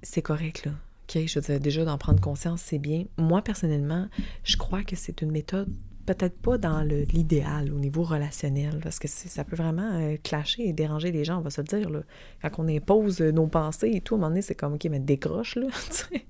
c'est 0.00 0.22
correct 0.22 0.64
là. 0.66 0.72
OK, 1.08 1.26
je 1.26 1.40
veux 1.40 1.44
dire, 1.44 1.58
déjà 1.58 1.84
d'en 1.84 1.98
prendre 1.98 2.20
conscience, 2.20 2.62
c'est 2.62 2.78
bien. 2.78 3.06
Moi, 3.18 3.42
personnellement, 3.42 4.08
je 4.44 4.56
crois 4.56 4.84
que 4.84 4.94
c'est 4.94 5.22
une 5.22 5.32
méthode 5.32 5.68
peut-être 6.06 6.38
pas 6.38 6.58
dans 6.58 6.80
l'idéal 6.82 7.72
au 7.72 7.78
niveau 7.78 8.02
relationnel, 8.02 8.80
parce 8.82 8.98
que 8.98 9.08
ça 9.08 9.44
peut 9.44 9.56
vraiment 9.56 9.92
euh, 9.94 10.16
clasher 10.22 10.68
et 10.68 10.72
déranger 10.72 11.12
les 11.12 11.24
gens, 11.24 11.38
on 11.38 11.42
va 11.42 11.50
se 11.50 11.60
le 11.60 11.66
dire. 11.66 11.90
Là. 11.90 12.02
Quand 12.42 12.50
on 12.58 12.68
impose 12.68 13.20
nos 13.20 13.46
pensées 13.46 13.90
et 13.94 14.00
tout, 14.00 14.14
à 14.14 14.16
un 14.16 14.20
moment 14.20 14.30
donné, 14.30 14.42
c'est 14.42 14.54
comme, 14.54 14.74
OK, 14.74 14.84
mais 14.90 15.00
décroche, 15.00 15.56
là. 15.56 15.66
Puis 16.10 16.24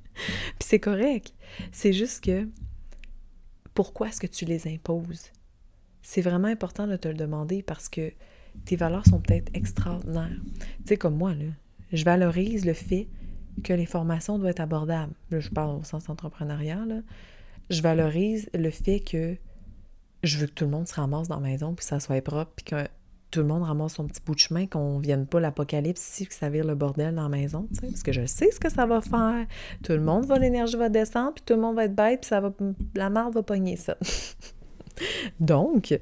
c'est 0.60 0.80
correct. 0.80 1.34
C'est 1.72 1.92
juste 1.92 2.24
que, 2.24 2.48
pourquoi 3.74 4.08
est-ce 4.08 4.20
que 4.20 4.26
tu 4.26 4.44
les 4.44 4.68
imposes? 4.68 5.30
C'est 6.02 6.22
vraiment 6.22 6.48
important 6.48 6.86
de 6.86 6.96
te 6.96 7.08
le 7.08 7.14
demander 7.14 7.62
parce 7.62 7.88
que 7.88 8.12
tes 8.64 8.76
valeurs 8.76 9.06
sont 9.06 9.20
peut-être 9.20 9.50
extraordinaires. 9.54 10.40
Tu 10.58 10.66
sais, 10.86 10.96
comme 10.96 11.16
moi, 11.16 11.34
là, 11.34 11.46
je 11.92 12.04
valorise 12.04 12.64
le 12.64 12.72
fait 12.74 13.08
que 13.62 13.72
les 13.72 13.86
formations 13.86 14.38
doivent 14.38 14.50
être 14.50 14.60
abordables. 14.60 15.12
Là, 15.30 15.40
je 15.40 15.50
parle 15.50 15.76
au 15.76 15.84
sens 15.84 16.08
entrepreneurial. 16.08 16.88
Là. 16.88 17.00
Je 17.68 17.82
valorise 17.82 18.48
le 18.54 18.70
fait 18.70 19.00
que 19.00 19.36
je 20.22 20.38
veux 20.38 20.46
que 20.46 20.52
tout 20.52 20.64
le 20.64 20.70
monde 20.70 20.88
se 20.88 20.94
ramasse 20.94 21.28
dans 21.28 21.40
la 21.40 21.48
maison, 21.48 21.74
puis 21.74 21.84
ça 21.84 22.00
soit 22.00 22.22
propre, 22.22 22.52
puis 22.56 22.64
que 22.64 22.86
tout 23.30 23.40
le 23.40 23.46
monde 23.46 23.62
ramasse 23.62 23.94
son 23.94 24.06
petit 24.06 24.20
bout 24.24 24.34
de 24.34 24.40
chemin, 24.40 24.66
qu'on 24.66 24.98
ne 24.98 25.02
vienne 25.02 25.26
pas 25.26 25.40
l'apocalypse 25.40 26.00
ici, 26.00 26.26
que 26.26 26.34
ça 26.34 26.50
vire 26.50 26.64
le 26.64 26.74
bordel 26.74 27.14
dans 27.14 27.22
la 27.22 27.28
maison, 27.28 27.68
tu 27.72 27.80
sais, 27.80 27.86
parce 27.86 28.02
que 28.02 28.12
je 28.12 28.26
sais 28.26 28.50
ce 28.50 28.58
que 28.58 28.70
ça 28.70 28.86
va 28.86 29.00
faire. 29.00 29.46
Tout 29.84 29.92
le 29.92 30.00
monde 30.00 30.26
va, 30.26 30.38
l'énergie 30.38 30.76
va 30.76 30.88
descendre, 30.88 31.34
puis 31.34 31.44
tout 31.46 31.54
le 31.54 31.60
monde 31.60 31.76
va 31.76 31.84
être 31.84 31.94
bête, 31.94 32.20
puis 32.22 32.28
ça 32.28 32.40
va, 32.40 32.52
la 32.94 33.08
marde 33.08 33.34
va 33.34 33.42
pogner 33.42 33.76
ça. 33.76 33.96
Donc, 35.40 35.98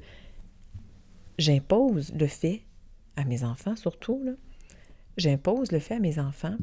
j'impose 1.37 2.11
le 2.13 2.27
fait 2.27 2.63
à 3.15 3.25
mes 3.25 3.43
enfants, 3.43 3.75
surtout, 3.75 4.21
là, 4.23 4.31
j'impose 5.17 5.71
le 5.71 5.79
fait 5.79 5.95
à 5.95 5.99
mes 5.99 6.19
enfants 6.19 6.57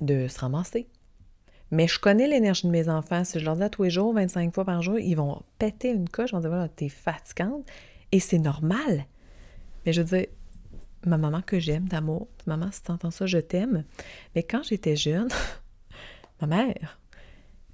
de 0.00 0.28
se 0.28 0.38
ramasser. 0.38 0.86
Mais 1.72 1.88
je 1.88 1.98
connais 1.98 2.28
l'énergie 2.28 2.66
de 2.66 2.70
mes 2.70 2.88
enfants. 2.90 3.24
Si 3.24 3.40
je 3.40 3.44
leur 3.44 3.56
dis 3.56 3.62
à 3.62 3.70
tous 3.70 3.82
les 3.82 3.90
jours, 3.90 4.12
25 4.12 4.54
fois 4.54 4.64
par 4.64 4.82
jour, 4.82 4.98
ils 4.98 5.14
vont 5.14 5.42
péter 5.58 5.88
une 5.88 6.08
coche, 6.08 6.30
ils 6.30 6.34
vont 6.34 6.40
dire 6.40 6.50
voilà, 6.50 6.68
t'es 6.68 6.90
fatigante. 6.90 7.66
Et 8.12 8.20
c'est 8.20 8.38
normal. 8.38 9.06
Mais 9.84 9.94
je 9.94 10.02
veux 10.02 10.18
dire, 10.18 10.26
ma 11.06 11.16
maman 11.16 11.40
que 11.40 11.58
j'aime 11.58 11.88
d'amour, 11.88 12.28
maman, 12.46 12.68
si 12.70 12.82
tu 12.82 12.92
entends 12.92 13.10
ça, 13.10 13.24
je 13.24 13.38
t'aime. 13.38 13.84
Mais 14.34 14.42
quand 14.42 14.62
j'étais 14.62 14.96
jeune, 14.96 15.28
ma 16.42 16.46
mère, 16.46 17.00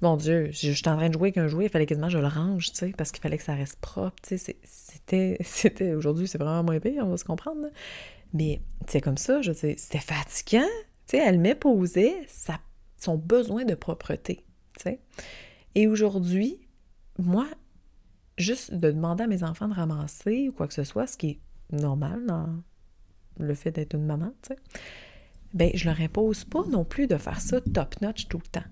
mon 0.00 0.16
Dieu, 0.16 0.48
j'étais 0.52 0.88
en 0.88 0.96
train 0.96 1.08
de 1.08 1.14
jouer 1.14 1.28
avec 1.28 1.38
un 1.38 1.48
jouet, 1.48 1.64
il 1.64 1.70
fallait 1.70 1.87
quasiment 1.87 2.06
que 2.06 2.12
je 2.12 2.18
le 2.18 2.28
range, 2.28 2.70
tu 2.70 2.76
sais, 2.76 2.94
parce 2.96 3.11
qu'il 3.11 3.20
fallait 3.20 3.37
que 3.37 3.42
ça 3.42 3.54
reste 3.54 3.80
propre, 3.80 4.16
tu 4.22 4.38
sais. 4.38 4.56
C'était, 4.62 5.38
c'était, 5.44 5.94
aujourd'hui, 5.94 6.28
c'est 6.28 6.38
vraiment 6.38 6.62
moins 6.62 6.78
pire, 6.78 7.04
on 7.04 7.11
va 7.11 7.16
se 7.16 7.24
comprendre. 7.24 7.66
Mais 8.32 8.61
c'est 8.87 9.00
comme 9.00 9.16
ça, 9.16 9.42
je 9.42 9.52
sais, 9.52 9.74
c'était 9.76 9.98
fatigant. 9.98 10.68
Tu 11.08 11.16
sais, 11.16 11.24
elle 11.26 11.40
m'éposait 11.40 12.14
ça, 12.28 12.61
son 12.98 13.16
besoin 13.16 13.64
de 13.64 13.74
propreté. 13.74 14.44
Et 15.74 15.87
aujourd'hui, 15.87 16.61
moi, 17.18 17.46
juste 18.37 18.74
de 18.74 18.90
demander 18.90 19.24
à 19.24 19.26
mes 19.26 19.42
enfants 19.42 19.68
de 19.68 19.74
ramasser 19.74 20.48
ou 20.48 20.52
quoi 20.52 20.68
que 20.68 20.74
ce 20.74 20.84
soit, 20.84 21.06
ce 21.06 21.16
qui 21.16 21.30
est 21.30 21.40
normal 21.72 22.24
dans 22.26 22.48
le 23.38 23.54
fait 23.54 23.70
d'être 23.70 23.94
une 23.94 24.06
maman, 24.06 24.32
tu 24.42 24.48
sais, 24.48 24.56
ben 25.54 25.70
je 25.74 25.87
leur 25.87 26.00
impose 26.00 26.44
pas 26.44 26.64
non 26.66 26.84
plus 26.84 27.06
de 27.06 27.16
faire 27.16 27.40
ça 27.40 27.61
top-notch 27.61 28.28
tout 28.28 28.38
le 28.38 28.48
temps. 28.48 28.68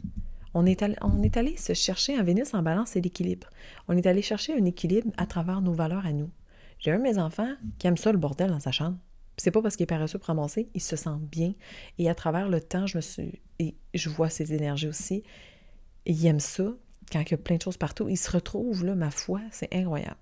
On 0.55 0.65
est, 0.65 0.83
allé, 0.83 0.97
on 1.03 1.23
est 1.23 1.37
allé 1.37 1.57
se 1.57 1.75
chercher 1.75 2.17
un 2.17 2.23
Vénus 2.23 2.55
en 2.55 2.62
balance 2.62 2.97
et 2.97 3.01
l'équilibre. 3.01 3.49
On 3.89 3.97
est 3.97 4.07
allé 4.07 4.23
chercher 4.23 4.55
un 4.59 4.65
équilibre 4.65 5.11
à 5.19 5.27
travers 5.27 5.61
nos 5.61 5.73
valeurs 5.73 6.07
à 6.07 6.12
nous. 6.12 6.31
J'ai 6.79 6.93
un 6.93 6.99
de 6.99 7.03
mes 7.03 7.19
enfants 7.19 7.55
qui 7.79 7.87
aime 7.87 7.97
ça 7.99 8.11
le 8.11 8.19
bordel 8.19 8.51
dans 8.51 8.61
sa 8.61 8.73
chambre. 8.73 8.97
C'est 9.37 9.51
pas 9.51 9.61
parce 9.61 9.77
qu'il 9.77 9.85
est 9.85 9.87
paresseux 9.87 10.18
pour 10.18 10.29
ramasser, 10.29 10.68
il 10.75 10.81
se 10.81 10.96
sent 10.96 11.18
bien. 11.20 11.55
Et 11.99 12.09
à 12.09 12.14
travers 12.14 12.49
le 12.49 12.61
temps, 12.61 12.87
je 12.87 12.96
me 12.96 13.03
suis. 13.03 13.40
Et 13.59 13.75
je 13.94 14.09
vois 14.09 14.31
ses 14.31 14.53
énergies 14.55 14.88
aussi. 14.88 15.22
il 16.07 16.25
aime 16.27 16.40
ça. 16.40 16.75
Quand 17.12 17.20
il 17.20 17.31
y 17.31 17.35
a 17.35 17.38
plein 17.38 17.57
de 17.57 17.62
choses 17.62 17.77
partout, 17.77 18.09
il 18.09 18.16
se 18.16 18.31
retrouve 18.31 18.85
là, 18.85 18.94
ma 18.94 19.11
foi, 19.11 19.40
c'est 19.53 19.72
incroyable. 19.72 20.16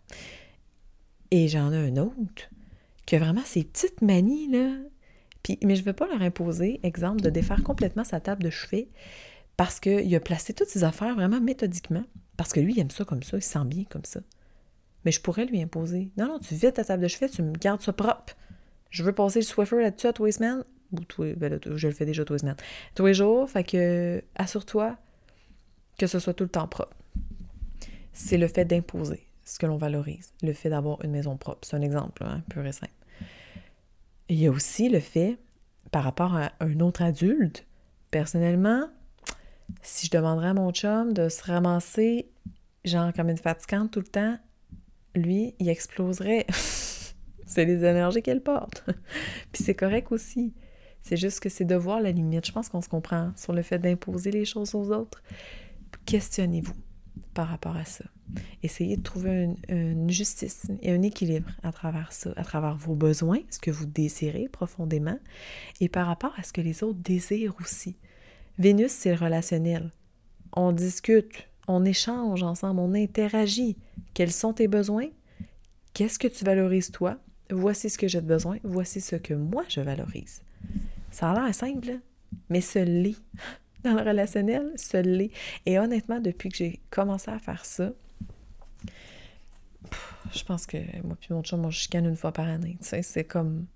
Et 1.31 1.49
j'en 1.49 1.73
ai 1.73 1.79
un 1.79 1.97
autre 1.97 2.51
qui 3.07 3.17
a 3.17 3.19
vraiment 3.19 3.43
ces 3.45 3.65
petites 3.65 4.03
manies, 4.03 4.51
là. 4.51 4.77
Puis, 5.43 5.59
mais 5.63 5.77
je 5.77 5.81
ne 5.81 5.85
vais 5.85 5.93
pas 5.93 6.07
leur 6.07 6.23
imposer, 6.23 6.81
exemple, 6.83 7.21
de 7.21 7.31
défaire 7.31 7.63
complètement 7.63 8.05
sa 8.05 8.21
table 8.21 8.43
de 8.43 8.51
chevet 8.51 8.89
parce 9.57 9.79
qu'il 9.79 10.15
a 10.15 10.21
placé 10.21 10.53
toutes 10.53 10.69
ses 10.69 10.85
affaires 10.85 11.15
vraiment 11.15 11.41
méthodiquement. 11.41 12.05
Parce 12.37 12.53
que 12.53 12.61
lui, 12.61 12.73
il 12.73 12.81
aime 12.81 12.91
ça 12.91 13.05
comme 13.05 13.23
ça, 13.23 13.37
il 13.37 13.43
se 13.43 13.51
sent 13.51 13.65
bien 13.67 13.85
comme 13.89 14.05
ça. 14.05 14.21
Mais 15.05 15.13
je 15.13 15.21
pourrais 15.21 15.45
lui 15.45 15.61
imposer. 15.61 16.11
Non, 16.17 16.27
non, 16.27 16.39
tu 16.39 16.55
vides 16.55 16.73
ta 16.73 16.85
table 16.85 17.03
de 17.03 17.09
chevet, 17.09 17.29
tu 17.29 17.43
me 17.43 17.53
gardes 17.53 17.83
ça 17.83 17.93
propre. 17.93 18.35
Je 18.95 19.03
veux 19.03 19.13
passer 19.13 19.41
le 19.41 19.45
Swiffer 19.45 19.81
là-dessus 19.81 20.07
à 20.07 20.13
tous 20.13 20.25
les 20.25 20.31
semaines. 20.31 20.63
Ou 20.93 21.01
ben 21.37 21.59
je 21.65 21.89
le 21.89 21.93
fais 21.93 22.07
déjà 22.07 22.25
tous 22.25 22.35
les 22.35 22.39
semaines. 22.39 22.57
Tous 22.95 23.05
les 23.05 23.13
jours, 23.13 23.51
fait 23.51 23.65
que 23.65 24.23
assure-toi 24.37 24.97
que 25.99 26.07
ce 26.07 26.21
soit 26.21 26.33
tout 26.33 26.45
le 26.45 26.51
temps 26.51 26.69
propre. 26.69 26.97
C'est 28.13 28.39
le 28.39 28.47
fait 28.47 28.65
d'imposer 28.65 29.27
ce 29.45 29.59
que 29.59 29.67
l'on 29.67 29.79
valorise, 29.79 30.33
le 30.45 30.53
fait 30.53 30.71
d'avoir 30.71 31.05
une 31.05 31.11
maison 31.11 31.37
propre. 31.37 31.67
C'est 31.67 31.75
un 31.75 31.83
exemple, 31.83 32.23
hein, 32.25 32.43
pur 32.49 32.65
et 32.65 32.71
simple. 32.71 32.93
il 34.29 34.39
y 34.39 34.47
a 34.47 34.53
aussi 34.53 34.89
le 34.89 35.01
fait, 35.01 35.39
par 35.91 36.05
rapport 36.05 36.37
à 36.37 36.53
un 36.61 36.79
autre 36.79 37.03
adulte, 37.03 37.67
personnellement, 38.13 38.89
si 39.83 40.07
je 40.07 40.13
demanderais 40.13 40.51
à 40.51 40.55
mon 40.55 40.71
chum 40.71 41.13
de 41.13 41.29
se 41.29 41.43
ramasser, 41.43 42.31
genre 42.85 43.13
comme 43.13 43.29
une 43.29 43.39
fatigante 43.39 43.91
tout 43.91 44.01
le 44.01 44.07
temps, 44.07 44.39
lui, 45.17 45.57
il 45.59 45.69
exploserait. 45.69 46.47
c'est 47.47 47.65
les 47.65 47.85
énergies 47.85 48.23
qu'elle 48.23 48.43
porte. 48.43 48.85
Puis 49.53 49.63
c'est 49.63 49.75
correct 49.75 50.11
aussi. 50.13 50.55
C'est 51.03 51.17
juste 51.17 51.41
que 51.41 51.49
c'est 51.49 51.65
de 51.65 51.75
voir 51.75 52.01
la 52.01 52.11
limite. 52.13 52.47
Je 52.47 52.53
pense 52.53 52.69
qu'on 52.69 52.81
se 52.81 52.89
comprend 52.89 53.33
sur 53.37 53.53
le 53.53 53.63
fait 53.63 53.79
d'imposer 53.79 54.31
les 54.31 54.45
choses 54.45 54.75
aux 54.75 54.91
autres. 54.91 55.23
Questionnez-vous 56.07 56.75
par 57.35 57.49
rapport 57.49 57.77
à 57.77 57.85
ça. 57.85 58.05
Essayez 58.63 58.97
de 58.97 59.03
trouver 59.03 59.49
une, 59.69 60.11
justice 60.11 60.67
et 60.81 60.93
un 60.93 61.03
équilibre 61.03 61.51
à 61.63 61.73
travers 61.73 62.13
ça, 62.13 62.33
à 62.37 62.45
travers 62.45 62.77
vos 62.77 62.95
besoins, 62.95 63.41
ce 63.51 63.59
que 63.59 63.71
vous 63.71 63.87
désirez 63.87 64.49
profondément, 64.49 65.19
et 65.81 65.89
par 65.89 66.07
rapport 66.07 66.33
à 66.39 66.43
ce 66.43 66.53
que 66.53 66.61
les 66.61 66.83
autres 66.83 66.99
désirent 67.01 67.55
aussi. 67.61 67.97
Vénus, 68.59 68.93
c'est 68.93 69.15
relationnel. 69.15 69.93
On 70.53 70.73
discute, 70.73 71.49
on 71.69 71.85
échange 71.85 72.43
ensemble, 72.43 72.81
on 72.81 72.95
interagit. 72.95 73.77
Quels 74.15 74.33
sont 74.33 74.55
tes 74.55 74.69
besoins? 74.69 75.09
Qu'est-ce 75.93 76.19
que 76.19 76.29
tu 76.29 76.45
valorises 76.45 76.91
toi? 76.91 77.19
Voici 77.51 77.91
ce 77.91 77.99
que 77.99 78.09
j'ai 78.09 78.21
besoin, 78.21 78.59
voici 78.63 79.01
ce 79.01 79.17
que 79.17 79.35
moi 79.35 79.65
je 79.69 79.81
valorise. 79.81 80.43
Ça 81.11 81.31
a 81.31 81.35
l'air 81.35 81.55
simple, 81.55 82.01
mais 82.49 82.61
ce 82.61 82.79
l'est. 82.79 83.17
Dans 83.85 83.93
le 83.93 84.03
relationnel, 84.03 84.73
ce 84.77 84.97
l'est. 84.97 85.31
Et 85.67 85.79
honnêtement, 85.79 86.19
depuis 86.19 86.49
que 86.49 86.57
j'ai 86.57 86.81
commencé 86.91 87.31
à 87.31 87.39
faire 87.39 87.67
ça, 87.67 87.93
je 90.33 90.43
pense 90.43 90.67
que 90.67 90.79
moi 91.07 91.17
puis 91.21 91.29
mon 91.35 91.43
chum, 91.43 91.65
on 91.65 91.71
chicane 91.71 92.07
une 92.07 92.17
fois 92.17 92.33
par 92.33 92.49
année. 92.49 92.77
Tu 92.81 92.89
sais, 92.89 93.03
c'est 93.03 93.25
comme... 93.25 93.67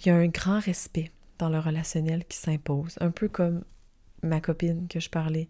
Il 0.00 0.08
y 0.08 0.10
a 0.10 0.16
un 0.16 0.28
grand 0.28 0.60
respect 0.60 1.10
dans 1.38 1.48
le 1.48 1.58
relationnel 1.58 2.24
qui 2.24 2.38
s'impose. 2.38 2.96
Un 3.00 3.10
peu 3.10 3.28
comme 3.28 3.62
ma 4.22 4.40
copine 4.40 4.88
que 4.88 5.00
je 5.00 5.10
parlais. 5.10 5.48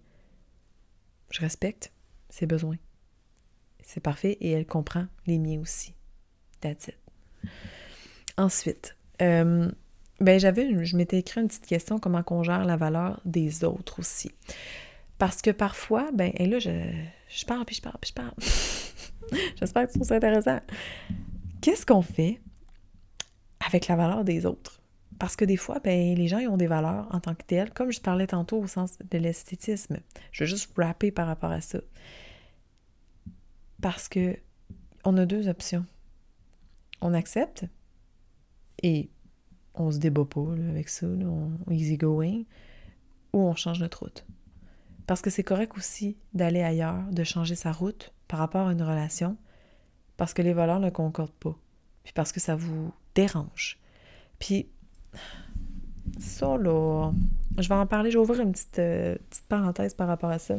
Je 1.31 1.41
respecte 1.41 1.93
ses 2.29 2.47
besoins. 2.47 2.77
C'est 3.87 4.01
parfait 4.01 4.37
et 4.41 4.51
elle 4.51 4.67
comprend 4.67 5.07
les 5.27 5.39
miens 5.39 5.61
aussi. 5.61 5.95
That's 6.61 6.89
it. 6.89 6.99
Ensuite, 8.37 8.97
euh, 9.23 9.71
ben 10.21 10.41
j'avais, 10.41 10.85
je 10.85 10.97
m'étais 10.97 11.19
écrit 11.19 11.41
une 11.41 11.47
petite 11.47 11.67
question 11.67 11.99
comment 11.99 12.25
qu'on 12.25 12.43
gère 12.43 12.65
la 12.65 12.77
valeur 12.77 13.21
des 13.25 13.65
autres 13.65 14.01
aussi. 14.01 14.33
Parce 15.19 15.41
que 15.41 15.51
parfois, 15.51 16.11
ben, 16.13 16.33
et 16.35 16.47
là, 16.47 16.59
je, 16.59 16.71
je 17.29 17.45
parle, 17.47 17.65
puis 17.65 17.77
je 17.77 17.81
parle, 17.81 17.97
puis 18.01 18.11
je 18.11 18.15
parle. 18.15 18.35
J'espère 19.57 19.87
que 19.87 19.93
c'est 19.93 20.13
intéressant. 20.13 20.61
Qu'est-ce 21.61 21.87
qu'on 21.87 22.03
fait 22.03 22.41
avec 23.65 23.87
la 23.87 23.95
valeur 23.95 24.25
des 24.25 24.47
autres? 24.47 24.83
Parce 25.19 25.37
que 25.37 25.45
des 25.45 25.57
fois, 25.57 25.79
ben, 25.79 26.15
les 26.15 26.27
gens 26.27 26.39
ils 26.39 26.49
ont 26.49 26.59
des 26.59 26.67
valeurs 26.67 27.09
en 27.13 27.21
tant 27.21 27.37
que 27.37 27.45
telles, 27.45 27.73
comme 27.73 27.93
je 27.93 28.01
parlais 28.01 28.27
tantôt 28.27 28.59
au 28.59 28.67
sens 28.67 28.99
de 29.11 29.17
l'esthétisme. 29.17 29.99
Je 30.33 30.43
vais 30.43 30.51
juste 30.51 30.73
rapper 30.77 31.13
par 31.13 31.29
rapport 31.29 31.53
à 31.53 31.61
ça. 31.61 31.79
Parce 33.81 34.09
que 34.09 34.37
on 35.05 35.17
a 35.17 35.27
deux 35.27 35.49
options. 35.49 35.87
On 37.01 37.15
accepte 37.15 37.67
et 38.83 39.09
on 39.75 39.91
se 39.91 39.99
débat 39.99 40.25
pas 40.25 40.53
avec 40.71 40.89
ça, 40.89 41.07
on, 41.07 41.51
easy 41.71 41.97
going, 41.97 42.45
ou 43.33 43.41
on 43.41 43.55
change 43.55 43.81
notre 43.81 44.03
route. 44.05 44.27
Parce 45.07 45.23
que 45.23 45.31
c'est 45.31 45.45
correct 45.45 45.77
aussi 45.77 46.17
d'aller 46.35 46.63
ailleurs, 46.63 47.05
de 47.13 47.25
changer 47.25 47.55
sa 47.55 47.73
route 47.73 48.13
par 48.27 48.39
rapport 48.39 48.67
à 48.67 48.73
une 48.73 48.83
relation, 48.83 49.37
parce 50.17 50.35
que 50.35 50.43
les 50.43 50.53
valeurs 50.53 50.81
ne 50.81 50.91
concordent 50.91 51.31
pas, 51.31 51.57
puis 52.03 52.13
parce 52.13 52.33
que 52.33 52.41
ça 52.41 52.57
vous 52.57 52.93
dérange. 53.15 53.79
Puis, 54.39 54.69
ça, 56.19 56.57
là, 56.57 57.13
je 57.59 57.69
vais 57.69 57.75
en 57.75 57.87
parler, 57.87 58.11
je 58.11 58.19
vais 58.19 58.23
ouvrir 58.23 58.41
une 58.41 58.53
petite, 58.53 58.79
euh, 58.79 59.17
petite 59.31 59.47
parenthèse 59.47 59.95
par 59.95 60.09
rapport 60.09 60.31
à 60.31 60.39
ça. 60.39 60.57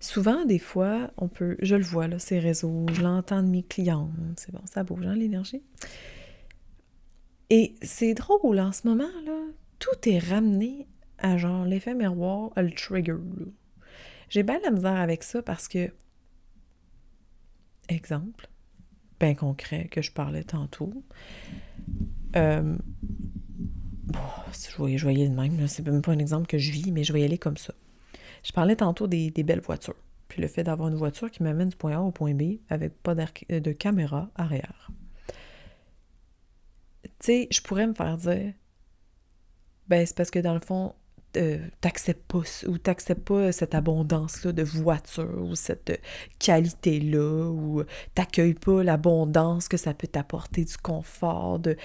Souvent, 0.00 0.44
des 0.44 0.58
fois, 0.58 1.10
on 1.16 1.28
peut, 1.28 1.56
je 1.60 1.76
le 1.76 1.84
vois, 1.84 2.08
là, 2.08 2.18
ces 2.18 2.38
réseaux, 2.38 2.86
je 2.92 3.02
l'entends 3.02 3.42
de 3.42 3.48
mes 3.48 3.62
clients, 3.62 4.10
c'est 4.36 4.52
bon, 4.52 4.60
ça 4.64 4.84
bouge, 4.84 5.06
hein, 5.06 5.14
l'énergie. 5.14 5.62
Et 7.50 7.74
c'est 7.82 8.14
drôle, 8.14 8.58
en 8.60 8.72
ce 8.72 8.86
moment, 8.86 9.10
là, 9.24 9.40
tout 9.78 10.08
est 10.08 10.18
ramené 10.18 10.86
à 11.18 11.36
genre 11.36 11.64
l'effet 11.64 11.94
miroir, 11.94 12.50
le 12.56 12.70
trigger. 12.70 13.16
J'ai 14.28 14.42
bien 14.42 14.58
la 14.64 14.70
misère 14.70 14.96
avec 14.96 15.22
ça 15.22 15.42
parce 15.42 15.68
que, 15.68 15.90
exemple, 17.88 18.48
bien 19.20 19.34
concret 19.34 19.88
que 19.88 20.02
je 20.02 20.10
parlais 20.10 20.44
tantôt, 20.44 20.92
euh, 22.36 22.76
bon, 24.06 24.18
je 24.52 24.76
voyais, 24.76 24.98
je 24.98 25.04
voyais 25.04 25.28
le 25.28 25.34
même, 25.34 25.68
c'est 25.68 25.86
même 25.86 26.02
pas 26.02 26.12
un 26.12 26.18
exemple 26.18 26.46
que 26.46 26.58
je 26.58 26.72
vis, 26.72 26.90
mais 26.92 27.04
je 27.04 27.12
vais 27.12 27.20
y 27.20 27.24
aller 27.24 27.38
comme 27.38 27.56
ça. 27.56 27.74
Je 28.44 28.52
parlais 28.52 28.76
tantôt 28.76 29.06
des, 29.06 29.30
belles 29.30 29.60
voitures. 29.60 29.96
Puis 30.28 30.40
le 30.40 30.48
fait 30.48 30.62
d'avoir 30.62 30.88
une 30.88 30.94
voiture 30.94 31.30
qui 31.30 31.42
m'amène 31.42 31.70
du 31.70 31.76
point 31.76 31.96
A 31.96 32.00
au 32.00 32.12
point 32.12 32.34
B 32.34 32.58
avec 32.68 33.02
pas 33.02 33.14
de 33.14 33.72
caméra 33.72 34.30
arrière. 34.36 34.90
Tu 37.02 37.10
sais, 37.20 37.48
je 37.50 37.60
pourrais 37.60 37.86
me 37.86 37.94
faire 37.94 38.16
dire 38.16 38.52
Ben, 39.88 40.06
c'est 40.06 40.16
parce 40.16 40.30
que 40.30 40.38
dans 40.38 40.54
le 40.54 40.60
fond, 40.60 40.94
euh, 41.36 41.58
t'acceptes 41.80 42.24
pas 42.26 42.42
ou 42.66 42.78
t'acceptes 42.78 43.24
pas 43.24 43.52
cette 43.52 43.74
abondance-là 43.74 44.52
de 44.52 44.62
voiture 44.62 45.42
ou 45.42 45.54
cette 45.54 46.00
qualité-là 46.38 47.48
ou 47.50 47.82
t'accueilles 48.14 48.54
pas 48.54 48.82
l'abondance 48.82 49.68
que 49.68 49.76
ça 49.76 49.94
peut 49.94 50.06
t'apporter 50.06 50.64
du 50.64 50.76
confort, 50.76 51.58
de, 51.58 51.76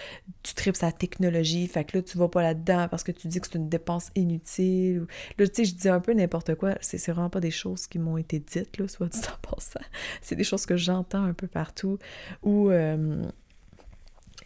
tu 0.43 0.53
tripes 0.53 0.75
sa 0.75 0.91
technologie, 0.91 1.67
fait 1.67 1.83
que 1.83 1.97
là 1.97 2.03
tu 2.03 2.17
vas 2.17 2.27
pas 2.27 2.41
là-dedans 2.41 2.87
parce 2.89 3.03
que 3.03 3.11
tu 3.11 3.27
dis 3.27 3.39
que 3.39 3.47
c'est 3.47 3.57
une 3.57 3.69
dépense 3.69 4.11
inutile. 4.15 5.01
Ou, 5.01 5.07
là, 5.37 5.47
tu 5.47 5.55
sais, 5.55 5.65
je 5.65 5.75
dis 5.75 5.89
un 5.89 5.99
peu 5.99 6.13
n'importe 6.13 6.55
quoi, 6.55 6.75
c'est 6.81 7.03
vraiment 7.11 7.29
pas 7.29 7.41
des 7.41 7.51
choses 7.51 7.87
qui 7.87 7.99
m'ont 7.99 8.17
été 8.17 8.39
dites, 8.39 8.77
là, 8.77 8.87
soit 8.87 9.07
dit 9.07 9.19
en 9.27 9.55
passant. 9.55 9.79
C'est 10.21 10.35
des 10.35 10.43
choses 10.43 10.65
que 10.65 10.77
j'entends 10.77 11.23
un 11.23 11.33
peu 11.33 11.47
partout 11.47 11.97
ou, 12.43 12.69
euh, 12.69 13.23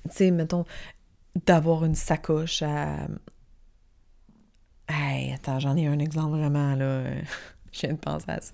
tu 0.04 0.10
sais, 0.12 0.32
mettons, 0.32 0.66
d'avoir 1.46 1.86
une 1.86 1.96
sacoche 1.96 2.62
à 2.62 3.08
Hey, 4.88 5.32
attends, 5.34 5.60
j'en 5.60 5.76
ai 5.78 5.88
un 5.88 6.00
exemple 6.00 6.38
vraiment, 6.38 6.76
là. 6.76 7.04
je 7.72 7.82
viens 7.82 7.94
de 7.94 8.00
penser 8.00 8.30
à 8.30 8.42
ça. 8.42 8.54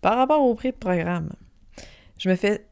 Par 0.00 0.16
rapport 0.16 0.42
au 0.42 0.54
prix 0.54 0.72
de 0.72 0.76
programme, 0.76 1.30
je 2.18 2.28
me 2.28 2.36
fais 2.36 2.66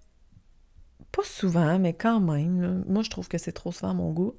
pas 1.13 1.25
souvent, 1.25 1.79
mais 1.79 1.93
quand 1.93 2.21
même, 2.21 2.85
moi 2.89 3.03
je 3.03 3.11
trouve 3.11 3.29
que 3.29 3.39
c'est 3.39 3.53
trop 3.53 3.73
souvent 3.73 3.95
mon 3.95 4.13
goût, 4.13 4.35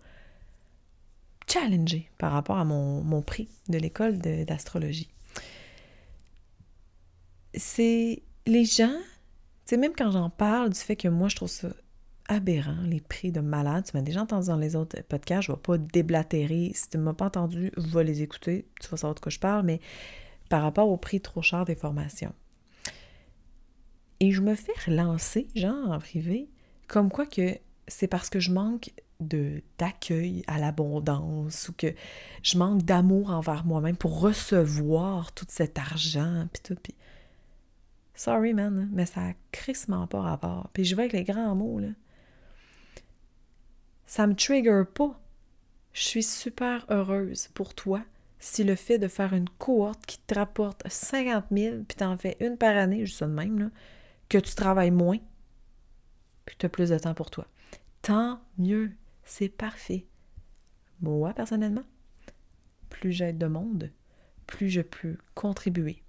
challenger 1.47 2.09
par 2.17 2.31
rapport 2.31 2.57
à 2.57 2.65
mon, 2.65 3.01
mon 3.01 3.21
prix 3.21 3.49
de 3.69 3.77
l'école 3.77 4.17
d'astrologie. 4.17 5.09
C'est 7.53 8.23
les 8.45 8.65
gens, 8.65 8.97
tu 9.65 9.75
sais, 9.75 9.77
même 9.77 9.93
quand 9.97 10.11
j'en 10.11 10.29
parle 10.29 10.69
du 10.69 10.79
fait 10.79 10.95
que 10.95 11.07
moi 11.07 11.27
je 11.27 11.35
trouve 11.35 11.49
ça 11.49 11.69
aberrant, 12.31 12.81
les 12.85 13.01
prix 13.01 13.31
de 13.31 13.41
malade. 13.41 13.85
Tu 13.85 13.95
m'as 13.95 14.01
déjà 14.01 14.21
entendu 14.21 14.47
dans 14.47 14.57
les 14.57 14.75
autres 14.75 15.01
podcasts, 15.03 15.43
je 15.43 15.51
ne 15.51 15.57
vais 15.57 15.61
pas 15.61 15.77
déblatérer. 15.77 16.71
Si 16.73 16.89
tu 16.89 16.97
ne 16.97 17.03
m'as 17.03 17.13
pas 17.13 17.25
entendu, 17.25 17.71
va 17.75 18.03
les 18.03 18.21
écouter, 18.21 18.65
tu 18.79 18.87
vas 18.87 18.97
savoir 18.97 19.15
de 19.15 19.19
quoi 19.19 19.29
je 19.29 19.39
parle, 19.39 19.65
mais 19.65 19.81
par 20.49 20.63
rapport 20.63 20.89
au 20.89 20.97
prix 20.97 21.19
trop 21.19 21.41
cher 21.41 21.65
des 21.65 21.75
formations. 21.75 22.33
Et 24.21 24.31
je 24.31 24.41
me 24.41 24.55
fais 24.55 24.73
relancer, 24.85 25.47
genre 25.55 25.91
en 25.91 25.99
privé, 25.99 26.49
comme 26.87 27.09
quoi 27.09 27.25
que 27.25 27.57
c'est 27.87 28.07
parce 28.07 28.29
que 28.29 28.39
je 28.39 28.51
manque 28.51 28.91
d'accueil 29.77 30.43
à 30.47 30.57
l'abondance 30.57 31.69
ou 31.69 31.73
que 31.73 31.93
je 32.41 32.57
manque 32.57 32.83
d'amour 32.83 33.29
envers 33.29 33.65
moi-même 33.65 33.95
pour 33.95 34.19
recevoir 34.19 35.31
tout 35.33 35.45
cet 35.47 35.77
argent 35.77 36.47
puis 36.51 36.63
tout 36.63 36.81
puis 36.81 36.95
sorry 38.15 38.55
man 38.55 38.89
mais 38.91 39.05
ça 39.05 39.21
a 39.21 39.33
crissement 39.51 40.07
pas 40.07 40.21
rapport 40.21 40.69
puis 40.73 40.85
je 40.85 40.95
vais 40.95 41.03
avec 41.03 41.13
les 41.13 41.23
grands 41.23 41.53
mots 41.53 41.77
là 41.77 41.89
ça 44.11 44.27
me 44.27 44.35
trigger 44.35 44.83
pas. 44.93 45.17
Je 45.93 46.01
suis 46.01 46.23
super 46.23 46.85
heureuse 46.89 47.47
pour 47.53 47.73
toi 47.73 48.03
si 48.39 48.65
le 48.65 48.75
fait 48.75 48.97
de 48.97 49.07
faire 49.07 49.31
une 49.31 49.47
cohorte 49.47 50.05
qui 50.05 50.19
te 50.19 50.35
rapporte 50.35 50.85
50 50.85 51.45
000, 51.49 51.83
puis 51.87 51.95
t'en 51.95 52.17
fais 52.17 52.35
une 52.41 52.57
par 52.57 52.75
année, 52.75 53.05
juste 53.05 53.19
ça 53.19 53.27
de 53.27 53.31
même, 53.31 53.71
que 54.27 54.37
tu 54.37 54.53
travailles 54.53 54.91
moins, 54.91 55.19
puis 56.43 56.57
tu 56.59 56.65
as 56.65 56.69
plus 56.69 56.89
de 56.89 56.99
temps 56.99 57.13
pour 57.13 57.31
toi. 57.31 57.47
Tant 58.01 58.41
mieux, 58.57 58.91
c'est 59.23 59.47
parfait. 59.47 60.05
Moi, 60.99 61.33
personnellement, 61.33 61.85
plus 62.89 63.13
j'aide 63.13 63.37
de 63.37 63.47
monde, 63.47 63.91
plus 64.45 64.67
je 64.69 64.81
peux 64.81 65.15
contribuer, 65.35 66.03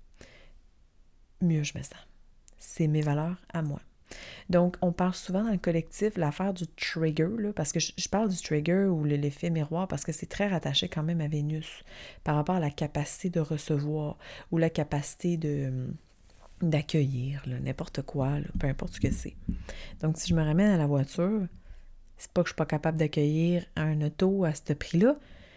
mieux 1.41 1.63
je 1.63 1.79
me 1.79 1.85
sens. 1.85 2.09
C'est 2.59 2.89
mes 2.89 3.03
valeurs 3.03 3.41
à 3.53 3.63
moi. 3.63 3.81
Donc, 4.51 4.77
on 4.83 4.93
parle 4.93 5.15
souvent 5.15 5.45
dans 5.45 5.51
le 5.51 5.59
collectif 5.59 6.17
l'affaire 6.17 6.53
du 6.53 6.67
trigger, 6.67 7.53
parce 7.55 7.73
que 7.73 7.81
je, 7.81 8.09
parle 8.09 8.29
du 8.29 8.37
trigger 8.37 8.85
ou 8.85 9.05
l'effet 9.05 9.51
miroir 9.51 9.89
parce 9.89 10.05
que 10.05 10.13
c'est 10.13 10.27
très 10.27 10.49
rattaché 10.49 10.89
quand 10.89 11.03
même 11.03 11.21
à 11.21 11.29
Vénus 11.29 11.85
par 12.25 12.37
rapport 12.37 12.57
à 12.57 12.61
la 12.61 12.71
capacité 12.71 13.31
de 13.31 13.41
recevoir 13.41 14.19
ou 14.51 14.59
la 14.59 14.71
capacité 14.71 15.37
de 15.37 15.89
d'accueillir 16.61 17.43
n'importe 17.47 18.03
quoi, 18.03 18.35
peu 18.61 18.69
importe 18.69 18.95
ce 18.95 19.01
que 19.01 19.11
c'est. 19.11 19.35
Donc, 20.01 20.17
si 20.17 20.29
je 20.29 20.35
me 20.35 20.43
ramène 20.43 20.71
à 20.71 20.77
la 20.77 20.87
voiture, 20.87 21.47
c'est 22.17 22.31
pas 22.31 22.43
que 22.43 22.49
je 22.49 22.53
suis 22.53 22.57
pas 22.57 22.67
capable 22.67 22.99
d'accueillir 22.99 23.65
un 23.75 24.01
auto 24.01 24.45
à 24.45 24.55
ce 24.55 24.73
prix-là. 24.73 25.17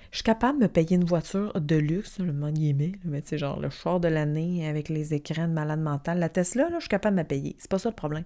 Je 0.09 0.17
suis 0.17 0.23
capable 0.23 0.59
de 0.59 0.63
me 0.63 0.67
payer 0.67 0.95
une 0.95 1.03
voiture 1.03 1.59
de 1.59 1.75
luxe, 1.75 2.19
le 2.19 2.31
guillemets, 2.51 2.93
mais 3.03 3.21
genre 3.33 3.59
le 3.59 3.69
char 3.69 3.99
de 3.99 4.07
l'année 4.07 4.67
avec 4.67 4.89
les 4.89 5.13
écrans 5.13 5.47
de 5.47 5.53
malade 5.53 5.81
mental. 5.81 6.17
La 6.17 6.29
Tesla, 6.29 6.69
là, 6.69 6.77
je 6.77 6.83
suis 6.83 6.89
capable 6.89 7.17
de 7.17 7.21
me 7.21 7.27
payer. 7.27 7.55
C'est 7.59 7.69
pas 7.69 7.77
ça 7.77 7.89
le 7.89 7.95
problème 7.95 8.23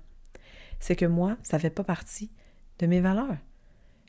c'est 0.79 0.95
que 0.95 1.05
moi, 1.05 1.37
ça 1.43 1.59
fait 1.59 1.69
pas 1.69 1.83
partie 1.83 2.29
de 2.79 2.87
mes 2.87 3.01
valeurs. 3.01 3.37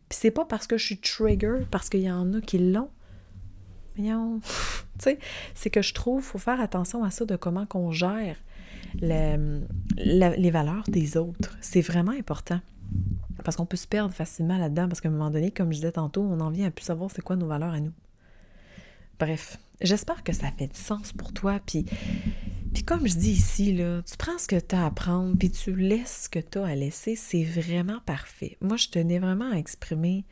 Puis 0.09 0.19
c'est 0.21 0.31
pas 0.31 0.45
parce 0.45 0.67
que 0.67 0.77
je 0.77 0.85
suis 0.85 0.99
trigger, 0.99 1.61
parce 1.71 1.89
qu'il 1.89 2.01
y 2.01 2.11
en 2.11 2.33
a 2.35 2.41
qui 2.41 2.59
l'ont. 2.59 2.91
tu 3.97 4.05
sais, 4.99 5.19
c'est 5.55 5.71
que 5.71 5.83
je 5.83 5.93
trouve, 5.93 6.23
faut 6.23 6.39
faire 6.39 6.61
attention 6.61 7.05
à 7.05 7.11
ça 7.11 7.25
de 7.25 7.37
comment 7.37 7.67
qu'on 7.67 7.93
gère 7.93 8.37
les 8.95 10.51
valeurs 10.51 10.85
des 10.89 11.17
autres. 11.17 11.57
C'est 11.61 11.83
vraiment 11.83 12.13
important. 12.13 12.61
Parce 13.45 13.57
qu'on 13.57 13.67
peut 13.67 13.77
se 13.77 13.87
perdre 13.87 14.15
facilement 14.15 14.59
là-dedans, 14.59 14.89
parce 14.89 15.01
qu'à 15.01 15.09
un 15.09 15.13
moment 15.13 15.31
donné, 15.31 15.51
comme 15.51 15.73
je 15.73 15.79
disais 15.79 15.93
tantôt, 15.93 16.23
on 16.23 16.41
en 16.41 16.51
vient 16.51 16.69
à 16.69 16.71
plus 16.71 16.85
savoir 16.85 17.11
c'est 17.11 17.23
quoi 17.23 17.37
nos 17.37 17.47
valeurs 17.47 17.73
à 17.73 17.81
nous. 17.81 17.93
Bref, 19.19 19.59
j'espère 19.81 20.23
que 20.25 20.33
ça 20.33 20.51
fait 20.57 20.67
du 20.67 20.79
sens 20.79 21.13
pour 21.13 21.33
toi. 21.33 21.61
Puis 21.65 21.85
puis 22.73 22.85
comme 22.85 23.07
je 23.07 23.17
dis 23.17 23.33
ici, 23.33 23.73
là, 23.75 24.03
tu 24.03 24.17
prends 24.17 24.39
ce 24.39 24.47
que 24.47 24.59
tu 24.59 24.75
as 24.75 24.87
à 24.87 24.91
prendre, 24.91 25.37
puis 25.37 25.51
tu 25.51 25.75
laisses 25.75 26.25
ce 26.25 26.29
que 26.29 26.39
tu 26.39 26.59
as 26.59 26.67
à 26.67 26.75
laisser, 26.75 27.17
c'est 27.17 27.43
vraiment 27.43 28.01
parfait. 28.07 28.57
Moi, 28.61 28.77
je 28.77 28.89
tenais 28.89 29.19
vraiment 29.19 29.51
à 29.51 29.57
exprimer 29.57 30.25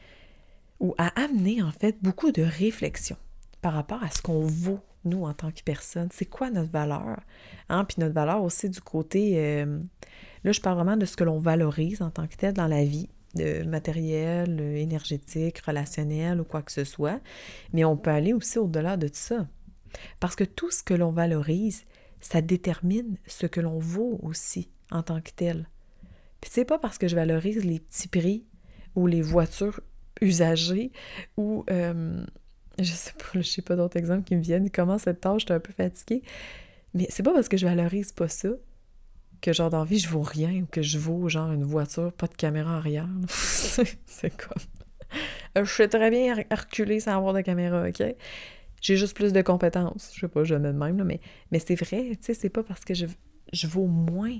ou 0.80 0.94
à 0.98 1.08
amener 1.20 1.62
en 1.62 1.72
fait 1.72 1.96
beaucoup 2.02 2.30
de 2.30 2.42
réflexion 2.42 3.16
par 3.60 3.72
rapport 3.72 4.02
à 4.02 4.10
ce 4.10 4.22
qu'on 4.22 4.46
vaut, 4.46 4.80
nous, 5.04 5.24
en 5.24 5.34
tant 5.34 5.50
que 5.50 5.62
personne. 5.64 6.08
C'est 6.12 6.26
quoi 6.26 6.50
notre 6.50 6.70
valeur? 6.70 7.20
Hein? 7.68 7.84
Puis 7.84 7.96
notre 7.98 8.14
valeur 8.14 8.42
aussi 8.42 8.70
du 8.70 8.80
côté, 8.80 9.34
euh, 9.36 9.80
là, 10.44 10.52
je 10.52 10.60
parle 10.60 10.76
vraiment 10.76 10.96
de 10.96 11.06
ce 11.06 11.16
que 11.16 11.24
l'on 11.24 11.38
valorise 11.38 12.02
en 12.02 12.10
tant 12.10 12.26
que 12.26 12.36
tel 12.36 12.54
dans 12.54 12.68
la 12.68 12.84
vie, 12.84 13.08
de 13.34 13.64
matériel, 13.64 14.60
énergétique, 14.60 15.58
relationnel 15.58 16.40
ou 16.40 16.44
quoi 16.44 16.62
que 16.62 16.72
ce 16.72 16.84
soit. 16.84 17.20
Mais 17.72 17.84
on 17.84 17.96
peut 17.96 18.10
aller 18.10 18.32
aussi 18.32 18.58
au-delà 18.58 18.96
de 18.96 19.08
ça. 19.12 19.46
Parce 20.20 20.36
que 20.36 20.44
tout 20.44 20.70
ce 20.70 20.82
que 20.82 20.94
l'on 20.94 21.10
valorise, 21.10 21.84
ça 22.20 22.40
détermine 22.40 23.16
ce 23.26 23.46
que 23.46 23.60
l'on 23.60 23.78
vaut 23.78 24.18
aussi 24.22 24.70
en 24.90 25.02
tant 25.02 25.20
que 25.20 25.30
tel. 25.34 25.68
Puis 26.40 26.50
c'est 26.52 26.64
pas 26.64 26.78
parce 26.78 26.98
que 26.98 27.08
je 27.08 27.16
valorise 27.16 27.64
les 27.64 27.80
petits 27.80 28.08
prix 28.08 28.46
ou 28.94 29.06
les 29.06 29.22
voitures 29.22 29.80
usagées 30.20 30.92
ou 31.36 31.64
euh, 31.70 32.24
je 32.78 32.92
sais 32.92 33.12
pas, 33.12 33.24
je 33.34 33.42
sais 33.42 33.62
pas 33.62 33.76
d'autres 33.76 33.96
exemples 33.96 34.24
qui 34.24 34.36
me 34.36 34.42
viennent. 34.42 34.70
Comment 34.70 34.98
cette 34.98 35.20
tâche, 35.20 35.42
j'étais 35.42 35.54
un 35.54 35.60
peu 35.60 35.72
fatiguée. 35.72 36.22
Mais 36.94 37.06
c'est 37.10 37.22
pas 37.22 37.32
parce 37.32 37.48
que 37.48 37.56
je 37.56 37.66
valorise 37.66 38.12
pas 38.12 38.28
ça 38.28 38.50
que 39.40 39.52
genre 39.52 39.70
dans 39.70 39.84
vie 39.84 39.98
je 39.98 40.08
vaux 40.08 40.22
rien 40.22 40.62
ou 40.62 40.66
que 40.66 40.82
je 40.82 40.98
vaux 40.98 41.28
genre 41.28 41.52
une 41.52 41.64
voiture, 41.64 42.12
pas 42.12 42.26
de 42.26 42.34
caméra 42.34 42.76
arrière. 42.76 43.08
c'est 43.28 44.36
comme. 44.36 45.64
Je 45.64 45.70
sais 45.70 45.88
très 45.88 46.10
bien 46.10 46.34
reculer 46.50 47.00
sans 47.00 47.16
avoir 47.16 47.32
de 47.32 47.40
caméra, 47.40 47.86
ok? 47.88 48.02
J'ai 48.80 48.96
juste 48.96 49.16
plus 49.16 49.32
de 49.32 49.42
compétences. 49.42 50.12
Je 50.14 50.20
sais 50.20 50.28
pas, 50.28 50.44
je 50.44 50.54
mets 50.54 50.72
de 50.72 50.78
même, 50.78 51.02
mais, 51.50 51.58
c'est 51.58 51.74
vrai, 51.74 52.10
tu 52.10 52.18
sais, 52.20 52.34
c'est 52.34 52.48
pas 52.48 52.62
parce 52.62 52.84
que 52.84 52.94
je, 52.94 53.06
je 53.52 53.66
vaux 53.66 53.86
moins. 53.86 54.38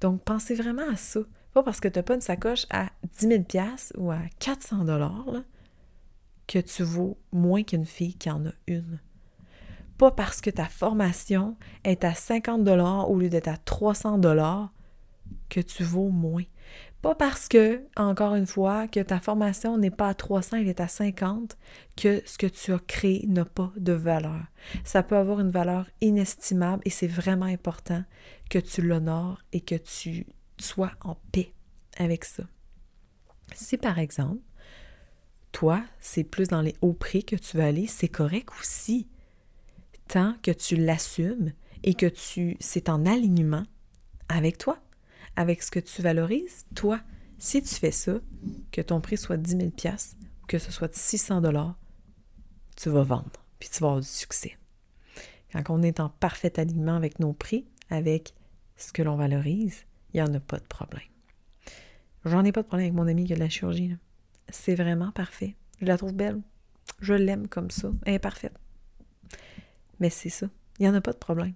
Donc, 0.00 0.22
pensez 0.22 0.54
vraiment 0.54 0.88
à 0.90 0.96
ça. 0.96 1.20
Pas 1.54 1.62
parce 1.62 1.80
que 1.80 1.88
tu 1.88 1.98
n'as 1.98 2.02
pas 2.02 2.14
une 2.14 2.20
sacoche 2.20 2.66
à 2.70 2.90
10 3.18 3.28
000 3.28 3.42
ou 3.96 4.10
à 4.10 4.20
400 4.38 4.84
là, 4.84 5.42
que 6.46 6.58
tu 6.58 6.82
vaux 6.82 7.18
moins 7.32 7.62
qu'une 7.62 7.86
fille 7.86 8.14
qui 8.14 8.30
en 8.30 8.46
a 8.46 8.52
une. 8.66 9.00
Pas 9.96 10.12
parce 10.12 10.40
que 10.40 10.50
ta 10.50 10.66
formation 10.66 11.56
est 11.84 12.04
à 12.04 12.14
50 12.14 12.68
au 13.08 13.18
lieu 13.18 13.28
d'être 13.28 13.48
à 13.48 13.56
300 13.56 14.20
que 15.48 15.60
tu 15.60 15.82
vaux 15.82 16.10
moins. 16.10 16.44
Pas 17.02 17.14
parce 17.14 17.46
que, 17.46 17.84
encore 17.96 18.34
une 18.34 18.46
fois, 18.46 18.88
que 18.88 19.00
ta 19.00 19.20
formation 19.20 19.78
n'est 19.78 19.90
pas 19.90 20.08
à 20.08 20.14
300, 20.14 20.56
elle 20.58 20.68
est 20.68 20.80
à 20.80 20.88
50, 20.88 21.56
que 21.96 22.22
ce 22.26 22.38
que 22.38 22.46
tu 22.46 22.72
as 22.72 22.80
créé 22.80 23.24
n'a 23.28 23.44
pas 23.44 23.72
de 23.76 23.92
valeur. 23.92 24.42
Ça 24.84 25.04
peut 25.04 25.16
avoir 25.16 25.38
une 25.38 25.50
valeur 25.50 25.86
inestimable 26.00 26.82
et 26.84 26.90
c'est 26.90 27.06
vraiment 27.06 27.46
important 27.46 28.02
que 28.50 28.58
tu 28.58 28.82
l'honores 28.82 29.40
et 29.52 29.60
que 29.60 29.76
tu 29.76 30.26
sois 30.58 30.90
en 31.00 31.16
paix 31.30 31.52
avec 31.98 32.24
ça. 32.24 32.42
Si 33.54 33.76
par 33.76 33.98
exemple, 33.98 34.42
toi, 35.52 35.84
c'est 36.00 36.24
plus 36.24 36.48
dans 36.48 36.62
les 36.62 36.74
hauts 36.82 36.92
prix 36.92 37.24
que 37.24 37.36
tu 37.36 37.56
veux 37.56 37.62
aller, 37.62 37.86
c'est 37.86 38.08
correct 38.08 38.50
aussi. 38.60 39.08
Tant 40.08 40.34
que 40.42 40.50
tu 40.50 40.76
l'assumes 40.76 41.52
et 41.84 41.94
que 41.94 42.06
tu 42.06 42.56
c'est 42.60 42.88
en 42.88 43.06
alignement 43.06 43.64
avec 44.28 44.58
toi 44.58 44.78
avec 45.38 45.62
ce 45.62 45.70
que 45.70 45.78
tu 45.78 46.02
valorises, 46.02 46.66
toi, 46.74 47.00
si 47.38 47.62
tu 47.62 47.72
fais 47.76 47.92
ça, 47.92 48.14
que 48.72 48.80
ton 48.80 49.00
prix 49.00 49.16
soit 49.16 49.36
10 49.36 49.50
000 49.50 49.62
ou 50.42 50.46
que 50.48 50.58
ce 50.58 50.72
soit 50.72 50.92
600 50.92 51.42
tu 52.74 52.90
vas 52.90 53.04
vendre, 53.04 53.44
puis 53.60 53.68
tu 53.68 53.78
vas 53.78 53.86
avoir 53.86 54.00
du 54.00 54.08
succès. 54.08 54.58
Quand 55.52 55.62
on 55.70 55.82
est 55.82 56.00
en 56.00 56.08
parfait 56.08 56.58
alignement 56.58 56.96
avec 56.96 57.20
nos 57.20 57.32
prix, 57.32 57.68
avec 57.88 58.34
ce 58.76 58.92
que 58.92 59.00
l'on 59.00 59.14
valorise, 59.14 59.84
il 60.12 60.20
n'y 60.20 60.28
en 60.28 60.34
a 60.34 60.40
pas 60.40 60.58
de 60.58 60.66
problème. 60.66 61.06
J'en 62.24 62.44
ai 62.44 62.50
pas 62.50 62.62
de 62.62 62.66
problème 62.66 62.86
avec 62.86 62.96
mon 62.96 63.06
ami 63.06 63.24
qui 63.24 63.32
a 63.32 63.36
de 63.36 63.40
la 63.40 63.48
chirurgie. 63.48 63.96
C'est 64.48 64.74
vraiment 64.74 65.12
parfait. 65.12 65.54
Je 65.80 65.86
la 65.86 65.96
trouve 65.96 66.14
belle. 66.14 66.40
Je 67.00 67.14
l'aime 67.14 67.46
comme 67.46 67.70
ça. 67.70 67.92
Elle 68.06 68.18
parfaite. 68.18 68.58
Mais 70.00 70.10
c'est 70.10 70.30
ça. 70.30 70.48
Il 70.80 70.82
n'y 70.82 70.88
en 70.88 70.94
a 70.94 71.00
pas 71.00 71.12
de 71.12 71.18
problème. 71.18 71.54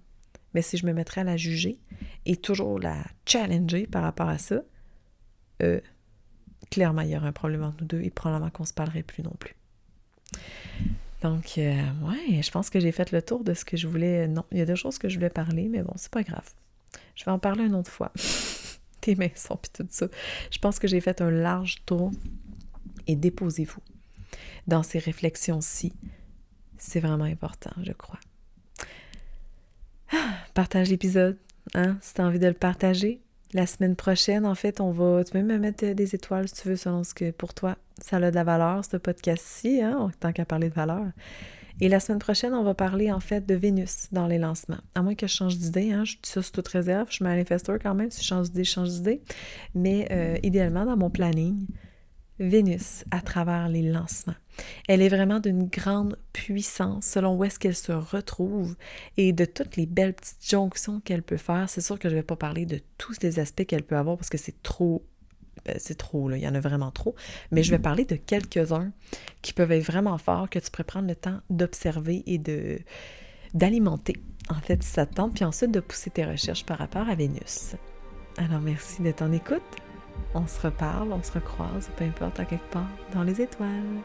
Mais 0.53 0.61
si 0.61 0.77
je 0.77 0.85
me 0.85 0.93
mettrais 0.93 1.21
à 1.21 1.23
la 1.23 1.37
juger 1.37 1.79
et 2.25 2.35
toujours 2.35 2.79
la 2.79 2.97
challenger 3.25 3.87
par 3.87 4.03
rapport 4.03 4.29
à 4.29 4.37
ça, 4.37 4.61
euh, 5.61 5.79
clairement, 6.69 7.01
il 7.01 7.09
y 7.09 7.17
aurait 7.17 7.27
un 7.27 7.33
problème 7.33 7.63
entre 7.63 7.77
nous 7.81 7.87
deux 7.87 8.01
et 8.01 8.09
probablement 8.09 8.49
qu'on 8.49 8.63
ne 8.63 8.67
se 8.67 8.73
parlerait 8.73 9.03
plus 9.03 9.23
non 9.23 9.35
plus. 9.39 9.55
Donc, 11.21 11.57
euh, 11.57 11.81
ouais, 12.01 12.41
je 12.41 12.51
pense 12.51 12.69
que 12.69 12.79
j'ai 12.79 12.91
fait 12.91 13.11
le 13.11 13.21
tour 13.21 13.43
de 13.43 13.53
ce 13.53 13.63
que 13.63 13.77
je 13.77 13.87
voulais. 13.87 14.27
Non, 14.27 14.43
il 14.51 14.57
y 14.57 14.61
a 14.61 14.65
des 14.65 14.75
choses 14.75 14.97
que 14.97 15.07
je 15.07 15.15
voulais 15.15 15.29
parler, 15.29 15.69
mais 15.69 15.81
bon, 15.81 15.93
c'est 15.95 16.11
pas 16.11 16.23
grave. 16.23 16.49
Je 17.15 17.23
vais 17.23 17.31
en 17.31 17.39
parler 17.39 17.63
une 17.63 17.75
autre 17.75 17.91
fois. 17.91 18.11
Tes 19.01 19.15
mains 19.15 19.29
sont 19.35 19.57
puis 19.57 19.71
tout 19.73 19.87
ça. 19.89 20.07
Je 20.51 20.59
pense 20.59 20.79
que 20.79 20.87
j'ai 20.87 20.99
fait 20.99 21.21
un 21.21 21.31
large 21.31 21.83
tour 21.85 22.11
et 23.07 23.15
déposez-vous 23.15 23.81
dans 24.67 24.83
ces 24.83 24.99
réflexions-ci. 24.99 25.93
C'est 26.77 26.99
vraiment 26.99 27.23
important, 27.23 27.71
je 27.83 27.93
crois. 27.93 28.19
Partage 30.53 30.89
l'épisode, 30.89 31.37
hein, 31.73 31.97
si 32.01 32.13
tu 32.13 32.21
as 32.21 32.25
envie 32.25 32.39
de 32.39 32.47
le 32.47 32.53
partager. 32.53 33.21
La 33.53 33.67
semaine 33.67 33.95
prochaine, 33.95 34.45
en 34.45 34.55
fait, 34.55 34.81
on 34.81 34.91
va. 34.91 35.23
Tu 35.23 35.31
peux 35.31 35.39
même 35.39 35.47
me 35.47 35.57
mettre 35.57 35.85
des 35.85 36.15
étoiles 36.15 36.47
si 36.47 36.61
tu 36.61 36.69
veux, 36.69 36.75
selon 36.75 37.03
ce 37.03 37.13
que 37.13 37.31
pour 37.31 37.53
toi, 37.53 37.77
ça 37.99 38.17
a 38.17 38.31
de 38.31 38.35
la 38.35 38.43
valeur, 38.43 38.83
ce 38.83 38.97
podcast-ci, 38.97 39.81
hein, 39.81 40.11
tant 40.19 40.31
qu'à 40.31 40.45
parler 40.45 40.69
de 40.69 40.73
valeur. 40.73 41.05
Et 41.81 41.89
la 41.89 41.99
semaine 41.99 42.19
prochaine, 42.19 42.53
on 42.53 42.63
va 42.63 42.73
parler 42.73 43.11
en 43.11 43.19
fait 43.19 43.45
de 43.45 43.55
Vénus 43.55 44.07
dans 44.11 44.27
les 44.27 44.37
lancements. 44.37 44.77
À 44.93 45.01
moins 45.01 45.15
que 45.15 45.25
je 45.25 45.33
change 45.33 45.57
d'idée, 45.57 45.91
hein, 45.91 46.03
je 46.05 46.15
ça 46.21 46.41
sous 46.41 46.51
toute 46.51 46.67
réserve, 46.67 47.07
je 47.09 47.15
suis 47.15 47.23
manifesteur 47.23 47.79
quand 47.81 47.95
même, 47.95 48.11
si 48.11 48.21
je 48.21 48.27
change 48.27 48.51
d'idée, 48.51 48.63
je 48.63 48.71
change 48.71 48.89
d'idée. 48.89 49.21
Mais 49.73 50.07
euh, 50.11 50.37
idéalement, 50.43 50.85
dans 50.85 50.97
mon 50.97 51.09
planning, 51.09 51.65
Vénus 52.39 53.05
à 53.11 53.21
travers 53.21 53.69
les 53.69 53.81
lancements. 53.81 54.35
Elle 54.87 55.01
est 55.01 55.09
vraiment 55.09 55.39
d'une 55.39 55.67
grande 55.67 56.17
puissance 56.31 57.05
selon 57.05 57.35
où 57.35 57.43
est-ce 57.43 57.59
qu'elle 57.59 57.75
se 57.75 57.91
retrouve 57.91 58.75
et 59.17 59.33
de 59.33 59.45
toutes 59.45 59.75
les 59.75 59.85
belles 59.85 60.13
petites 60.13 60.49
jonctions 60.49 60.99
qu'elle 60.99 61.23
peut 61.23 61.37
faire. 61.37 61.69
C'est 61.69 61.81
sûr 61.81 61.99
que 61.99 62.09
je 62.09 62.13
ne 62.13 62.19
vais 62.19 62.25
pas 62.25 62.35
parler 62.35 62.65
de 62.65 62.79
tous 62.97 63.17
les 63.21 63.39
aspects 63.39 63.65
qu'elle 63.65 63.83
peut 63.83 63.97
avoir 63.97 64.17
parce 64.17 64.29
que 64.29 64.37
c'est 64.37 64.61
trop 64.63 65.03
ben, 65.65 65.75
c'est 65.79 65.97
trop, 65.97 66.27
là, 66.27 66.35
il 66.35 66.43
y 66.43 66.47
en 66.47 66.55
a 66.55 66.59
vraiment 66.59 66.91
trop, 66.91 67.15
mais 67.51 67.63
je 67.63 67.71
vais 67.71 67.79
parler 67.79 68.03
de 68.03 68.15
quelques-uns 68.15 68.91
qui 69.41 69.53
peuvent 69.53 69.71
être 69.71 69.85
vraiment 69.85 70.17
forts, 70.17 70.49
que 70.49 70.59
tu 70.59 70.69
pourrais 70.69 70.83
prendre 70.83 71.07
le 71.07 71.15
temps 71.15 71.39
d'observer 71.49 72.23
et 72.25 72.37
de 72.37 72.79
d'alimenter, 73.53 74.15
en 74.49 74.59
fait, 74.59 74.81
si 74.81 74.89
ça 74.89 75.05
te 75.05 75.13
tente, 75.13 75.35
puis 75.35 75.45
ensuite 75.45 75.71
de 75.71 75.79
pousser 75.79 76.09
tes 76.09 76.25
recherches 76.25 76.65
par 76.65 76.79
rapport 76.79 77.07
à 77.07 77.15
Vénus. 77.15 77.75
Alors, 78.37 78.61
merci 78.61 79.01
de 79.03 79.11
ton 79.11 79.31
écoute. 79.31 79.61
On 80.33 80.47
se 80.47 80.59
reparle, 80.59 81.13
on 81.13 81.21
se 81.21 81.31
recroise, 81.31 81.89
peu 81.95 82.03
importe, 82.03 82.39
à 82.39 82.45
quelque 82.45 82.69
part, 82.71 82.89
dans 83.13 83.23
les 83.23 83.41
étoiles. 83.41 84.01